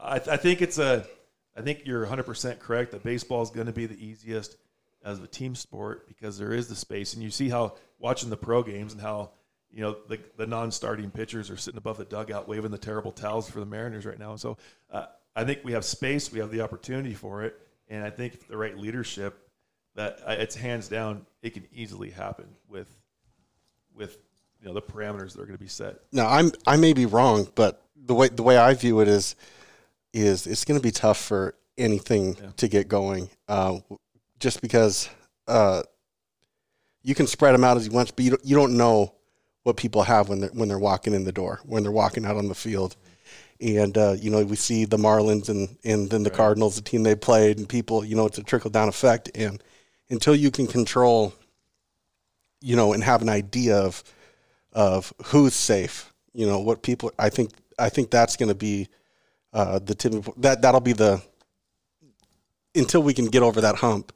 I, 0.00 0.16
I 0.16 0.36
think 0.36 0.62
it's 0.62 0.78
a. 0.78 1.06
I 1.54 1.60
think 1.60 1.82
you're 1.84 2.06
100% 2.06 2.60
correct 2.60 2.92
that 2.92 3.02
baseball 3.02 3.42
is 3.42 3.50
going 3.50 3.66
to 3.66 3.74
be 3.74 3.84
the 3.84 4.02
easiest 4.02 4.56
as 5.04 5.18
a 5.20 5.26
team 5.26 5.54
sport 5.54 6.06
because 6.08 6.38
there 6.38 6.52
is 6.52 6.68
the 6.68 6.76
space, 6.76 7.14
and 7.14 7.22
you 7.22 7.30
see 7.30 7.48
how 7.48 7.74
watching 7.98 8.30
the 8.30 8.36
pro 8.36 8.62
games 8.62 8.92
and 8.92 9.00
how 9.00 9.30
you 9.70 9.80
know 9.80 9.96
the, 10.08 10.18
the 10.36 10.46
non-starting 10.46 11.10
pitchers 11.10 11.50
are 11.50 11.56
sitting 11.56 11.78
above 11.78 11.96
the 11.96 12.04
dugout 12.04 12.48
waving 12.48 12.70
the 12.70 12.78
terrible 12.78 13.12
towels 13.12 13.48
for 13.48 13.60
the 13.60 13.66
Mariners 13.66 14.06
right 14.06 14.18
now. 14.18 14.36
So 14.36 14.56
uh, 14.90 15.06
I 15.34 15.44
think 15.44 15.60
we 15.64 15.72
have 15.72 15.84
space, 15.84 16.30
we 16.30 16.38
have 16.40 16.50
the 16.50 16.60
opportunity 16.60 17.14
for 17.14 17.42
it, 17.42 17.58
and 17.88 18.04
I 18.04 18.10
think 18.10 18.48
the 18.48 18.56
right 18.56 18.76
leadership, 18.76 19.48
that 19.94 20.20
uh, 20.26 20.36
it's 20.38 20.54
hands 20.54 20.88
down, 20.88 21.26
it 21.42 21.54
can 21.54 21.66
easily 21.72 22.10
happen 22.10 22.46
with 22.68 22.88
with 23.94 24.18
you 24.60 24.68
know 24.68 24.74
the 24.74 24.82
parameters 24.82 25.32
that 25.32 25.40
are 25.40 25.46
going 25.46 25.58
to 25.58 25.62
be 25.62 25.68
set. 25.68 25.96
Now 26.12 26.28
I'm 26.28 26.52
I 26.66 26.76
may 26.76 26.92
be 26.92 27.06
wrong, 27.06 27.48
but 27.54 27.82
the 27.96 28.14
way 28.14 28.28
the 28.28 28.42
way 28.42 28.58
I 28.58 28.74
view 28.74 29.00
it 29.00 29.08
is 29.08 29.36
is 30.12 30.46
it's 30.46 30.64
going 30.64 30.78
to 30.78 30.82
be 30.82 30.90
tough 30.90 31.18
for 31.18 31.54
anything 31.78 32.36
yeah. 32.36 32.50
to 32.56 32.68
get 32.68 32.88
going, 32.88 33.30
uh, 33.48 33.78
just 34.42 34.60
because 34.60 35.08
uh, 35.46 35.82
you 37.02 37.14
can 37.14 37.28
spread 37.28 37.54
them 37.54 37.62
out 37.62 37.76
as 37.76 37.86
you 37.86 37.92
want, 37.92 38.14
but 38.14 38.24
you 38.24 38.30
don't, 38.30 38.44
you 38.44 38.56
don't 38.56 38.76
know 38.76 39.14
what 39.62 39.76
people 39.76 40.02
have 40.02 40.28
when 40.28 40.40
they're 40.40 40.50
when 40.50 40.68
they're 40.68 40.78
walking 40.78 41.14
in 41.14 41.22
the 41.24 41.32
door, 41.32 41.60
when 41.64 41.84
they're 41.84 41.92
walking 41.92 42.26
out 42.26 42.36
on 42.36 42.48
the 42.48 42.54
field. 42.54 42.96
And 43.60 43.96
uh, 43.96 44.16
you 44.18 44.30
know, 44.30 44.44
we 44.44 44.56
see 44.56 44.84
the 44.84 44.96
Marlins 44.96 45.48
and 45.48 45.78
and 45.84 46.10
then 46.10 46.24
the 46.24 46.30
right. 46.30 46.36
Cardinals, 46.36 46.74
the 46.74 46.82
team 46.82 47.04
they 47.04 47.14
played, 47.14 47.58
and 47.58 47.68
people, 47.68 48.04
you 48.04 48.16
know, 48.16 48.26
it's 48.26 48.38
a 48.38 48.42
trickle 48.42 48.70
down 48.70 48.88
effect. 48.88 49.30
And 49.36 49.62
until 50.10 50.34
you 50.34 50.50
can 50.50 50.66
control, 50.66 51.32
you 52.60 52.74
know, 52.74 52.92
and 52.92 53.04
have 53.04 53.22
an 53.22 53.28
idea 53.28 53.76
of 53.76 54.02
of 54.72 55.12
who's 55.26 55.54
safe, 55.54 56.12
you 56.32 56.46
know, 56.46 56.58
what 56.58 56.82
people, 56.82 57.12
I 57.16 57.28
think 57.28 57.52
I 57.78 57.90
think 57.90 58.10
that's 58.10 58.36
going 58.36 58.48
to 58.48 58.56
be 58.56 58.88
uh, 59.52 59.78
the 59.78 59.94
tipping 59.94 60.24
that 60.38 60.62
that'll 60.62 60.80
be 60.80 60.94
the 60.94 61.22
until 62.74 63.04
we 63.04 63.14
can 63.14 63.26
get 63.26 63.44
over 63.44 63.60
that 63.60 63.76
hump. 63.76 64.12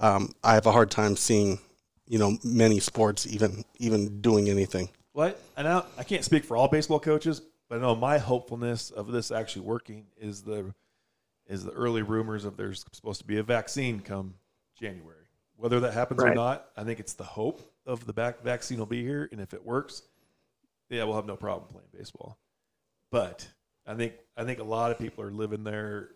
Um, 0.00 0.34
I 0.42 0.54
have 0.54 0.66
a 0.66 0.72
hard 0.72 0.90
time 0.90 1.16
seeing 1.16 1.58
you 2.06 2.18
know 2.18 2.36
many 2.42 2.80
sports 2.80 3.26
even 3.26 3.64
even 3.78 4.20
doing 4.20 4.48
anything. 4.48 4.88
Well, 5.14 5.34
I, 5.56 5.62
I, 5.62 5.84
I 5.98 6.02
can't 6.02 6.24
speak 6.24 6.44
for 6.44 6.56
all 6.56 6.68
baseball 6.68 7.00
coaches, 7.00 7.42
but 7.68 7.78
I 7.78 7.80
know 7.82 7.94
my 7.94 8.18
hopefulness 8.18 8.90
of 8.90 9.12
this 9.12 9.30
actually 9.30 9.62
working 9.62 10.06
is 10.18 10.42
the 10.42 10.74
is 11.46 11.64
the 11.64 11.72
early 11.72 12.02
rumors 12.02 12.44
of 12.44 12.56
there's 12.56 12.84
supposed 12.92 13.20
to 13.20 13.26
be 13.26 13.38
a 13.38 13.42
vaccine 13.42 14.00
come 14.00 14.34
January. 14.78 15.16
Whether 15.56 15.80
that 15.80 15.92
happens 15.92 16.22
right. 16.22 16.32
or 16.32 16.34
not, 16.34 16.66
I 16.76 16.84
think 16.84 17.00
it's 17.00 17.12
the 17.12 17.24
hope 17.24 17.60
of 17.86 18.06
the 18.06 18.12
back 18.12 18.42
vaccine 18.42 18.78
will 18.78 18.86
be 18.86 19.02
here, 19.02 19.28
and 19.30 19.40
if 19.40 19.52
it 19.52 19.64
works, 19.64 20.02
yeah, 20.88 21.04
we'll 21.04 21.16
have 21.16 21.26
no 21.26 21.36
problem 21.36 21.68
playing 21.70 21.88
baseball. 21.96 22.38
But 23.10 23.46
I 23.86 23.94
think 23.94 24.14
I 24.36 24.44
think 24.44 24.58
a 24.58 24.64
lot 24.64 24.90
of 24.90 24.98
people 24.98 25.24
are 25.24 25.30
living 25.30 25.64
there. 25.64 26.10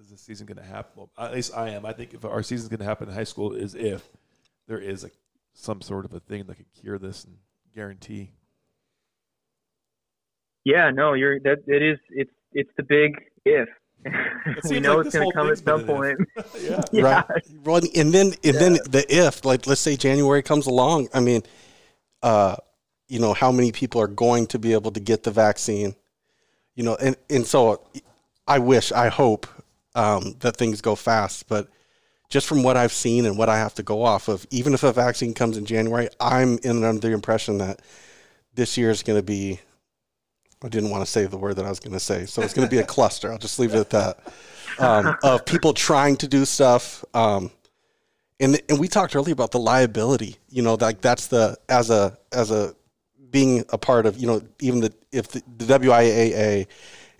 Is 0.00 0.10
the 0.10 0.16
season 0.16 0.46
going 0.46 0.56
to 0.56 0.64
happen? 0.64 0.90
Well, 0.96 1.10
at 1.18 1.34
least 1.34 1.52
I 1.54 1.70
am. 1.70 1.84
I 1.84 1.92
think 1.92 2.14
if 2.14 2.24
our 2.24 2.42
season's 2.42 2.68
going 2.68 2.80
to 2.80 2.86
happen 2.86 3.08
in 3.08 3.14
high 3.14 3.24
school, 3.24 3.52
is 3.52 3.74
if 3.74 4.08
there 4.66 4.78
is 4.78 5.04
a 5.04 5.10
some 5.52 5.82
sort 5.82 6.06
of 6.06 6.14
a 6.14 6.20
thing 6.20 6.44
that 6.44 6.56
could 6.56 6.72
cure 6.80 6.98
this 6.98 7.24
and 7.24 7.36
guarantee. 7.74 8.30
Yeah, 10.64 10.90
no, 10.90 11.12
you're 11.12 11.40
that 11.40 11.58
it 11.66 11.82
is 11.82 11.98
it's 12.10 12.30
it's 12.52 12.70
the 12.76 12.82
big 12.82 13.22
if. 13.44 13.68
we 14.70 14.80
know 14.80 14.96
like 14.96 15.06
it's 15.06 15.14
going 15.14 15.30
to 15.30 15.36
come 15.36 15.50
at 15.50 15.58
some 15.58 15.84
point. 15.84 16.18
yeah. 16.60 16.80
yeah. 16.90 17.02
Right. 17.02 17.42
Well, 17.62 17.82
and 17.94 18.12
then 18.12 18.28
and 18.28 18.36
yeah. 18.42 18.52
then 18.52 18.72
the 18.88 19.04
if 19.08 19.44
like 19.44 19.66
let's 19.66 19.82
say 19.82 19.96
January 19.96 20.42
comes 20.42 20.66
along. 20.66 21.08
I 21.12 21.20
mean, 21.20 21.42
uh, 22.22 22.56
you 23.08 23.18
know 23.18 23.34
how 23.34 23.52
many 23.52 23.72
people 23.72 24.00
are 24.00 24.08
going 24.08 24.46
to 24.48 24.58
be 24.58 24.72
able 24.72 24.90
to 24.92 25.00
get 25.00 25.22
the 25.22 25.30
vaccine? 25.30 25.94
You 26.74 26.84
know, 26.84 26.96
and 26.96 27.16
and 27.28 27.46
so 27.46 27.86
I 28.46 28.58
wish, 28.58 28.90
I 28.90 29.08
hope 29.08 29.46
um, 29.94 30.36
that 30.40 30.56
things 30.56 30.80
go 30.80 30.94
fast, 30.94 31.48
but 31.48 31.68
just 32.32 32.46
from 32.46 32.62
what 32.62 32.78
I've 32.78 32.92
seen 32.92 33.26
and 33.26 33.36
what 33.36 33.50
I 33.50 33.58
have 33.58 33.74
to 33.74 33.82
go 33.82 34.02
off 34.02 34.28
of, 34.28 34.46
even 34.50 34.72
if 34.72 34.82
a 34.82 34.92
vaccine 34.92 35.34
comes 35.34 35.58
in 35.58 35.66
January, 35.66 36.08
I'm 36.18 36.58
in 36.62 36.82
under 36.82 37.06
the 37.06 37.12
impression 37.12 37.58
that 37.58 37.82
this 38.54 38.78
year 38.78 38.90
is 38.90 39.02
going 39.02 39.18
to 39.18 39.22
be. 39.22 39.60
I 40.64 40.68
didn't 40.68 40.90
want 40.90 41.04
to 41.04 41.10
say 41.10 41.26
the 41.26 41.36
word 41.36 41.56
that 41.56 41.66
I 41.66 41.68
was 41.68 41.80
going 41.80 41.92
to 41.92 42.00
say, 42.00 42.24
so 42.24 42.40
it's 42.40 42.54
going 42.54 42.66
to 42.66 42.70
be 42.70 42.78
a 42.78 42.86
cluster. 42.86 43.30
I'll 43.30 43.38
just 43.38 43.58
leave 43.58 43.74
it 43.74 43.80
at 43.80 43.90
that. 43.90 44.32
Um, 44.78 45.16
of 45.22 45.44
people 45.44 45.74
trying 45.74 46.16
to 46.18 46.28
do 46.28 46.44
stuff, 46.46 47.04
um, 47.12 47.50
and 48.40 48.60
and 48.68 48.78
we 48.78 48.88
talked 48.88 49.14
earlier 49.14 49.34
about 49.34 49.50
the 49.50 49.58
liability. 49.58 50.36
You 50.48 50.62
know, 50.62 50.74
like 50.74 51.02
that's 51.02 51.26
the 51.26 51.58
as 51.68 51.90
a 51.90 52.16
as 52.32 52.50
a 52.50 52.74
being 53.30 53.64
a 53.70 53.78
part 53.78 54.06
of 54.06 54.16
you 54.18 54.26
know 54.26 54.42
even 54.60 54.80
the 54.80 54.94
if 55.10 55.28
the, 55.28 55.42
the 55.58 55.66
WIAA 55.66 56.66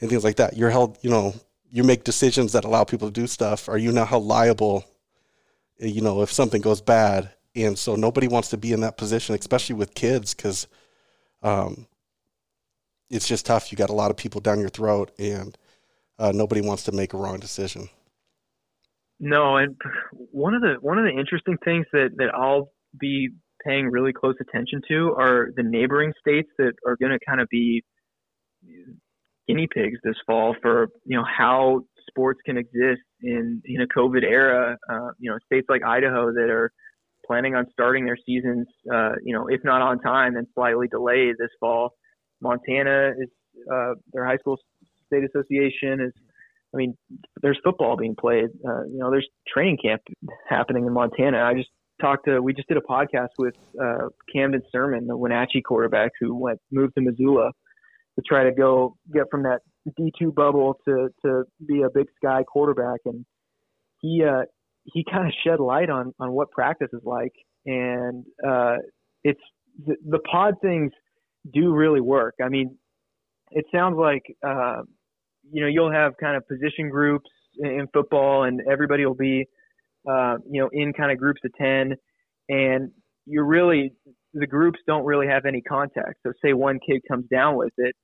and 0.00 0.08
things 0.08 0.24
like 0.24 0.36
that, 0.36 0.56
you're 0.56 0.70
held. 0.70 0.96
You 1.02 1.10
know, 1.10 1.34
you 1.72 1.82
make 1.82 2.04
decisions 2.04 2.52
that 2.52 2.64
allow 2.64 2.84
people 2.84 3.08
to 3.08 3.20
do 3.20 3.26
stuff. 3.26 3.68
Are 3.68 3.78
you 3.78 3.90
now 3.90 4.04
how 4.04 4.18
liable 4.18 4.84
you 5.82 6.00
know, 6.00 6.22
if 6.22 6.32
something 6.32 6.60
goes 6.60 6.80
bad. 6.80 7.30
And 7.54 7.78
so 7.78 7.96
nobody 7.96 8.28
wants 8.28 8.50
to 8.50 8.56
be 8.56 8.72
in 8.72 8.80
that 8.80 8.96
position, 8.96 9.34
especially 9.34 9.74
with 9.74 9.94
kids, 9.94 10.34
because 10.34 10.66
um, 11.42 11.86
it's 13.10 13.28
just 13.28 13.44
tough. 13.44 13.70
You 13.70 13.76
got 13.76 13.90
a 13.90 13.94
lot 13.94 14.10
of 14.10 14.16
people 14.16 14.40
down 14.40 14.60
your 14.60 14.70
throat, 14.70 15.12
and 15.18 15.56
uh, 16.18 16.32
nobody 16.34 16.62
wants 16.62 16.84
to 16.84 16.92
make 16.92 17.12
a 17.12 17.18
wrong 17.18 17.40
decision. 17.40 17.90
No, 19.20 19.56
and 19.56 19.76
one 20.12 20.54
of 20.54 20.62
the 20.62 20.76
one 20.80 20.98
of 20.98 21.04
the 21.04 21.10
interesting 21.10 21.58
things 21.62 21.86
that 21.92 22.10
that 22.16 22.34
I'll 22.34 22.72
be 22.98 23.28
paying 23.64 23.86
really 23.86 24.12
close 24.12 24.34
attention 24.40 24.80
to 24.88 25.14
are 25.18 25.50
the 25.54 25.62
neighboring 25.62 26.12
states 26.18 26.48
that 26.58 26.72
are 26.86 26.96
going 26.96 27.12
to 27.12 27.18
kind 27.24 27.40
of 27.40 27.48
be 27.50 27.84
guinea 29.48 29.68
pigs 29.72 29.98
this 30.04 30.16
fall 30.26 30.54
for 30.62 30.88
you 31.04 31.16
know 31.16 31.24
how 31.24 31.80
sports 32.08 32.40
can 32.44 32.56
exist 32.56 33.02
in 33.22 33.62
in 33.64 33.82
a 33.82 33.86
COVID 33.86 34.22
era. 34.22 34.76
Uh, 34.90 35.08
you 35.18 35.30
know, 35.30 35.38
states 35.46 35.66
like 35.68 35.82
Idaho 35.84 36.32
that 36.32 36.50
are 36.50 36.72
planning 37.26 37.54
on 37.54 37.66
starting 37.72 38.04
their 38.04 38.18
seasons, 38.26 38.66
uh, 38.92 39.12
you 39.22 39.34
know, 39.34 39.46
if 39.48 39.60
not 39.64 39.80
on 39.80 40.00
time, 40.00 40.34
then 40.34 40.46
slightly 40.54 40.88
delayed 40.88 41.36
this 41.38 41.50
fall. 41.60 41.90
Montana 42.40 43.12
is 43.18 43.28
uh, 43.72 43.94
their 44.12 44.26
high 44.26 44.38
school 44.38 44.58
state 45.06 45.24
association 45.24 46.00
is. 46.00 46.12
I 46.74 46.78
mean, 46.78 46.96
there's 47.42 47.58
football 47.62 47.98
being 47.98 48.16
played. 48.18 48.46
Uh, 48.66 48.84
you 48.84 48.96
know, 48.96 49.10
there's 49.10 49.28
training 49.46 49.76
camp 49.82 50.00
happening 50.48 50.86
in 50.86 50.94
Montana. 50.94 51.42
I 51.42 51.52
just 51.52 51.68
talked 52.00 52.24
to. 52.24 52.40
We 52.40 52.54
just 52.54 52.66
did 52.66 52.78
a 52.78 52.80
podcast 52.80 53.28
with 53.36 53.54
uh, 53.78 54.08
Camden 54.34 54.62
Sirmon, 54.74 55.06
the 55.06 55.14
Wenatchee 55.14 55.60
quarterback 55.60 56.12
who 56.18 56.34
went 56.34 56.60
moved 56.70 56.94
to 56.94 57.02
Missoula 57.02 57.52
to 58.16 58.22
try 58.26 58.44
to 58.44 58.52
go 58.52 58.96
get 59.12 59.24
from 59.30 59.42
that 59.44 59.60
D2 59.98 60.34
bubble 60.34 60.78
to 60.86 61.08
to 61.24 61.44
be 61.66 61.82
a 61.82 61.90
Big 61.92 62.06
Sky 62.16 62.44
quarterback, 62.44 63.00
and 63.04 63.24
he 64.00 64.24
uh, 64.24 64.42
he 64.84 65.04
kind 65.10 65.26
of 65.26 65.32
shed 65.44 65.60
light 65.60 65.90
on 65.90 66.12
on 66.20 66.32
what 66.32 66.50
practice 66.50 66.88
is 66.92 67.02
like, 67.04 67.32
and 67.66 68.24
uh, 68.46 68.76
it's 69.24 69.40
the, 69.86 69.96
the 70.08 70.18
pod 70.20 70.54
things 70.62 70.92
do 71.52 71.72
really 71.72 72.00
work. 72.00 72.34
I 72.42 72.48
mean, 72.48 72.76
it 73.50 73.64
sounds 73.74 73.96
like 73.98 74.22
uh, 74.46 74.82
you 75.50 75.62
know 75.62 75.68
you'll 75.68 75.92
have 75.92 76.12
kind 76.20 76.36
of 76.36 76.46
position 76.46 76.90
groups 76.90 77.30
in, 77.58 77.70
in 77.70 77.88
football, 77.92 78.44
and 78.44 78.60
everybody 78.70 79.06
will 79.06 79.14
be 79.14 79.46
uh, 80.10 80.36
you 80.48 80.60
know 80.60 80.68
in 80.72 80.92
kind 80.92 81.10
of 81.10 81.18
groups 81.18 81.40
of 81.44 81.52
ten, 81.54 81.94
and 82.48 82.90
you're 83.26 83.46
really 83.46 83.92
the 84.34 84.46
groups 84.46 84.78
don't 84.86 85.04
really 85.04 85.26
have 85.26 85.44
any 85.46 85.60
contact. 85.60 86.14
So 86.24 86.32
say 86.44 86.52
one 86.52 86.78
kid 86.86 87.02
comes 87.08 87.26
down 87.30 87.56
with 87.56 87.72
it, 87.76 87.94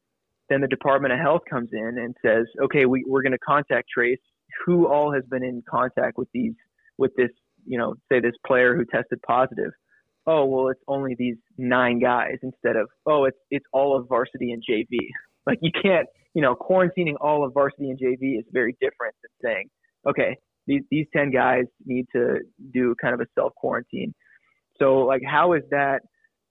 then 0.49 0.61
the 0.61 0.69
Department 0.69 1.13
of 1.13 1.21
Health 1.21 1.43
comes 1.49 1.71
in 1.73 1.99
and 1.99 2.15
says, 2.25 2.47
okay, 2.63 2.87
we, 2.87 3.05
we're 3.07 3.23
going 3.23 3.33
to 3.33 3.39
contact 3.39 3.89
trace 3.93 4.19
who 4.65 4.89
all 4.89 5.13
has 5.13 5.23
been 5.31 5.43
in 5.43 5.63
contact 5.69 6.17
with 6.17 6.29
these 6.33 6.55
with 6.97 7.13
this, 7.17 7.31
you 7.67 7.79
know, 7.79 7.95
say 8.11 8.21
this 8.21 8.35
player 8.47 8.75
who 8.75 8.85
tested 8.85 9.21
positive. 9.27 9.71
Oh, 10.27 10.45
well, 10.47 10.69
it's 10.69 10.81
only 10.89 11.15
these 11.19 11.37
nine 11.57 12.01
guys 12.01 12.37
instead 12.43 12.77
of 12.77 12.89
oh, 13.07 13.25
it's 13.25 13.37
it's 13.51 13.65
all 13.73 13.97
of 13.97 14.09
varsity 14.09 14.53
and 14.53 14.63
JV. 14.69 14.87
Like 15.47 15.61
you 15.63 15.71
can't, 15.73 16.07
you 16.35 16.43
know, 16.43 16.55
quarantining 16.55 17.15
all 17.23 17.43
of 17.43 17.55
varsity 17.55 17.89
and 17.89 17.99
JV 17.99 18.39
is 18.39 18.45
very 18.53 18.77
different 18.83 19.15
than 19.23 19.51
saying, 19.51 19.71
okay, 20.07 20.37
these 20.67 20.83
these 20.91 21.07
ten 21.11 21.31
guys 21.31 21.65
need 21.87 22.05
to 22.15 22.41
do 22.75 22.95
kind 23.01 23.15
of 23.15 23.23
a 23.23 23.27
self 23.35 23.55
quarantine. 23.55 24.13
So 24.79 24.99
like, 24.99 25.23
how 25.27 25.55
is 25.55 25.63
that 25.71 26.01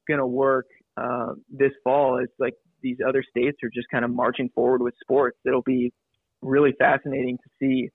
going 0.08 0.20
to 0.20 0.28
work 0.28 0.66
uh, 0.96 1.34
this 1.50 1.72
fall? 1.84 2.20
Is 2.20 2.30
like 2.40 2.54
these 2.82 2.98
other 3.08 3.24
states 3.30 3.58
are 3.64 3.70
just 3.74 3.88
kind 3.92 4.06
of 4.06 4.12
marching 4.12 4.50
forward 4.54 4.82
with 4.82 4.94
sports. 5.02 5.38
It'll 5.46 5.62
be 5.62 5.94
really 6.42 6.74
fascinating 6.78 7.38
to 7.38 7.50
see, 7.60 7.90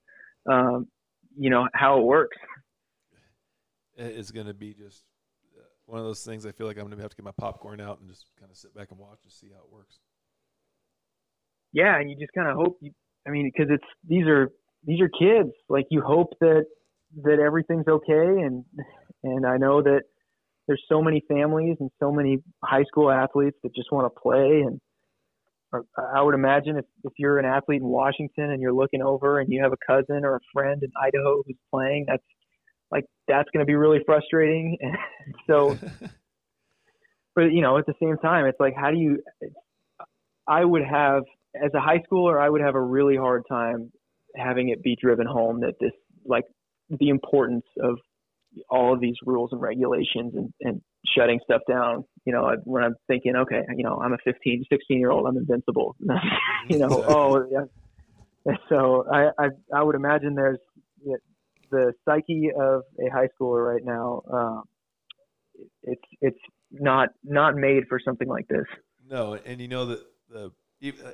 um, 0.51 0.87
you 1.37 1.51
know, 1.51 1.69
how 1.75 2.01
it 2.01 2.05
works. 2.05 2.37
It's 3.97 4.31
going 4.31 4.47
to 4.47 4.55
be 4.55 4.75
just 4.75 5.05
uh, 5.57 5.63
one 5.87 5.99
of 5.99 6.05
those 6.05 6.25
things. 6.25 6.47
I 6.47 6.53
feel 6.53 6.67
like 6.67 6.77
I'm 6.77 6.85
going 6.85 6.97
to 6.97 7.03
have 7.03 7.11
to 7.11 7.17
get 7.17 7.25
my 7.25 7.33
popcorn 7.39 7.81
out 7.81 8.01
and 8.01 8.09
just 8.09 8.27
kind 8.39 8.51
of 8.51 8.57
sit 8.57 8.75
back 8.75 8.91
and 8.91 8.99
watch 8.99 9.19
and 9.23 9.33
see 9.33 9.49
how 9.53 9.61
it 9.61 9.73
works. 9.73 9.99
Yeah, 11.73 11.99
and 11.99 12.11
you 12.11 12.17
just 12.17 12.33
kind 12.35 12.49
of 12.49 12.57
hope. 12.57 12.79
You, 12.81 12.93
I 13.27 13.31
mean, 13.31 13.51
because 13.53 13.73
it's 13.73 13.85
these 14.07 14.27
are 14.27 14.51
these 14.85 15.01
are 15.01 15.09
kids. 15.09 15.53
Like 15.69 15.87
you 15.91 16.03
hope 16.03 16.35
that 16.41 16.65
that 17.23 17.39
everything's 17.39 17.87
okay, 17.89 18.43
and 18.43 18.65
and 19.23 19.47
I 19.47 19.57
know 19.57 19.83
that 19.83 20.03
there's 20.67 20.83
so 20.89 21.03
many 21.03 21.23
families 21.29 21.77
and 21.81 21.91
so 22.01 22.13
many 22.13 22.39
high 22.65 22.85
school 22.85 23.11
athletes 23.11 23.57
that 23.63 23.75
just 23.75 23.91
want 23.93 24.13
to 24.13 24.21
play 24.21 24.63
and 24.67 24.81
I 26.15 26.21
would 26.21 26.35
imagine 26.35 26.77
if, 26.77 26.85
if 27.05 27.13
you're 27.17 27.39
an 27.39 27.47
athlete 27.47 27.81
in 27.81 27.89
Washington 27.89 28.51
and 28.51 28.61
you're 28.61 28.75
looking 28.75 29.03
over 29.03 29.41
and 29.41 29.51
you 29.51 29.63
have 29.63 29.73
a 29.73 29.77
cousin 29.87 30.25
or 30.25 30.37
a 30.37 30.41
friend 30.53 30.83
in 30.83 30.91
Idaho 31.03 31.43
who's 31.47 31.57
playing, 31.71 32.05
that's 32.09 32.23
like 32.91 33.07
that's 33.27 33.49
going 33.53 33.65
to 33.65 33.67
be 33.67 33.75
really 33.75 34.01
frustrating. 34.05 34.77
And 34.81 34.97
so, 35.47 35.79
but 37.35 37.53
you 37.53 37.63
know, 37.63 37.79
at 37.79 37.87
the 37.87 37.95
same 38.03 38.19
time, 38.19 38.45
it's 38.45 38.61
like 38.61 38.75
how 38.77 38.91
do 38.91 38.99
you? 38.99 39.23
I 40.47 40.65
would 40.65 40.85
have 40.85 41.23
as 41.55 41.71
a 41.75 41.81
high 41.81 42.03
schooler, 42.11 42.41
I 42.41 42.49
would 42.51 42.61
have 42.61 42.75
a 42.75 42.81
really 42.81 43.17
hard 43.17 43.45
time 43.49 43.91
having 44.37 44.71
it 44.71 44.83
be 44.83 44.97
driven 45.01 45.27
home 45.27 45.61
that 45.61 45.75
this 45.81 45.93
like 46.27 46.45
the 46.91 47.09
importance 47.09 47.65
of 47.83 47.99
all 48.93 48.95
of 48.95 49.01
these 49.01 49.17
rules 49.25 49.51
and 49.53 49.61
regulations 49.61 50.35
and, 50.35 50.53
and 50.61 50.83
shutting 51.17 51.41
stuff 51.45 51.63
down. 51.69 52.05
You 52.25 52.33
know, 52.33 52.55
when 52.65 52.83
I'm 52.83 52.95
thinking, 53.07 53.35
okay, 53.37 53.63
you 53.77 53.85
know, 53.85 53.97
I'm 53.97 54.13
a 54.13 54.19
15, 54.25 54.65
16 54.71 54.99
year 54.99 55.11
old, 55.11 55.27
I'm 55.27 55.37
invincible. 55.37 55.97
you 56.69 56.79
know, 56.79 56.89
oh 56.91 57.47
yeah. 57.51 58.55
So 58.69 59.07
I, 59.13 59.31
I, 59.39 59.49
I 59.75 59.83
would 59.83 59.95
imagine 59.95 60.35
there's 60.35 60.59
the 61.73 61.93
psyche 62.05 62.51
of 62.55 62.83
a 63.01 63.11
high 63.11 63.29
schooler 63.41 63.67
right 63.75 63.85
now. 63.85 64.23
Um, 64.31 64.63
it's 65.83 66.03
it's 66.21 66.39
not 66.71 67.09
not 67.25 67.57
made 67.57 67.85
for 67.89 67.99
something 67.99 68.29
like 68.29 68.47
this. 68.47 68.67
No, 69.11 69.39
and 69.45 69.61
you 69.61 69.69
know 69.69 69.87
that 69.87 70.01
the 70.29 70.53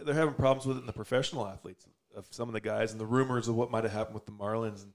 they're 0.05 0.15
having 0.15 0.35
problems 0.35 0.67
with 0.67 0.77
it 0.77 0.81
in 0.81 0.87
the 0.87 0.93
professional 0.93 1.47
athletes 1.47 1.87
of 2.15 2.27
some 2.31 2.49
of 2.49 2.53
the 2.53 2.61
guys 2.61 2.93
and 2.93 3.01
the 3.01 3.07
rumors 3.07 3.49
of 3.49 3.55
what 3.55 3.71
might 3.71 3.85
have 3.85 3.93
happened 3.93 4.15
with 4.15 4.27
the 4.27 4.33
Marlins 4.33 4.83
and 4.83 4.93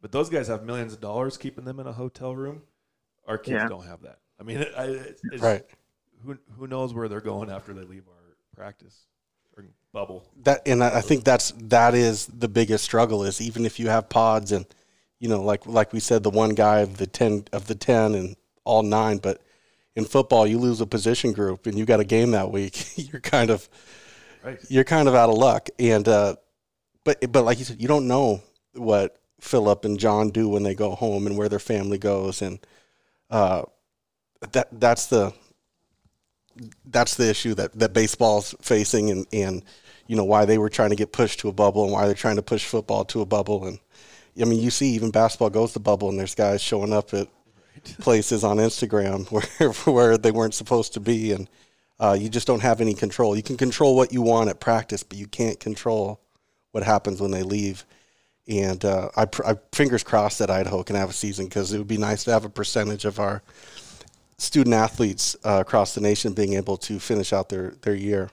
but 0.00 0.12
those 0.12 0.28
guys 0.28 0.48
have 0.48 0.64
millions 0.64 0.92
of 0.92 1.00
dollars 1.00 1.36
keeping 1.36 1.64
them 1.64 1.80
in 1.80 1.86
a 1.86 1.92
hotel 1.92 2.34
room. 2.34 2.62
Our 3.26 3.38
kids 3.38 3.62
yeah. 3.62 3.68
don't 3.68 3.86
have 3.86 4.02
that. 4.02 4.18
I 4.38 4.42
mean, 4.42 4.58
it, 4.60 4.72
it's, 4.76 5.22
it's, 5.32 5.42
right. 5.42 5.64
Who 6.24 6.38
who 6.56 6.66
knows 6.66 6.94
where 6.94 7.08
they're 7.08 7.20
going 7.20 7.50
after 7.50 7.72
they 7.72 7.82
leave 7.82 8.04
our 8.08 8.36
practice 8.54 9.06
or 9.56 9.64
bubble? 9.92 10.24
That 10.42 10.62
and 10.66 10.82
I 10.82 11.00
think 11.00 11.24
that's 11.24 11.52
that 11.56 11.94
is 11.94 12.26
the 12.26 12.48
biggest 12.48 12.84
struggle 12.84 13.24
is 13.24 13.40
even 13.40 13.64
if 13.64 13.78
you 13.78 13.88
have 13.88 14.08
pods 14.08 14.52
and 14.52 14.66
you 15.18 15.28
know 15.28 15.42
like 15.42 15.66
like 15.66 15.92
we 15.92 16.00
said 16.00 16.22
the 16.22 16.30
one 16.30 16.50
guy 16.50 16.80
of 16.80 16.96
the 16.96 17.06
ten 17.06 17.44
of 17.52 17.66
the 17.66 17.74
ten 17.74 18.14
and 18.14 18.36
all 18.64 18.82
nine, 18.82 19.18
but 19.18 19.40
in 19.94 20.04
football 20.04 20.46
you 20.46 20.58
lose 20.58 20.80
a 20.80 20.86
position 20.86 21.32
group 21.32 21.66
and 21.66 21.78
you 21.78 21.84
got 21.84 22.00
a 22.00 22.04
game 22.04 22.32
that 22.32 22.50
week, 22.50 22.98
you're 22.98 23.20
kind 23.20 23.50
of 23.50 23.68
right. 24.42 24.58
you're 24.68 24.84
kind 24.84 25.08
of 25.08 25.14
out 25.14 25.30
of 25.30 25.36
luck. 25.36 25.68
And 25.78 26.06
uh, 26.08 26.36
but 27.04 27.32
but 27.32 27.44
like 27.44 27.58
you 27.58 27.64
said, 27.64 27.80
you 27.80 27.88
don't 27.88 28.06
know 28.06 28.42
what 28.74 29.18
Philip 29.40 29.84
and 29.84 29.98
John 29.98 30.30
do 30.30 30.48
when 30.48 30.62
they 30.62 30.74
go 30.74 30.94
home 30.94 31.26
and 31.26 31.36
where 31.36 31.48
their 31.48 31.58
family 31.58 31.98
goes, 31.98 32.42
and 32.42 32.58
uh, 33.30 33.62
that 34.52 34.68
that's 34.72 35.06
the 35.06 35.32
that's 36.86 37.16
the 37.16 37.28
issue 37.28 37.54
that 37.54 37.78
that 37.78 37.92
baseball's 37.92 38.54
facing, 38.60 39.10
and 39.10 39.26
and 39.32 39.62
you 40.06 40.16
know 40.16 40.24
why 40.24 40.44
they 40.44 40.58
were 40.58 40.70
trying 40.70 40.90
to 40.90 40.96
get 40.96 41.12
pushed 41.12 41.40
to 41.40 41.48
a 41.48 41.52
bubble 41.52 41.84
and 41.84 41.92
why 41.92 42.06
they're 42.06 42.14
trying 42.14 42.36
to 42.36 42.42
push 42.42 42.64
football 42.64 43.04
to 43.06 43.20
a 43.20 43.26
bubble, 43.26 43.66
and 43.66 43.78
I 44.40 44.44
mean 44.44 44.60
you 44.60 44.70
see 44.70 44.90
even 44.90 45.10
basketball 45.10 45.50
goes 45.50 45.72
to 45.74 45.80
bubble, 45.80 46.08
and 46.08 46.18
there's 46.18 46.34
guys 46.34 46.62
showing 46.62 46.92
up 46.92 47.12
at 47.14 47.28
places 48.00 48.42
on 48.42 48.56
Instagram 48.56 49.30
where 49.30 49.72
where 49.94 50.18
they 50.18 50.30
weren't 50.30 50.54
supposed 50.54 50.94
to 50.94 51.00
be, 51.00 51.32
and 51.32 51.48
uh, 52.00 52.16
you 52.18 52.28
just 52.28 52.46
don't 52.46 52.62
have 52.62 52.80
any 52.80 52.94
control. 52.94 53.36
You 53.36 53.42
can 53.42 53.56
control 53.56 53.96
what 53.96 54.12
you 54.12 54.22
want 54.22 54.50
at 54.50 54.60
practice, 54.60 55.02
but 55.02 55.18
you 55.18 55.26
can't 55.26 55.60
control 55.60 56.20
what 56.72 56.82
happens 56.82 57.20
when 57.20 57.30
they 57.30 57.42
leave 57.42 57.84
and 58.48 58.84
uh, 58.84 59.10
I, 59.16 59.26
I, 59.44 59.56
fingers 59.72 60.02
crossed 60.02 60.38
that 60.38 60.50
Idaho 60.50 60.82
can 60.82 60.96
have 60.96 61.10
a 61.10 61.12
season 61.12 61.46
because 61.46 61.72
it 61.72 61.78
would 61.78 61.88
be 61.88 61.98
nice 61.98 62.24
to 62.24 62.32
have 62.32 62.44
a 62.44 62.48
percentage 62.48 63.04
of 63.04 63.18
our 63.18 63.42
student 64.38 64.74
athletes 64.74 65.36
uh, 65.44 65.58
across 65.60 65.94
the 65.94 66.00
nation 66.00 66.32
being 66.32 66.54
able 66.54 66.76
to 66.76 66.98
finish 66.98 67.32
out 67.32 67.48
their, 67.48 67.74
their 67.82 67.94
year. 67.94 68.30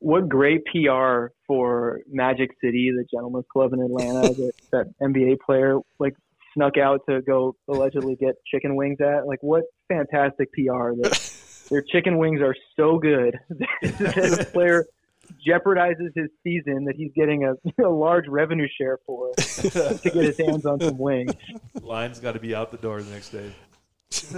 What 0.00 0.28
great 0.28 0.64
PR 0.66 1.26
for 1.46 2.00
Magic 2.10 2.50
City, 2.62 2.92
the 2.96 3.04
Gentlemen's 3.12 3.46
club 3.52 3.72
in 3.72 3.80
Atlanta, 3.80 4.28
that, 4.34 4.52
that 4.72 4.86
NBA 5.02 5.38
player 5.44 5.78
like 5.98 6.14
snuck 6.54 6.78
out 6.78 7.00
to 7.08 7.20
go 7.22 7.54
allegedly 7.68 8.16
get 8.16 8.36
chicken 8.46 8.76
wings 8.76 9.00
at. 9.00 9.26
Like, 9.26 9.42
what 9.42 9.64
fantastic 9.88 10.52
PR! 10.52 10.92
That 11.00 11.66
their 11.70 11.82
chicken 11.82 12.18
wings 12.18 12.40
are 12.40 12.54
so 12.76 12.98
good. 12.98 13.38
the 13.82 14.48
player 14.52 14.86
jeopardizes 15.46 16.10
his 16.14 16.28
season 16.42 16.84
that 16.84 16.96
he's 16.96 17.10
getting 17.14 17.44
a, 17.44 17.54
a 17.84 17.88
large 17.88 18.26
revenue 18.28 18.68
share 18.78 18.98
for 19.06 19.32
to 19.36 20.00
get 20.02 20.14
his 20.14 20.38
hands 20.38 20.66
on 20.66 20.80
some 20.80 20.98
wings. 20.98 21.32
Line's 21.80 22.20
got 22.20 22.32
to 22.32 22.40
be 22.40 22.54
out 22.54 22.70
the 22.70 22.78
door 22.78 23.02
the 23.02 23.10
next 23.10 23.30
day. 23.30 23.52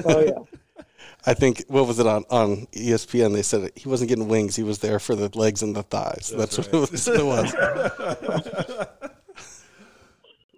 Oh 0.05 0.21
yeah. 0.21 0.33
I 1.27 1.35
think 1.35 1.65
what 1.69 1.87
was 1.87 1.99
it 1.99 2.07
on 2.07 2.25
on 2.31 2.67
ESPN? 2.73 3.33
They 3.35 3.43
said 3.43 3.71
he 3.77 3.89
wasn't 3.89 4.09
getting 4.09 4.29
wings; 4.29 4.57
he 4.57 4.63
was 4.63 4.79
there 4.79 4.99
for 4.99 5.15
the 5.15 5.31
legs 5.39 5.63
and 5.63 5.77
the 5.77 5.83
thighs. 5.83 6.33
That's, 6.35 6.57
That's 6.57 6.73
right. 6.73 6.81
what 6.81 6.91
it 6.91 7.25
was. 7.25 7.55
It 7.55 8.39
was. 8.41 8.87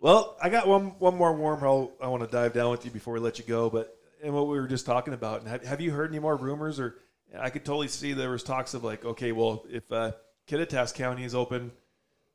well, 0.00 0.36
I 0.40 0.48
got 0.48 0.68
one 0.68 0.98
one 0.98 1.16
more 1.16 1.34
wormhole 1.34 1.90
I 2.00 2.06
want 2.08 2.22
to 2.22 2.28
dive 2.28 2.52
down 2.52 2.70
with 2.70 2.84
you 2.84 2.90
before 2.90 3.14
we 3.14 3.20
let 3.20 3.38
you 3.38 3.44
go. 3.44 3.70
But 3.70 3.96
and 4.22 4.32
what 4.32 4.46
we 4.46 4.58
were 4.58 4.68
just 4.68 4.86
talking 4.86 5.14
about, 5.14 5.40
and 5.40 5.48
have, 5.48 5.64
have 5.64 5.80
you 5.80 5.90
heard 5.90 6.10
any 6.10 6.20
more 6.20 6.36
rumors 6.36 6.78
or? 6.78 6.96
I 7.38 7.50
could 7.50 7.64
totally 7.64 7.88
see 7.88 8.12
there 8.12 8.30
was 8.30 8.42
talks 8.42 8.74
of 8.74 8.84
like, 8.84 9.04
okay, 9.04 9.32
well, 9.32 9.64
if 9.70 9.90
uh, 9.90 10.12
Kittitas 10.46 10.94
County 10.94 11.24
is 11.24 11.34
open 11.34 11.72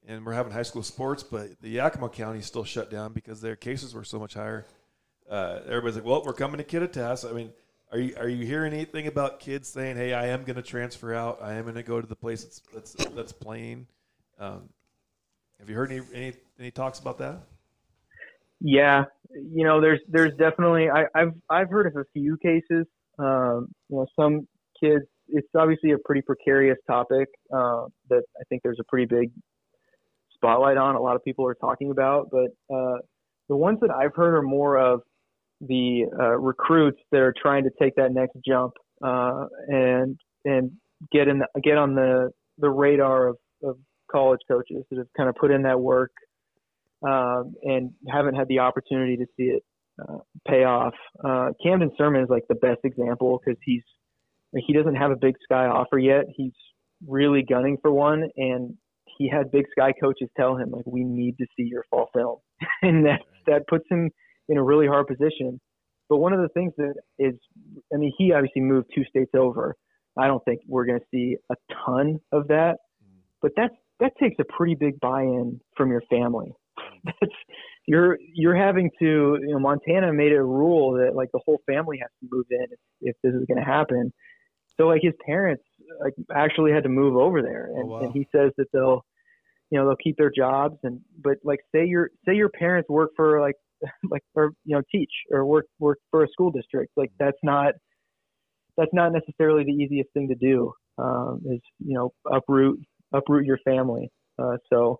and 0.08 0.26
we're 0.26 0.34
having 0.34 0.52
high 0.52 0.64
school 0.64 0.84
sports, 0.84 1.24
but 1.24 1.60
the 1.62 1.70
Yakima 1.70 2.10
County 2.10 2.40
is 2.40 2.46
still 2.46 2.64
shut 2.64 2.90
down 2.90 3.14
because 3.14 3.42
their 3.42 3.56
cases 3.56 3.94
were 3.94 4.04
so 4.04 4.20
much 4.20 4.34
higher. 4.34 4.66
Uh, 5.30 5.60
everybody's 5.66 5.96
like, 5.96 6.06
well, 6.06 6.24
we're 6.26 6.34
coming 6.34 6.58
to 6.58 6.64
Kittitas. 6.64 7.30
I 7.30 7.34
mean, 7.34 7.52
are 7.92 8.00
you 8.00 8.16
are 8.18 8.28
you 8.28 8.46
hearing 8.46 8.74
anything 8.74 9.08
about 9.08 9.40
kids 9.40 9.70
saying, 9.70 9.98
hey, 9.98 10.14
I 10.14 10.28
am 10.28 10.44
going 10.44 10.56
to 10.56 10.62
transfer 10.62 11.14
out. 11.14 11.40
I 11.42 11.54
am 11.54 11.64
going 11.64 11.76
to 11.76 11.84
go 11.84 12.02
to 12.02 12.08
the 12.08 12.16
place 12.16 12.44
that's 12.44 12.62
that's, 12.74 13.14
that's 13.14 13.32
playing. 13.32 13.88
Um, 14.40 14.70
have 15.60 15.70
you 15.70 15.76
heard 15.76 15.92
any, 15.92 16.02
any 16.14 16.34
any 16.60 16.72
talks 16.72 17.00
about 17.00 17.18
that? 17.20 17.40
Yeah, 18.60 19.06
you 19.32 19.64
know, 19.64 19.80
there's 19.82 20.00
there's 20.08 20.34
definitely 20.38 20.90
I, 20.90 21.06
I've 21.14 21.34
I've 21.50 21.70
heard 21.70 21.88
of 21.88 21.96
a 21.96 22.06
few 22.14 22.38
cases. 22.38 22.88
Um, 23.20 23.74
you 23.90 23.98
know, 23.98 24.08
some 24.20 24.48
kids. 24.82 25.06
It's 25.30 25.48
obviously 25.56 25.92
a 25.92 25.98
pretty 26.06 26.22
precarious 26.22 26.78
topic 26.88 27.28
uh, 27.54 27.86
that 28.10 28.24
I 28.40 28.44
think 28.50 28.62
there's 28.64 28.80
a 28.80 28.86
pretty 28.86 29.06
big 29.06 29.32
spotlight 30.34 30.78
on. 30.78 30.96
A 30.96 31.02
lot 31.02 31.16
of 31.16 31.24
people 31.24 31.46
are 31.46 31.56
talking 31.56 31.92
about, 31.92 32.30
but 32.32 32.52
uh, 32.74 32.98
the 33.50 33.56
ones 33.56 33.80
that 33.82 33.92
I've 33.92 34.16
heard 34.16 34.36
are 34.36 34.42
more 34.42 34.78
of 34.78 35.02
the 35.62 36.06
uh, 36.20 36.38
recruits 36.38 37.00
that 37.12 37.20
are 37.20 37.34
trying 37.42 37.64
to 37.64 37.72
take 37.82 37.96
that 37.96 38.12
next 38.14 38.38
jump 38.46 38.74
uh, 39.04 39.46
and 39.68 40.18
and 40.46 40.72
get 41.12 41.28
in 41.28 41.40
the, 41.40 41.48
get 41.64 41.78
on 41.78 41.96
the 41.96 42.32
the 42.60 42.70
radar 42.70 43.28
of, 43.28 43.38
of 43.64 43.78
college 44.12 44.40
coaches 44.48 44.84
that 44.90 44.98
have 44.98 45.08
kind 45.16 45.30
of 45.30 45.36
put 45.36 45.52
in 45.52 45.64
that 45.64 45.80
work 45.80 46.12
um, 47.08 47.56
and 47.64 47.92
haven't 48.10 48.36
had 48.36 48.48
the 48.48 48.60
opportunity 48.60 49.18
to 49.18 49.26
see 49.36 49.44
it 49.44 49.64
uh, 50.02 50.18
pay 50.48 50.64
off. 50.64 50.94
Uh, 51.24 51.50
Camden 51.64 51.92
Sirmon 52.00 52.24
is 52.24 52.30
like 52.30 52.44
the 52.50 52.56
best 52.56 52.80
example 52.84 53.40
because 53.44 53.60
he's 53.64 53.84
he 54.56 54.74
doesn't 54.74 54.96
have 54.96 55.12
a 55.12 55.16
Big 55.16 55.36
Sky 55.44 55.66
offer 55.66 56.00
yet. 56.00 56.26
He's 56.36 56.54
really 57.06 57.44
gunning 57.44 57.78
for 57.82 57.92
one, 57.92 58.30
and 58.38 58.76
he 59.18 59.30
had 59.30 59.52
Big 59.52 59.66
Sky 59.72 59.94
coaches 60.02 60.30
tell 60.38 60.56
him 60.56 60.72
like, 60.72 60.86
"We 60.86 61.04
need 61.04 61.38
to 61.38 61.46
see 61.56 61.64
your 61.64 61.84
fall 61.90 62.10
film," 62.14 62.38
and 62.82 63.06
that 63.06 63.22
that 63.48 63.68
puts 63.68 63.86
him 63.90 64.10
in 64.50 64.58
a 64.58 64.64
really 64.64 64.88
hard 64.88 65.08
position. 65.08 65.60
But 66.10 66.18
one 66.18 66.34
of 66.34 66.40
the 66.40 66.50
things 66.50 66.74
that 66.78 66.94
is, 67.20 67.34
I 67.94 67.98
mean, 67.98 68.14
he 68.18 68.32
obviously 68.32 68.62
moved 68.62 68.88
two 68.96 69.04
states 69.06 69.32
over. 69.36 69.76
I 70.18 70.28
don't 70.28 70.44
think 70.46 70.62
we're 70.68 70.86
going 70.86 71.00
to 71.00 71.06
see 71.12 71.36
a 71.52 71.56
ton 71.86 72.20
of 72.32 72.48
that, 72.48 72.78
but 73.42 73.52
that's 73.56 73.76
that 74.00 74.14
takes 74.20 74.36
a 74.40 74.46
pretty 74.46 74.76
big 74.76 75.00
buy-in 75.00 75.60
from 75.76 75.92
your 75.92 76.02
family. 76.10 76.52
That's 77.04 77.34
you're 77.88 78.18
you're 78.34 78.56
having 78.56 78.92
to, 79.00 79.38
you 79.42 79.54
know, 79.54 79.60
Montana 79.60 80.14
made 80.14 80.34
a 80.34 80.44
rule 80.44 80.94
that 80.94 81.16
like 81.16 81.30
the 81.32 81.40
whole 81.46 81.60
family 81.66 81.98
has 82.02 82.10
to 82.22 82.28
move 82.32 82.46
in 82.52 82.66
if, 82.72 82.80
if 83.02 83.16
this 83.24 83.34
is 83.34 83.46
going 83.48 83.58
to 83.58 83.64
happen. 83.64 84.12
So 84.80 84.88
like 84.88 85.02
his 85.02 85.14
parents 85.26 85.64
like 86.02 86.14
actually 86.34 86.72
had 86.72 86.84
to 86.84 86.90
move 86.90 87.16
over 87.16 87.42
there, 87.42 87.66
and, 87.76 87.84
Oh, 87.84 87.86
wow. 87.88 88.00
and 88.02 88.12
he 88.14 88.28
says 88.36 88.52
that 88.58 88.68
they'll, 88.74 89.04
you 89.72 89.78
know, 89.80 89.86
they'll 89.88 89.96
keep 90.04 90.18
their 90.18 90.32
jobs, 90.36 90.78
and 90.84 91.02
but 91.24 91.38
like 91.44 91.60
say 91.74 91.86
your 91.86 92.10
say 92.28 92.36
your 92.36 92.50
parents 92.50 92.90
work 92.90 93.12
for 93.16 93.42
like 93.42 93.56
like 94.10 94.22
or 94.36 94.52
you 94.66 94.76
know 94.76 94.82
teach 94.92 95.12
or 95.32 95.46
work 95.46 95.66
work 95.80 95.98
for 96.12 96.24
a 96.24 96.28
school 96.30 96.52
district, 96.52 96.92
like 96.96 97.12
that's 97.20 97.38
not 97.44 97.74
that's 98.78 98.94
not 98.94 99.12
necessarily 99.12 99.64
the 99.64 99.72
easiest 99.72 100.10
thing 100.14 100.28
to 100.30 100.36
do. 100.36 100.72
Um, 101.00 101.42
is 101.46 101.62
you 101.80 101.94
know 101.94 102.12
uproot 102.32 102.80
uproot 103.14 103.46
your 103.46 103.60
family. 103.66 104.10
Uh, 104.40 104.58
so 104.72 105.00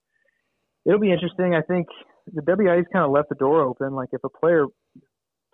it'll 0.86 1.00
be 1.00 1.12
interesting. 1.12 1.54
I 1.56 1.62
think 1.62 1.88
the 2.34 2.42
WIAA's 2.42 2.88
kind 2.92 3.06
of 3.06 3.12
left 3.12 3.30
the 3.30 3.36
door 3.36 3.62
open. 3.62 3.94
Like 3.94 4.10
if 4.12 4.24
a 4.24 4.30
player 4.30 4.66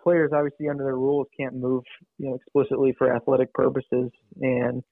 players 0.04 0.30
obviously 0.32 0.68
under 0.68 0.84
their 0.84 0.96
rules 0.96 1.26
can't 1.38 1.54
move 1.54 1.82
you 2.18 2.28
know 2.28 2.34
explicitly 2.36 2.94
for 2.96 3.14
athletic 3.14 3.52
purposes, 3.54 4.10
and 4.40 4.82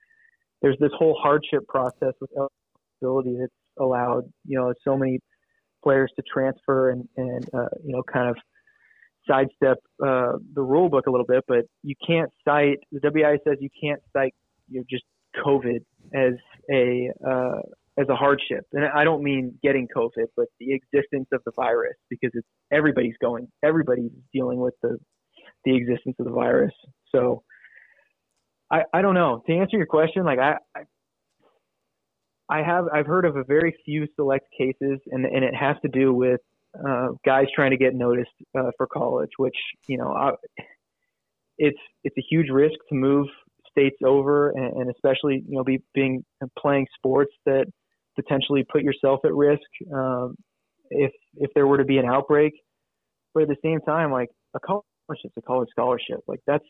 there's 0.62 0.78
this 0.80 0.90
whole 0.98 1.16
hardship 1.22 1.66
process 1.68 2.14
with 2.20 2.30
eligibility 2.36 3.36
that's 3.38 3.52
allowed 3.78 4.24
you 4.46 4.58
know 4.58 4.72
so 4.84 4.96
many 4.96 5.20
players 5.84 6.10
to 6.16 6.22
transfer 6.22 6.90
and 6.90 7.08
and 7.16 7.48
uh, 7.54 7.68
you 7.84 7.92
know 7.92 8.02
kind 8.02 8.30
of 8.30 8.36
sidestep 9.28 9.78
uh, 10.04 10.32
the 10.54 10.62
rule 10.62 10.88
book 10.88 11.06
a 11.06 11.10
little 11.10 11.26
bit, 11.26 11.44
but 11.46 11.64
you 11.82 11.94
can't 12.04 12.30
cite 12.44 12.78
the 12.90 13.00
WI 13.00 13.36
says 13.46 13.58
you 13.60 13.70
can't 13.80 14.00
cite 14.12 14.34
you 14.68 14.80
know 14.80 14.84
just 14.90 15.04
COVID 15.44 15.80
as 16.14 16.34
a 16.70 17.10
uh, 17.26 17.60
as 17.99 18.09
a 18.09 18.16
hardship, 18.16 18.64
and 18.72 18.84
I 18.86 19.05
don't 19.05 19.22
mean 19.22 19.59
getting 19.62 19.86
COVID, 19.95 20.26
but 20.36 20.47
the 20.59 20.72
existence 20.72 21.28
of 21.32 21.43
the 21.45 21.53
virus 21.55 21.97
because 22.09 22.30
it's 22.34 22.47
everybody's 22.72 23.16
going, 23.20 23.49
everybody's 23.62 24.11
dealing 24.32 24.59
with 24.61 24.74
the 24.82 24.99
the 25.64 25.76
existence 25.76 26.16
of 26.18 26.24
the 26.26 26.32
virus. 26.32 26.72
So 27.14 27.43
I 28.70 28.82
I 28.93 29.03
don't 29.03 29.14
know 29.14 29.43
to 29.47 29.53
answer 29.53 29.76
your 29.76 29.86
question, 29.86 30.24
like 30.24 30.38
I. 30.38 30.57
I 30.74 30.82
I 32.49 32.62
have 32.62 32.86
I've 32.93 33.07
heard 33.07 33.24
of 33.24 33.36
a 33.36 33.45
very 33.45 33.74
few 33.84 34.07
select 34.14 34.47
cases, 34.57 34.99
and 35.07 35.24
and 35.24 35.43
it 35.43 35.55
has 35.55 35.76
to 35.82 35.88
do 35.88 36.12
with 36.12 36.40
uh, 36.86 37.09
guys 37.24 37.47
trying 37.55 37.70
to 37.70 37.76
get 37.76 37.95
noticed 37.95 38.30
uh, 38.59 38.70
for 38.76 38.86
college, 38.86 39.30
which 39.38 39.57
you 39.86 39.97
know, 39.97 40.12
I, 40.12 40.32
it's 41.59 41.78
it's 42.05 42.16
a 42.18 42.24
huge 42.28 42.49
risk 42.51 42.74
to 42.88 42.95
move 42.95 43.26
states 43.70 43.97
over, 44.05 44.51
and, 44.51 44.76
and 44.76 44.90
especially 44.90 45.43
you 45.49 45.57
know, 45.57 45.64
be 45.64 45.82
being 45.95 46.24
playing 46.59 46.86
sports 46.97 47.32
that 47.47 47.66
potentially 48.16 48.64
put 48.70 48.82
yourself 48.82 49.20
at 49.24 49.34
risk 49.34 49.62
um, 49.92 50.36
if 50.90 51.12
if 51.36 51.50
there 51.54 51.66
were 51.66 51.78
to 51.78 51.84
be 51.84 51.98
an 51.98 52.06
outbreak. 52.06 52.52
But 53.34 53.44
at 53.44 53.48
the 53.48 53.56
same 53.64 53.80
time, 53.80 54.12
like 54.12 54.28
a 54.54 54.60
college 54.60 54.84
is 55.24 55.32
a 55.36 55.42
college 55.42 55.68
scholarship, 55.70 56.20
like 56.26 56.40
that's 56.46 56.64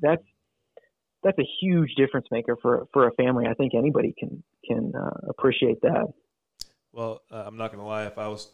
that's 0.00 0.22
that's 1.22 1.38
a 1.38 1.46
huge 1.60 1.94
difference 1.96 2.26
maker 2.30 2.56
for 2.60 2.86
for 2.92 3.06
a 3.06 3.12
family. 3.12 3.46
I 3.46 3.54
think 3.54 3.72
anybody 3.74 4.14
can 4.18 4.42
can 4.66 4.92
uh, 4.94 5.28
appreciate 5.28 5.80
that. 5.82 6.06
Well, 6.92 7.22
uh, 7.30 7.44
I'm 7.46 7.56
not 7.56 7.72
gonna 7.72 7.86
lie. 7.86 8.04
If 8.04 8.18
I 8.18 8.28
was, 8.28 8.48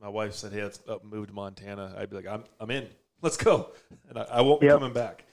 my 0.00 0.08
wife 0.08 0.34
said, 0.34 0.52
"Hey, 0.52 0.62
let's 0.62 0.80
up 0.88 1.04
move 1.04 1.28
to 1.28 1.32
Montana," 1.32 1.94
I'd 1.98 2.10
be 2.10 2.16
like, 2.16 2.26
"I'm, 2.26 2.44
I'm 2.60 2.70
in. 2.70 2.86
Let's 3.22 3.36
go," 3.36 3.70
and 4.08 4.18
I, 4.18 4.22
I 4.22 4.40
won't 4.42 4.60
be 4.60 4.66
Yep. 4.66 4.78
coming 4.78 4.92
back. 4.92 5.24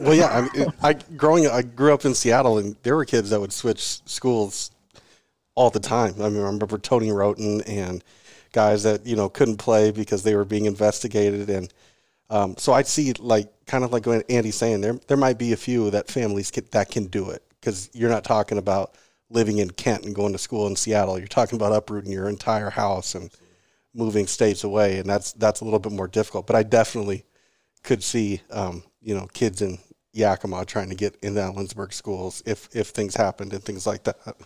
Well, 0.00 0.14
yeah, 0.14 0.26
I, 0.26 0.40
mean, 0.58 0.72
I 0.82 0.92
growing 1.16 1.46
I 1.48 1.62
grew 1.62 1.94
up 1.94 2.04
in 2.04 2.14
Seattle, 2.14 2.58
and 2.58 2.76
there 2.82 2.96
were 2.96 3.04
kids 3.04 3.30
that 3.30 3.40
would 3.40 3.52
switch 3.52 3.80
schools 4.06 4.70
all 5.54 5.70
the 5.70 5.80
time. 5.80 6.14
I 6.20 6.28
mean, 6.28 6.42
I 6.42 6.46
remember 6.46 6.78
Tony 6.78 7.08
Roten 7.08 7.62
and 7.66 8.02
guys 8.52 8.82
that 8.82 9.06
you 9.06 9.16
know 9.16 9.28
couldn't 9.28 9.56
play 9.56 9.90
because 9.90 10.22
they 10.22 10.34
were 10.34 10.44
being 10.44 10.66
investigated, 10.66 11.50
and 11.50 11.72
um, 12.30 12.56
so 12.56 12.72
I'd 12.72 12.86
see 12.86 13.12
like 13.14 13.50
kind 13.66 13.84
of 13.84 13.92
like 13.92 14.06
Andy's 14.28 14.56
saying. 14.56 14.80
There 14.80 14.98
there 15.08 15.16
might 15.16 15.38
be 15.38 15.52
a 15.52 15.56
few 15.56 15.90
that 15.90 16.08
families 16.08 16.50
can, 16.50 16.66
that 16.72 16.90
can 16.90 17.06
do 17.06 17.30
it 17.30 17.42
because 17.60 17.90
you're 17.92 18.10
not 18.10 18.24
talking 18.24 18.58
about 18.58 18.94
living 19.30 19.58
in 19.58 19.70
Kent 19.70 20.04
and 20.04 20.14
going 20.14 20.32
to 20.32 20.38
school 20.38 20.66
in 20.66 20.76
Seattle. 20.76 21.18
You're 21.18 21.26
talking 21.26 21.56
about 21.56 21.72
uprooting 21.72 22.12
your 22.12 22.28
entire 22.28 22.70
house 22.70 23.14
and 23.14 23.30
moving 23.94 24.26
states 24.26 24.64
away, 24.64 24.98
and 24.98 25.08
that's 25.08 25.32
that's 25.32 25.60
a 25.60 25.64
little 25.64 25.80
bit 25.80 25.92
more 25.92 26.08
difficult. 26.08 26.46
But 26.46 26.56
I 26.56 26.62
definitely 26.62 27.24
could 27.82 28.02
see 28.02 28.42
um, 28.50 28.82
you 29.00 29.14
know 29.14 29.26
kids 29.32 29.62
in 29.62 29.78
Yakima 30.12 30.64
trying 30.66 30.90
to 30.90 30.94
get 30.94 31.16
into 31.22 31.40
Ellensburg 31.40 31.92
schools 31.92 32.42
if 32.46 32.68
if 32.74 32.88
things 32.88 33.14
happened 33.16 33.52
and 33.52 33.62
things 33.62 33.86
like 33.86 34.04
that. 34.04 34.36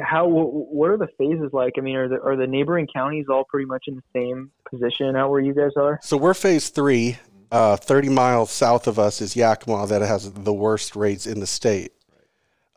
How 0.00 0.26
what 0.26 0.90
are 0.90 0.96
the 0.96 1.08
phases 1.18 1.50
like? 1.52 1.74
I 1.76 1.80
mean, 1.80 1.96
are 1.96 2.08
the 2.08 2.20
are 2.20 2.36
the 2.36 2.46
neighboring 2.46 2.88
counties 2.92 3.26
all 3.28 3.44
pretty 3.44 3.66
much 3.66 3.84
in 3.86 3.96
the 3.96 4.02
same 4.14 4.50
position 4.70 5.16
out 5.16 5.30
where 5.30 5.40
you 5.40 5.54
guys 5.54 5.72
are? 5.76 5.98
So 6.02 6.16
we're 6.16 6.34
phase 6.34 6.68
three. 6.70 7.18
Uh, 7.50 7.76
30 7.76 8.08
miles 8.08 8.50
south 8.50 8.86
of 8.86 8.98
us 8.98 9.20
is 9.20 9.36
Yakima 9.36 9.86
that 9.86 10.00
has 10.00 10.32
the 10.32 10.54
worst 10.54 10.96
rates 10.96 11.26
in 11.26 11.40
the 11.40 11.46
state. 11.46 11.92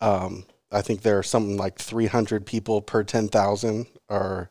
Um, 0.02 0.44
I 0.70 0.82
think 0.82 1.02
there 1.02 1.18
are 1.18 1.24
something 1.24 1.56
like 1.56 1.80
300 1.80 2.46
people 2.46 2.82
per 2.82 3.02
10,000 3.02 3.88
or 4.10 4.50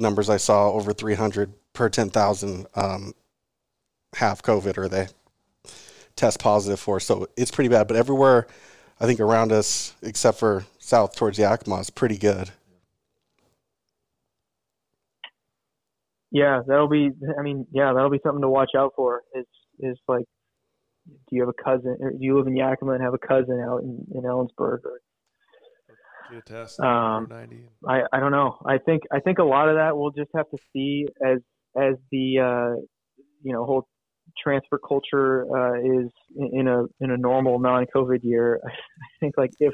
numbers 0.00 0.28
I 0.28 0.38
saw 0.38 0.72
over 0.72 0.92
300 0.92 1.52
per 1.74 1.88
10,000 1.88 2.66
um, 2.74 3.14
have 4.16 4.42
COVID 4.42 4.78
or 4.78 4.88
they 4.88 5.06
test 6.16 6.40
positive 6.40 6.80
for. 6.80 6.98
So 6.98 7.28
it's 7.36 7.52
pretty 7.52 7.68
bad. 7.68 7.86
But 7.86 7.96
everywhere, 7.96 8.48
I 8.98 9.06
think 9.06 9.20
around 9.20 9.52
us, 9.52 9.94
except 10.02 10.38
for 10.38 10.64
south 10.86 11.16
towards 11.16 11.38
Yakima, 11.38 11.80
is 11.80 11.90
pretty 11.90 12.18
good. 12.18 12.50
Yeah, 16.30 16.60
that'll 16.66 16.88
be. 16.88 17.10
I 17.38 17.42
mean, 17.42 17.66
yeah, 17.72 17.92
that'll 17.92 18.10
be 18.10 18.20
something 18.22 18.42
to 18.42 18.48
watch 18.48 18.70
out 18.76 18.92
for. 18.96 19.22
Is 19.34 19.46
is 19.80 19.98
like, 20.08 20.24
do 21.06 21.36
you 21.36 21.40
have 21.42 21.48
a 21.48 21.62
cousin? 21.62 21.96
Or 22.00 22.10
do 22.10 22.18
you 22.20 22.36
live 22.36 22.46
in 22.46 22.56
Yakima 22.56 22.92
and 22.92 23.02
have 23.02 23.14
a 23.14 23.18
cousin 23.18 23.60
out 23.60 23.82
in, 23.82 24.04
in 24.14 24.22
Ellensburg? 24.22 24.80
Or, 24.84 25.00
test. 26.44 26.80
Um, 26.80 27.28
I 27.88 28.02
I 28.12 28.20
don't 28.20 28.32
know. 28.32 28.58
I 28.66 28.78
think 28.78 29.04
I 29.12 29.20
think 29.20 29.38
a 29.38 29.44
lot 29.44 29.68
of 29.68 29.76
that 29.76 29.96
we'll 29.96 30.10
just 30.10 30.30
have 30.34 30.50
to 30.50 30.58
see 30.72 31.06
as 31.24 31.38
as 31.76 31.94
the 32.10 32.38
uh, 32.38 32.80
you 33.42 33.52
know 33.52 33.64
whole 33.64 33.88
transfer 34.42 34.78
culture 34.78 35.46
uh, 35.56 35.78
is 35.78 36.10
in 36.36 36.60
in 36.60 36.68
a 36.68 36.82
in 37.00 37.10
a 37.12 37.16
normal 37.16 37.58
non-COVID 37.58 38.20
year. 38.22 38.60
I 38.66 38.70
think 39.20 39.34
like 39.38 39.52
if 39.60 39.72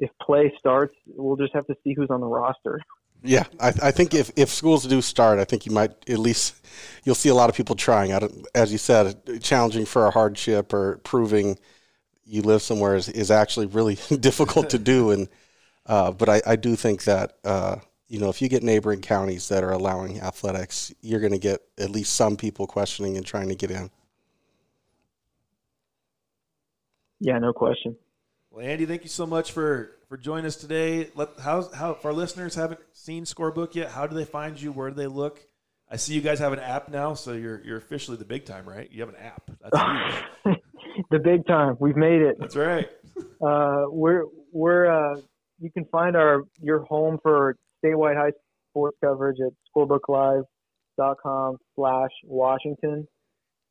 if 0.00 0.10
play 0.20 0.52
starts, 0.58 0.94
we'll 1.06 1.36
just 1.36 1.52
have 1.54 1.66
to 1.66 1.76
see 1.84 1.94
who's 1.94 2.10
on 2.10 2.20
the 2.20 2.26
roster. 2.26 2.80
Yeah, 3.22 3.44
I, 3.60 3.68
I 3.82 3.90
think 3.90 4.14
if, 4.14 4.30
if 4.34 4.48
schools 4.48 4.86
do 4.86 5.02
start, 5.02 5.38
I 5.38 5.44
think 5.44 5.66
you 5.66 5.72
might 5.72 5.90
at 6.08 6.18
least 6.18 6.54
you'll 7.04 7.14
see 7.14 7.28
a 7.28 7.34
lot 7.34 7.50
of 7.50 7.56
people 7.56 7.76
trying. 7.76 8.14
I 8.14 8.26
as 8.54 8.72
you 8.72 8.78
said, 8.78 9.42
challenging 9.42 9.84
for 9.84 10.06
a 10.06 10.10
hardship 10.10 10.72
or 10.72 10.96
proving 10.98 11.58
you 12.24 12.42
live 12.42 12.62
somewhere 12.62 12.94
is, 12.94 13.08
is 13.08 13.30
actually 13.30 13.66
really 13.66 13.98
difficult 14.20 14.70
to 14.70 14.78
do. 14.78 15.10
And 15.10 15.28
uh, 15.84 16.12
but 16.12 16.28
I, 16.28 16.42
I 16.46 16.56
do 16.56 16.76
think 16.76 17.04
that 17.04 17.36
uh, 17.44 17.76
you 18.08 18.18
know 18.18 18.30
if 18.30 18.40
you 18.40 18.48
get 18.48 18.62
neighboring 18.62 19.02
counties 19.02 19.48
that 19.48 19.64
are 19.64 19.72
allowing 19.72 20.20
athletics, 20.20 20.90
you're 21.02 21.20
going 21.20 21.32
to 21.32 21.38
get 21.38 21.60
at 21.78 21.90
least 21.90 22.14
some 22.14 22.38
people 22.38 22.66
questioning 22.66 23.18
and 23.18 23.26
trying 23.26 23.48
to 23.48 23.54
get 23.54 23.70
in. 23.70 23.90
Yeah, 27.20 27.38
no 27.38 27.52
question. 27.52 27.96
Well, 28.50 28.66
Andy, 28.66 28.84
thank 28.86 29.02
you 29.02 29.08
so 29.08 29.26
much 29.26 29.52
for 29.52 29.92
for 30.08 30.16
joining 30.16 30.46
us 30.46 30.56
today. 30.56 31.10
Let 31.14 31.38
how 31.40 31.68
how 31.72 31.92
if 31.92 32.04
our 32.04 32.12
listeners 32.12 32.54
haven't 32.54 32.80
seen 32.92 33.24
Scorebook 33.24 33.74
yet, 33.74 33.90
how 33.90 34.06
do 34.06 34.16
they 34.16 34.24
find 34.24 34.60
you? 34.60 34.72
Where 34.72 34.90
do 34.90 34.96
they 34.96 35.06
look? 35.06 35.40
I 35.88 35.96
see 35.96 36.14
you 36.14 36.20
guys 36.20 36.38
have 36.38 36.52
an 36.52 36.58
app 36.60 36.88
now, 36.88 37.14
so 37.14 37.32
you're 37.32 37.62
you're 37.64 37.78
officially 37.78 38.16
the 38.16 38.24
big 38.24 38.44
time, 38.44 38.68
right? 38.68 38.90
You 38.90 39.00
have 39.02 39.08
an 39.10 39.16
app. 39.16 39.50
The 41.10 41.18
big 41.18 41.46
time. 41.46 41.76
We've 41.78 41.96
made 41.96 42.20
it. 42.20 42.36
That's 42.38 42.56
right. 42.56 42.88
Uh, 43.42 43.84
we're 43.88 44.24
we're 44.50 44.86
uh, 44.86 45.20
you 45.58 45.70
can 45.70 45.84
find 45.86 46.16
our 46.16 46.44
your 46.60 46.80
home 46.84 47.18
for 47.22 47.54
statewide 47.84 48.16
high 48.16 48.30
School 48.30 48.40
sports 48.70 48.96
coverage 49.02 49.36
at 49.44 49.52
scorebooklive.com 49.76 51.56
slash 51.74 52.10
Washington. 52.24 53.06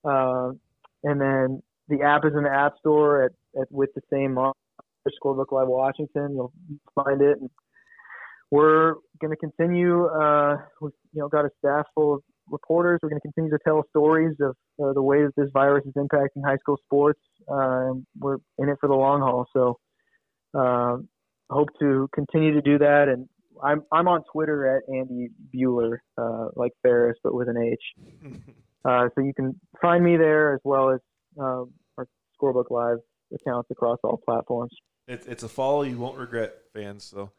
Uh, 0.04 0.52
and 1.04 1.20
then 1.20 1.62
the 1.88 2.02
app 2.04 2.26
is 2.26 2.34
in 2.36 2.44
the 2.44 2.52
app 2.52 2.74
store 2.80 3.24
at, 3.24 3.32
at 3.60 3.72
with 3.72 3.90
the 3.96 4.02
same 4.12 4.34
mark, 4.34 4.56
Scorebook 5.08 5.52
Live 5.52 5.68
Washington. 5.68 6.34
You'll 6.34 6.54
find 6.95 7.22
it. 7.22 7.38
And 7.39 7.50
we're 8.52 8.95
going 9.22 9.32
to 9.32 9.38
continue. 9.38 10.06
Uh, 10.06 10.58
we've 10.82 10.91
you 11.14 11.22
know 11.22 11.28
got 11.28 11.45
a 11.45 11.50
staff 11.60 11.86
full 11.93 12.16
of 12.16 12.22
reporters. 12.50 13.00
We're 13.02 13.10
going 13.10 13.22
to 13.22 13.28
continue 13.28 13.52
to 13.52 13.60
tell 13.66 13.84
stories 13.89 14.36
of 14.41 14.56
uh, 14.84 14.93
the 14.93 15.02
way 15.02 15.24
that 15.24 15.36
this 15.36 15.50
virus 15.54 15.86
is 15.86 15.93
impacting 15.93 16.43
high 16.45 16.58
school 16.58 16.78
sports. 16.86 17.20
Uh, 17.50 17.91
and 17.91 18.06
we're 18.20 18.38
in 18.58 18.70
it 18.70 18.78
for 18.80 18.88
the 18.88 18.95
long 18.95 19.22
haul. 19.22 19.45
So 19.54 19.78
uh, 20.54 20.97
hope 21.50 21.70
to 21.80 22.10
continue 22.14 22.54
to 22.54 22.62
do 22.62 22.78
that. 22.80 23.08
And 23.08 23.28
I'm 23.64 23.84
I'm 23.91 24.08
on 24.08 24.24
Twitter 24.32 24.78
at 24.78 24.84
Andy 24.93 25.30
Buhler, 25.54 25.97
uh, 26.18 26.50
like 26.56 26.72
Ferris, 26.82 27.18
but 27.24 27.34
with 27.34 27.50
an 27.50 27.58
H. 27.58 28.34
Uh, 28.86 29.10
so 29.14 29.22
you 29.22 29.34
can 29.34 29.60
find 29.82 30.04
me 30.04 30.16
there 30.16 30.54
as 30.54 30.62
well 30.64 30.89
as 30.89 31.00
um, 31.38 31.70
our 31.97 32.08
Scorebook 32.41 32.72
Live 32.72 33.00
accounts 33.34 33.70
across 33.72 34.00
all 34.04 34.18
platforms. 34.26 34.72
It, 35.08 35.24
it's 35.28 35.44
a 35.44 35.50
follow 35.50 35.84
you 35.84 35.98
won't 35.98 36.18
regret, 36.18 36.56
fans. 36.74 37.04
So. 37.04 37.32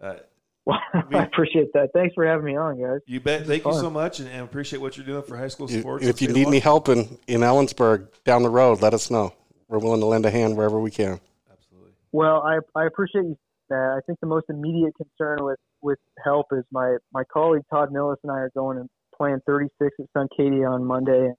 Uh, 0.00 0.14
Well, 0.66 0.78
I 1.12 1.24
appreciate 1.24 1.74
that. 1.74 1.90
Thanks 1.92 2.14
for 2.14 2.26
having 2.26 2.46
me 2.46 2.56
on, 2.56 2.80
guys. 2.80 3.00
You 3.06 3.20
bet. 3.20 3.40
This 3.40 3.42
is 3.42 3.48
Thank 3.62 3.64
you 3.66 3.80
so 3.80 3.90
much, 3.90 4.20
and, 4.20 4.28
and 4.30 4.40
appreciate 4.44 4.80
what 4.80 4.96
you're 4.96 5.04
doing 5.04 5.22
for 5.22 5.36
high 5.36 5.48
school 5.48 5.70
If- 5.70 5.80
sports. 5.80 6.06
if 6.06 6.22
you 6.22 6.28
need 6.28 6.46
me 6.48 6.52
state 6.58 6.62
help 6.62 6.88
in, 6.88 7.18
in 7.26 7.42
Ellensburg 7.42 8.06
down 8.24 8.42
the 8.42 8.48
road, 8.48 8.80
let 8.80 8.94
us 8.94 9.10
know. 9.10 9.34
We're 9.68 9.78
willing 9.78 10.00
to 10.00 10.06
lend 10.06 10.24
a 10.24 10.30
hand 10.30 10.56
wherever 10.56 10.80
we 10.80 10.90
can. 10.90 11.20
Absolutely. 11.52 11.90
Well, 12.12 12.42
I 12.42 12.60
I 12.78 12.86
appreciate 12.86 13.24
you. 13.24 13.36
saying 13.36 13.36
That 13.68 13.94
I 13.98 14.00
think 14.06 14.20
the 14.20 14.26
most 14.26 14.46
immediate 14.48 14.94
concern 14.96 15.44
with 15.44 15.58
with 15.82 15.98
help 16.24 16.46
is 16.52 16.64
my 16.70 16.96
my 17.12 17.24
colleague 17.30 17.64
Todd 17.70 17.90
Milles 17.92 18.16
and 18.22 18.32
I 18.32 18.36
are 18.36 18.50
going 18.54 18.78
and 18.78 18.88
playing 19.14 19.40
36 19.46 19.94
at 20.00 20.06
Suncadia 20.16 20.70
on 20.70 20.82
Monday. 20.84 21.30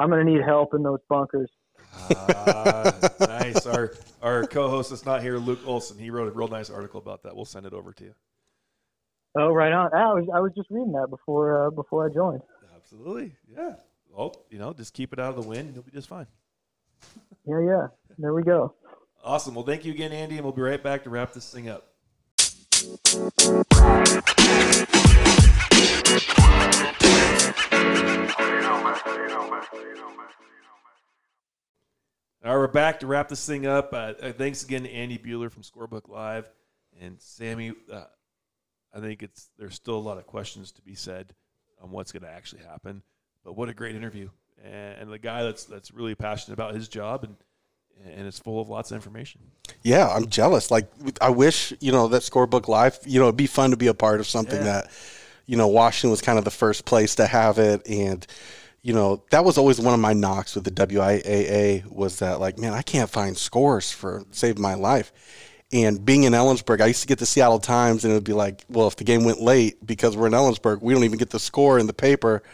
I'm 0.00 0.10
going 0.10 0.26
to 0.26 0.32
need 0.32 0.42
help 0.44 0.74
in 0.74 0.82
those 0.82 0.98
bunkers. 1.08 1.50
Ah, 2.10 3.10
nice. 3.20 3.66
Our 3.66 3.92
our 4.22 4.46
co-host 4.46 4.90
that's 4.90 5.04
not 5.04 5.22
here, 5.22 5.38
Luke 5.38 5.60
Olson. 5.66 5.98
He 5.98 6.10
wrote 6.10 6.28
a 6.28 6.30
real 6.32 6.48
nice 6.48 6.70
article 6.70 7.00
about 7.00 7.22
that. 7.24 7.34
We'll 7.34 7.44
send 7.44 7.66
it 7.66 7.72
over 7.72 7.92
to 7.92 8.04
you. 8.04 8.14
Oh, 9.38 9.52
right 9.52 9.72
on. 9.72 9.92
I 9.92 10.14
was 10.14 10.26
I 10.32 10.40
was 10.40 10.52
just 10.56 10.70
reading 10.70 10.92
that 10.92 11.08
before 11.10 11.66
uh, 11.66 11.70
before 11.70 12.08
I 12.08 12.12
joined. 12.12 12.42
Absolutely. 12.74 13.32
Yeah. 13.50 13.74
Well, 14.10 14.34
you 14.50 14.58
know, 14.58 14.72
just 14.72 14.94
keep 14.94 15.12
it 15.12 15.18
out 15.18 15.36
of 15.36 15.42
the 15.42 15.48
wind. 15.48 15.72
You'll 15.74 15.84
be 15.84 15.92
just 15.92 16.08
fine. 16.08 16.26
Yeah, 17.48 17.60
yeah. 17.60 17.86
There 18.18 18.34
we 18.34 18.42
go. 18.42 18.74
Awesome. 19.22 19.54
Well, 19.54 19.64
thank 19.64 19.84
you 19.84 19.92
again, 19.92 20.10
Andy, 20.10 20.34
and 20.34 20.44
we'll 20.44 20.52
be 20.52 20.62
right 20.62 20.82
back 20.82 21.04
to 21.04 21.10
wrap 21.10 21.32
this 21.32 21.48
thing 21.48 21.68
up. 21.68 21.92
All 32.46 32.52
right, 32.52 32.60
we're 32.60 32.68
back 32.68 33.00
to 33.00 33.08
wrap 33.08 33.28
this 33.28 33.44
thing 33.44 33.66
up. 33.66 33.92
Uh, 33.92 34.12
uh, 34.22 34.32
thanks 34.32 34.62
again 34.62 34.84
to 34.84 34.90
Andy 34.92 35.18
Buhler 35.18 35.50
from 35.50 35.64
Scorebook 35.64 36.08
Live 36.08 36.48
and 37.00 37.20
Sammy. 37.20 37.72
Uh, 37.92 38.04
I 38.94 39.00
think 39.00 39.24
it's 39.24 39.48
there's 39.58 39.74
still 39.74 39.96
a 39.96 39.98
lot 39.98 40.16
of 40.16 40.28
questions 40.28 40.70
to 40.72 40.82
be 40.82 40.94
said 40.94 41.34
on 41.82 41.90
what's 41.90 42.12
going 42.12 42.22
to 42.22 42.28
actually 42.28 42.62
happen. 42.62 43.02
But 43.44 43.56
what 43.56 43.68
a 43.68 43.74
great 43.74 43.96
interview, 43.96 44.28
and, 44.64 45.00
and 45.00 45.12
the 45.12 45.18
guy 45.18 45.42
that's 45.42 45.64
that's 45.64 45.90
really 45.90 46.14
passionate 46.14 46.54
about 46.54 46.76
his 46.76 46.86
job 46.86 47.24
and 47.24 47.34
and 48.14 48.28
it's 48.28 48.38
full 48.38 48.60
of 48.60 48.68
lots 48.68 48.92
of 48.92 48.94
information. 48.94 49.40
Yeah, 49.82 50.06
I'm 50.06 50.28
jealous. 50.28 50.70
Like, 50.70 50.88
I 51.20 51.30
wish, 51.30 51.72
you 51.80 51.90
know, 51.90 52.06
that 52.06 52.22
Scorebook 52.22 52.68
Live, 52.68 53.00
you 53.06 53.18
know, 53.18 53.26
it'd 53.26 53.36
be 53.36 53.48
fun 53.48 53.72
to 53.72 53.76
be 53.76 53.88
a 53.88 53.94
part 53.94 54.20
of 54.20 54.28
something 54.28 54.58
Yeah. 54.58 54.82
that, 54.82 54.90
you 55.46 55.56
know, 55.56 55.66
Washington 55.66 56.10
was 56.10 56.20
kind 56.20 56.38
of 56.38 56.44
the 56.44 56.50
first 56.52 56.84
place 56.84 57.16
to 57.16 57.26
have 57.26 57.58
it. 57.58 57.88
And, 57.88 58.24
you 58.86 58.92
know, 58.92 59.24
that 59.30 59.44
was 59.44 59.58
always 59.58 59.80
one 59.80 59.94
of 59.94 59.98
my 59.98 60.12
knocks 60.12 60.54
with 60.54 60.62
the 60.62 60.70
WIAA 60.70 61.84
was 61.90 62.20
that, 62.20 62.38
like, 62.38 62.56
man, 62.56 62.72
I 62.72 62.82
can't 62.82 63.10
find 63.10 63.36
scores 63.36 63.90
for 63.90 64.24
Save 64.30 64.58
My 64.58 64.74
Life. 64.74 65.12
And 65.72 66.04
being 66.04 66.22
in 66.22 66.34
Ellensburg, 66.34 66.80
I 66.80 66.86
used 66.86 67.00
to 67.00 67.08
get 67.08 67.18
the 67.18 67.26
Seattle 67.26 67.58
Times, 67.58 68.04
and 68.04 68.12
it 68.12 68.14
would 68.14 68.22
be 68.22 68.32
like, 68.32 68.62
well, 68.68 68.86
if 68.86 68.94
the 68.94 69.02
game 69.02 69.24
went 69.24 69.40
late 69.40 69.84
because 69.84 70.16
we're 70.16 70.28
in 70.28 70.34
Ellensburg, 70.34 70.82
we 70.82 70.94
don't 70.94 71.02
even 71.02 71.18
get 71.18 71.30
the 71.30 71.40
score 71.40 71.80
in 71.80 71.88
the 71.88 71.92
paper. 71.92 72.44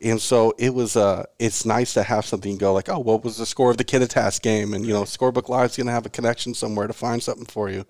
And 0.00 0.18
so 0.18 0.54
it 0.56 0.72
was. 0.72 0.96
Uh, 0.96 1.26
it's 1.38 1.66
nice 1.66 1.92
to 1.94 2.02
have 2.02 2.24
something 2.24 2.56
go 2.56 2.72
like, 2.72 2.88
oh, 2.88 2.98
what 2.98 3.22
was 3.22 3.36
the 3.36 3.44
score 3.44 3.70
of 3.70 3.76
the 3.76 3.84
Kittitas 3.84 4.40
game? 4.40 4.72
And 4.72 4.86
you 4.86 4.94
know, 4.94 5.02
Scorebook 5.02 5.50
Live's 5.50 5.76
going 5.76 5.86
to 5.86 5.92
have 5.92 6.06
a 6.06 6.10
connection 6.10 6.54
somewhere 6.54 6.86
to 6.86 6.94
find 6.94 7.22
something 7.22 7.44
for 7.44 7.68
you. 7.68 7.84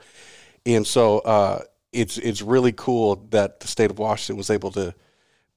And 0.67 0.85
so 0.85 1.21
uh, 1.21 1.63
it's 1.93 2.19
it's 2.19 2.43
really 2.43 2.73
cool 2.73 3.25
that 3.31 3.61
the 3.61 3.69
state 3.69 3.93
of 3.93 4.01
Washington 4.01 4.37
was 4.37 4.51
able 4.51 4.73
to 4.73 4.95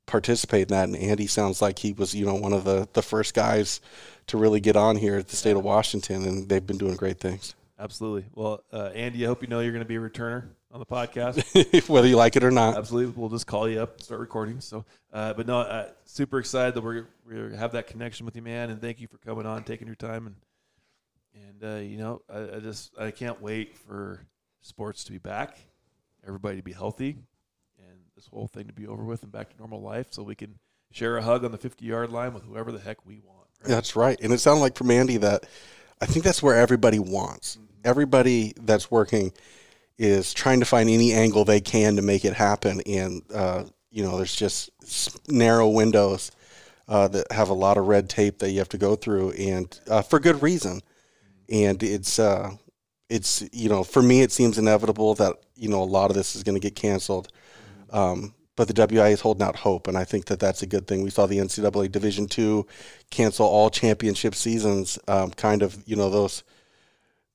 participate 0.08 0.64
in 0.64 0.68
that. 0.70 0.90
And 0.90 0.96
Andy 0.96 1.28
sounds 1.28 1.62
like 1.62 1.78
he 1.78 1.94
was, 1.94 2.16
you 2.16 2.26
know, 2.26 2.34
one 2.34 2.54
of 2.54 2.64
the 2.64 2.88
the 2.94 3.04
first 3.04 3.36
guys 3.36 3.80
to 4.28 4.38
really 4.38 4.60
get 4.60 4.76
on 4.76 4.96
here 4.96 5.18
at 5.18 5.28
the 5.28 5.36
state 5.36 5.56
of 5.56 5.64
Washington, 5.64 6.26
and 6.26 6.50
they've 6.50 6.66
been 6.66 6.78
doing 6.78 6.96
great 6.96 7.20
things. 7.20 7.54
Absolutely. 7.80 8.26
Well, 8.34 8.64
uh, 8.74 8.90
Andy, 8.96 9.24
I 9.24 9.28
hope 9.28 9.44
you 9.44 9.48
know 9.48 9.60
you're 9.60 9.72
going 9.72 9.84
to 9.84 9.88
be 9.88 9.98
a 9.98 10.00
returner 10.00 10.48
on 10.72 10.80
the 10.80 10.86
podcast. 10.86 11.88
Whether 11.90 12.08
you 12.08 12.16
like 12.16 12.36
it 12.36 12.44
or 12.44 12.50
not. 12.50 12.76
Absolutely. 12.76 13.14
We'll 13.16 13.30
just 13.30 13.46
call 13.46 13.70
you 13.70 13.82
up, 13.82 14.02
start 14.02 14.20
recording. 14.20 14.60
So, 14.62 14.84
uh, 15.14 15.34
but 15.34 15.46
no, 15.46 15.60
uh, 15.60 15.90
super 16.06 16.40
excited 16.40 16.74
that 16.74 16.82
we're 16.82 17.08
we 17.24 17.56
have 17.56 17.74
that 17.74 17.88
connection 17.88 18.26
with 18.26 18.36
you, 18.36 18.42
man. 18.42 18.72
And 18.72 18.82
thank 18.82 19.00
you 19.00 19.08
for 19.08 19.20
coming 19.20 19.46
on, 19.46 19.64
taking 19.64 19.86
your 19.86 19.96
time, 19.96 20.28
and 20.28 20.36
and 21.46 21.64
uh, 21.64 21.80
you 21.80 21.98
know, 21.98 22.22
I, 22.30 22.58
I 22.58 22.60
just 22.60 22.98
I 22.98 23.12
can't 23.12 23.42
wait 23.42 23.78
for 23.78 24.26
sports 24.62 25.04
to 25.06 25.12
be 25.12 25.20
back, 25.20 25.58
everybody 26.26 26.58
to 26.58 26.64
be 26.64 26.74
healthy, 26.74 27.18
this 28.18 28.28
whole 28.28 28.48
thing 28.48 28.66
to 28.66 28.74
be 28.74 28.88
over 28.88 29.04
with 29.04 29.24
and 29.24 29.32
back 29.32 29.50
to 29.52 29.58
normal 29.58 29.82
life, 29.82 30.08
so 30.10 30.24
we 30.24 30.36
can 30.36 30.56
share 30.92 31.18
a 31.18 31.22
hug 31.22 31.46
on 31.46 31.52
the 31.52 31.58
50 31.58 31.86
yard 31.86 32.12
line 32.12 32.34
with 32.34 32.44
whoever 32.44 32.72
the 32.72 32.80
heck 32.80 33.06
we 33.06 33.20
want. 33.20 33.48
right? 33.62 33.70
That's 33.70 33.96
right. 33.96 34.20
And 34.22 34.34
it 34.34 34.40
sounded 34.40 34.62
like 34.62 34.76
from 34.76 34.92
Andy 34.92 35.18
that 35.18 35.46
I 36.02 36.08
think 36.08 36.26
that's 36.26 36.42
where 36.42 36.56
everybody 36.56 37.00
wants. 37.00 37.60
Everybody 37.84 38.54
that's 38.60 38.90
working 38.92 39.32
is 39.98 40.34
trying 40.34 40.60
to 40.60 40.66
find 40.66 40.90
any 40.90 41.14
angle 41.14 41.46
they 41.46 41.62
can 41.62 41.96
to 41.96 42.02
make 42.02 42.26
it 42.26 42.34
happen. 42.34 42.82
And, 42.86 43.22
uh, 43.34 43.66
you 43.92 44.04
know, 44.04 44.18
there's 44.18 44.36
just 44.36 44.72
narrow 45.30 45.70
windows 45.70 46.32
uh, 46.88 47.08
that 47.10 47.32
have 47.32 47.50
a 47.50 47.54
lot 47.54 47.78
of 47.78 47.88
red 47.88 48.10
tape 48.10 48.40
that 48.40 48.50
you 48.52 48.60
have 48.60 48.70
to 48.70 48.78
go 48.78 48.96
through, 48.96 49.32
and 49.32 49.80
uh, 49.90 50.02
for 50.02 50.20
good 50.20 50.42
reason. 50.42 50.82
And 51.50 51.82
it's, 51.84 52.20
uh, 52.20 52.52
it's, 53.10 53.44
you 53.52 53.70
know, 53.70 53.84
for 53.84 54.02
me, 54.02 54.22
it 54.22 54.32
seems 54.32 54.58
inevitable 54.58 55.14
that, 55.16 55.36
you 55.56 55.70
know, 55.70 55.82
a 55.82 55.86
lot 55.86 56.10
of 56.10 56.16
this 56.16 56.36
is 56.36 56.44
going 56.44 56.56
to 56.56 56.62
get 56.62 56.76
canceled. 56.76 57.30
Um, 57.92 58.34
but 58.56 58.68
the 58.68 58.74
WIAA 58.74 59.12
is 59.12 59.22
holding 59.22 59.44
out 59.44 59.56
hope, 59.56 59.88
and 59.88 59.96
I 59.98 60.04
think 60.04 60.26
that 60.26 60.40
that's 60.40 60.64
a 60.64 60.68
good 60.68 60.88
thing. 60.88 61.04
We 61.04 61.12
saw 61.12 61.28
the 61.28 61.38
NCAA 61.38 61.92
Division 61.92 62.26
two 62.28 62.66
cancel 63.12 63.46
all 63.46 63.70
championship 63.70 64.34
seasons. 64.34 64.98
Um, 65.08 65.30
kind 65.32 65.62
of, 65.62 65.78
you 65.86 65.96
know, 65.96 66.10
those 66.10 66.44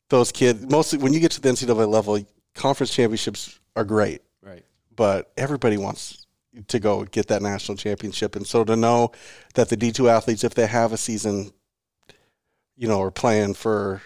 those 0.09 0.33
kids. 0.33 0.69
Mostly, 0.69 0.99
when 0.99 1.13
you 1.13 1.21
get 1.21 1.31
to 1.33 1.41
the 1.41 1.49
NCAA 1.49 1.89
level, 1.89 2.19
conference 2.55 2.93
championships 2.93 3.61
are 3.77 3.85
great, 3.85 4.23
Right. 4.43 4.65
but 4.97 5.31
everybody 5.37 5.77
wants 5.77 6.27
to 6.69 6.81
go 6.81 7.05
get 7.05 7.29
that 7.29 7.41
national 7.41 7.79
championship. 7.79 8.35
And 8.37 8.47
so 8.47 8.65
to 8.65 8.75
know 8.77 9.13
that 9.55 9.69
the 9.69 9.77
D 9.77 9.93
two 9.93 10.09
athletes, 10.09 10.43
if 10.45 10.55
they 10.55 10.67
have 10.67 10.93
a 10.93 10.97
season, 10.99 11.53
you 12.77 12.89
know, 12.89 13.01
are 13.01 13.13
playing 13.13 13.55
for 13.55 14.03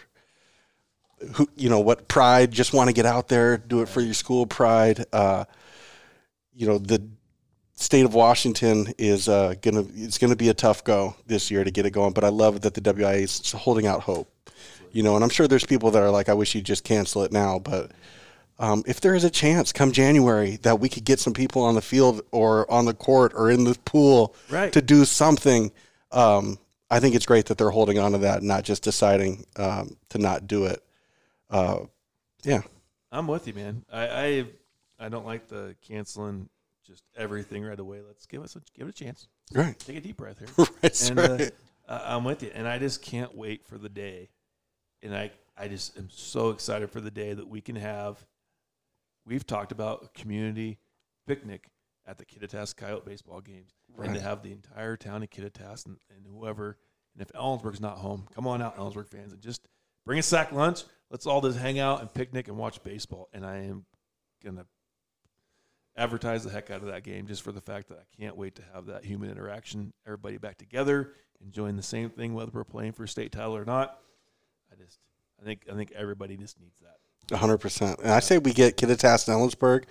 who, 1.35 1.49
you 1.57 1.71
know, 1.71 1.81
what 1.81 2.09
pride, 2.09 2.53
just 2.53 2.75
want 2.75 2.89
to 2.89 2.93
get 2.93 3.07
out 3.07 3.29
there, 3.29 3.57
do 3.57 3.81
it 3.81 3.89
for 3.89 4.03
your 4.03 4.15
school 4.15 4.47
pride. 4.47 5.07
Uh, 5.13 5.45
you 6.57 6.67
know, 6.67 6.79
the 6.79 7.07
state 7.75 8.05
of 8.07 8.15
Washington 8.15 8.93
is 8.99 9.29
uh, 9.29 9.55
gonna 9.61 9.85
it's 9.95 10.19
gonna 10.19 10.37
be 10.37 10.49
a 10.49 10.55
tough 10.55 10.83
go 10.83 11.15
this 11.27 11.51
year 11.51 11.63
to 11.63 11.71
get 11.71 11.87
it 11.87 11.91
going. 11.91 12.13
But 12.13 12.25
I 12.25 12.29
love 12.29 12.63
that 12.63 12.75
the 12.75 12.81
WIAA 12.81 13.23
is 13.23 13.53
holding 13.53 13.87
out 13.87 14.01
hope. 14.01 14.31
You 14.93 15.03
know, 15.03 15.15
and 15.15 15.23
I'm 15.23 15.31
sure 15.31 15.47
there's 15.47 15.67
people 15.67 15.91
that 15.91 16.03
are 16.03 16.11
like, 16.11 16.31
I 16.31 16.35
wish 16.35 16.55
you'd 16.55 16.65
just 16.65 16.83
cancel 16.83 17.23
it 17.23 17.31
now. 17.31 17.59
But 17.59 17.91
um, 18.59 18.83
if 18.87 19.03
there 19.03 19.15
is 19.15 19.25
a 19.25 19.31
chance 19.31 19.71
come 19.71 19.93
January 19.93 20.57
that 20.63 20.81
we 20.81 20.89
could 20.89 21.05
get 21.05 21.21
some 21.21 21.35
people 21.35 21.63
on 21.63 21.75
the 21.75 21.83
field 21.83 22.23
or 22.31 22.71
on 22.71 22.87
the 22.87 22.95
court 22.95 23.33
or 23.35 23.51
in 23.51 23.65
the 23.65 23.77
pool 23.85 24.35
Right. 24.49 24.73
to 24.73 24.81
do 24.81 25.05
something, 25.05 25.71
um, 26.13 26.59
I 26.91 27.01
think 27.01 27.15
it's 27.15 27.27
great 27.27 27.47
that 27.47 27.59
they're 27.59 27.71
holding 27.71 27.99
on 27.99 28.13
to 28.13 28.19
that, 28.19 28.39
and 28.39 28.49
not 28.49 28.65
just 28.65 28.83
deciding 28.83 29.45
um, 29.57 29.99
to 30.11 30.19
not 30.19 30.47
do 30.47 30.65
it. 30.65 30.83
Uh, 31.51 31.81
yeah. 32.43 32.63
I'm 33.13 33.27
with 33.27 33.47
you, 33.47 33.53
man. 33.53 33.85
I, 33.93 34.07
I 34.09 34.45
I 34.99 35.09
don't 35.09 35.27
like 35.27 35.49
the 35.49 35.77
canceling 35.87 36.49
just 36.87 37.03
everything 37.17 37.65
right 37.65 37.79
away. 37.79 38.01
Let's 38.07 38.27
give 38.27 38.43
us 38.43 38.57
a, 38.57 38.61
give 38.77 38.87
it 38.87 38.91
a 38.91 39.05
chance. 39.05 39.29
Right. 39.53 39.79
Take 39.79 39.97
a 39.97 40.01
deep 40.01 40.17
breath 40.17 40.39
here. 40.39 40.67
That's 40.81 41.09
and 41.09 41.19
right. 41.19 41.53
uh, 41.89 41.93
uh, 41.93 42.03
I'm 42.05 42.25
with 42.25 42.43
you, 42.43 42.51
and 42.55 42.67
I 42.67 42.79
just 42.79 43.03
can't 43.03 43.37
wait 43.37 43.67
for 43.67 43.79
the 43.79 43.89
day 43.89 44.31
and 45.03 45.17
I 45.17 45.31
I 45.57 45.69
just 45.69 45.97
am 45.97 46.09
so 46.11 46.51
excited 46.51 46.91
for 46.91 47.01
the 47.01 47.11
day 47.11 47.33
that 47.33 47.49
we 47.49 47.61
can 47.61 47.77
have. 47.77 48.27
We've 49.25 49.47
talked 49.47 49.73
about 49.73 50.05
a 50.05 50.21
community 50.21 50.79
picnic 51.27 51.71
at 52.07 52.19
the 52.19 52.25
Kittitas 52.25 52.77
Coyote 52.77 53.05
baseball 53.05 53.41
games, 53.41 53.73
and 53.99 54.15
to 54.15 54.21
have 54.21 54.43
the 54.43 54.53
entire 54.53 54.97
town 54.97 55.23
of 55.23 55.31
Kittitas 55.31 55.87
and, 55.87 55.97
and 56.15 56.27
whoever, 56.27 56.77
and 57.15 57.23
if 57.23 57.33
Ellensburg's 57.33 57.81
not 57.81 57.99
home, 57.99 58.27
come 58.35 58.47
on 58.47 58.63
out, 58.63 58.77
Ellensburg 58.77 59.09
fans, 59.09 59.33
and 59.33 59.41
just 59.41 59.67
bring 60.05 60.19
a 60.19 60.23
sack 60.23 60.53
lunch. 60.53 60.85
Let's 61.11 61.27
all 61.27 61.41
just 61.41 61.59
hang 61.59 61.79
out 61.79 62.01
and 62.01 62.13
picnic 62.13 62.49
and 62.49 62.57
watch 62.57 62.83
baseball. 62.83 63.29
And 63.33 63.45
I 63.45 63.59
am 63.59 63.87
gonna 64.45 64.67
advertise 65.97 66.45
the 66.45 66.51
heck 66.51 66.71
out 66.71 66.83
of 66.83 66.89
that 66.89 67.03
game 67.03 67.27
just 67.27 67.43
for 67.43 67.53
the 67.53 67.61
fact 67.61 67.89
that 67.89 67.99
I 67.99 68.23
can't 68.23 68.37
wait 68.37 68.57
to 68.57 68.63
have 68.75 68.87
that 68.87 69.05
human 69.05 69.31
interaction, 69.31 69.93
everybody 70.07 70.37
back 70.39 70.59
together, 70.59 71.13
enjoying 71.43 71.77
the 71.77 71.83
same 71.83 72.11
thing, 72.11 72.35
whether 72.35 72.51
we're 72.53 72.65
playing 72.65 72.93
for 72.93 73.07
state 73.07 73.33
title 73.33 73.57
or 73.57 73.65
not. 73.65 73.99
I 74.71 74.83
just, 74.83 74.99
I 75.41 75.45
think, 75.45 75.63
I 75.71 75.75
think 75.75 75.93
everybody 75.93 76.37
just 76.37 76.61
needs 76.61 76.79
that. 76.81 77.37
hundred 77.39 77.59
percent. 77.59 77.99
And 78.01 78.11
I 78.11 78.21
say 78.21 78.39
we 78.39 78.53
get 78.53 78.77
Kittitas 78.77 79.29
and 79.29 79.37
Ellensburg. 79.37 79.85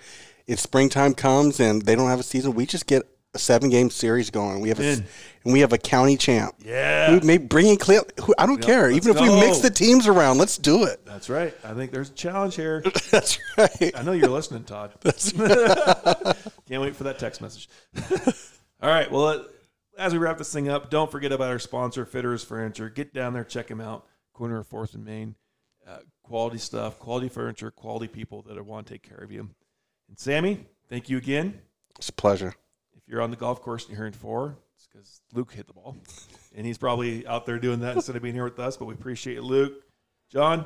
If 0.46 0.60
springtime 0.60 1.14
comes 1.14 1.58
and 1.58 1.82
they 1.82 1.96
don't 1.96 2.08
have 2.08 2.20
a 2.20 2.24
season, 2.24 2.54
we 2.54 2.66
just 2.66 2.86
get 2.86 3.02
a 3.36 3.38
seven 3.38 3.70
game 3.70 3.90
series 3.90 4.30
going. 4.30 4.60
We 4.60 4.68
have 4.70 4.80
a, 4.80 5.04
and 5.44 5.52
we 5.52 5.60
have 5.60 5.72
a 5.72 5.78
county 5.78 6.16
champ. 6.16 6.54
Yeah, 6.64 7.12
We 7.14 7.20
may 7.20 7.38
bring 7.38 7.66
in 7.68 7.76
who 7.78 8.34
I 8.38 8.46
don't 8.46 8.58
Yep, 8.58 8.66
care. 8.66 8.90
Even 8.90 9.14
if 9.14 9.20
we 9.20 9.28
mix 9.28 9.58
the 9.58 9.70
teams 9.70 10.08
around, 10.08 10.38
let's 10.38 10.58
do 10.58 10.84
it. 10.84 11.04
that's 11.06 11.30
right. 11.30 11.54
I 11.62 11.72
think 11.74 11.92
there's 11.92 12.10
a 12.10 12.14
challenge 12.14 12.56
here. 12.56 12.82
That's 13.10 13.38
right. 13.56 13.92
I 13.94 14.02
know 14.02 14.12
you're 14.12 14.28
listening, 14.28 14.64
Todd. 14.64 14.92
Can't 16.68 16.82
wait 16.82 16.96
for 16.96 17.04
that 17.04 17.18
text 17.18 17.40
message. 17.40 17.68
All 18.82 18.90
right. 18.90 19.10
Well, 19.10 19.26
uh, 19.26 19.42
as 19.96 20.12
we 20.12 20.18
wrap 20.18 20.38
this 20.38 20.52
thing 20.52 20.68
up, 20.68 20.90
don't 20.90 21.10
forget 21.10 21.32
about 21.32 21.48
our 21.50 21.58
sponsor, 21.58 22.04
Fitterer's 22.04 22.42
Furniture. 22.44 22.90
Get 22.90 23.14
down 23.14 23.32
there, 23.32 23.44
check 23.44 23.68
them 23.68 23.80
out. 23.80 24.04
Corner 24.34 24.58
of 24.58 24.66
Fourth 24.66 24.94
and 24.94 25.04
Main. 25.04 25.34
Uh, 25.86 25.98
quality 26.24 26.58
stuff, 26.58 26.98
quality 26.98 27.28
furniture, 27.28 27.70
quality 27.70 28.08
people 28.08 28.42
that 28.42 28.60
want 28.66 28.86
to 28.86 28.92
take 28.94 29.02
care 29.02 29.18
of 29.18 29.30
you. 29.30 29.48
And 30.08 30.18
Sammy, 30.18 30.66
thank 30.88 31.08
you 31.08 31.16
again. 31.16 31.60
It's 31.98 32.08
a 32.08 32.12
pleasure. 32.12 32.54
If 33.06 33.12
you're 33.12 33.22
on 33.22 33.30
the 33.30 33.36
golf 33.36 33.62
course 33.62 33.84
and 33.84 33.90
you're 33.90 33.98
hearing 33.98 34.12
four, 34.12 34.56
it's 34.74 34.88
because 34.88 35.20
Luke 35.32 35.52
hit 35.52 35.68
the 35.68 35.72
ball, 35.72 35.96
and 36.56 36.66
he's 36.66 36.76
probably 36.76 37.24
out 37.28 37.46
there 37.46 37.56
doing 37.60 37.78
that 37.80 37.94
instead 37.94 38.16
of 38.16 38.22
being 38.22 38.34
here 38.34 38.42
with 38.42 38.58
us. 38.58 38.76
But 38.76 38.86
we 38.86 38.94
appreciate 38.94 39.36
it, 39.36 39.42
Luke. 39.42 39.84
John, 40.28 40.64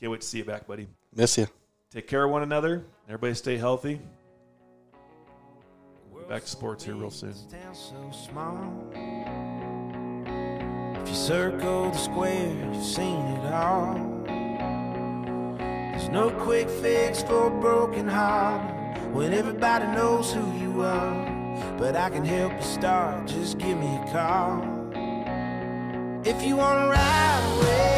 can't 0.00 0.10
wait 0.10 0.22
to 0.22 0.26
see 0.26 0.38
you 0.38 0.44
back, 0.44 0.66
buddy. 0.66 0.88
Miss 1.14 1.38
you. 1.38 1.46
Take 1.92 2.08
care 2.08 2.24
of 2.24 2.32
one 2.32 2.42
another. 2.42 2.84
Everybody 3.06 3.34
stay 3.34 3.56
healthy. 3.56 4.00
We'll 6.10 6.24
be 6.24 6.28
back 6.28 6.42
to 6.42 6.48
sports 6.48 6.84
here 6.84 6.96
real 6.96 7.12
soon. 7.12 7.30
This 7.30 7.46
town's 7.48 7.78
so 7.78 8.10
small. 8.28 8.90
If 11.00 11.08
you 11.08 11.14
circle 11.14 11.92
the 11.92 11.98
square, 11.98 12.72
you've 12.72 12.82
seen 12.82 13.20
it 13.20 13.52
all. 13.52 13.94
There's 15.56 16.08
no 16.08 16.30
quick 16.40 16.68
fix 16.68 17.22
for 17.22 17.46
a 17.46 17.60
broken 17.60 18.08
heart 18.08 18.83
when 19.12 19.32
everybody 19.32 19.86
knows 19.86 20.32
who 20.32 20.52
you 20.58 20.82
are. 20.82 21.76
But 21.78 21.96
I 21.96 22.10
can 22.10 22.24
help 22.24 22.52
you 22.52 22.62
start, 22.62 23.26
just 23.26 23.58
give 23.58 23.78
me 23.78 23.96
a 23.96 24.12
call. 24.12 24.62
If 26.24 26.42
you 26.44 26.56
wanna 26.56 26.88
ride 26.88 27.58
away. 27.58 27.93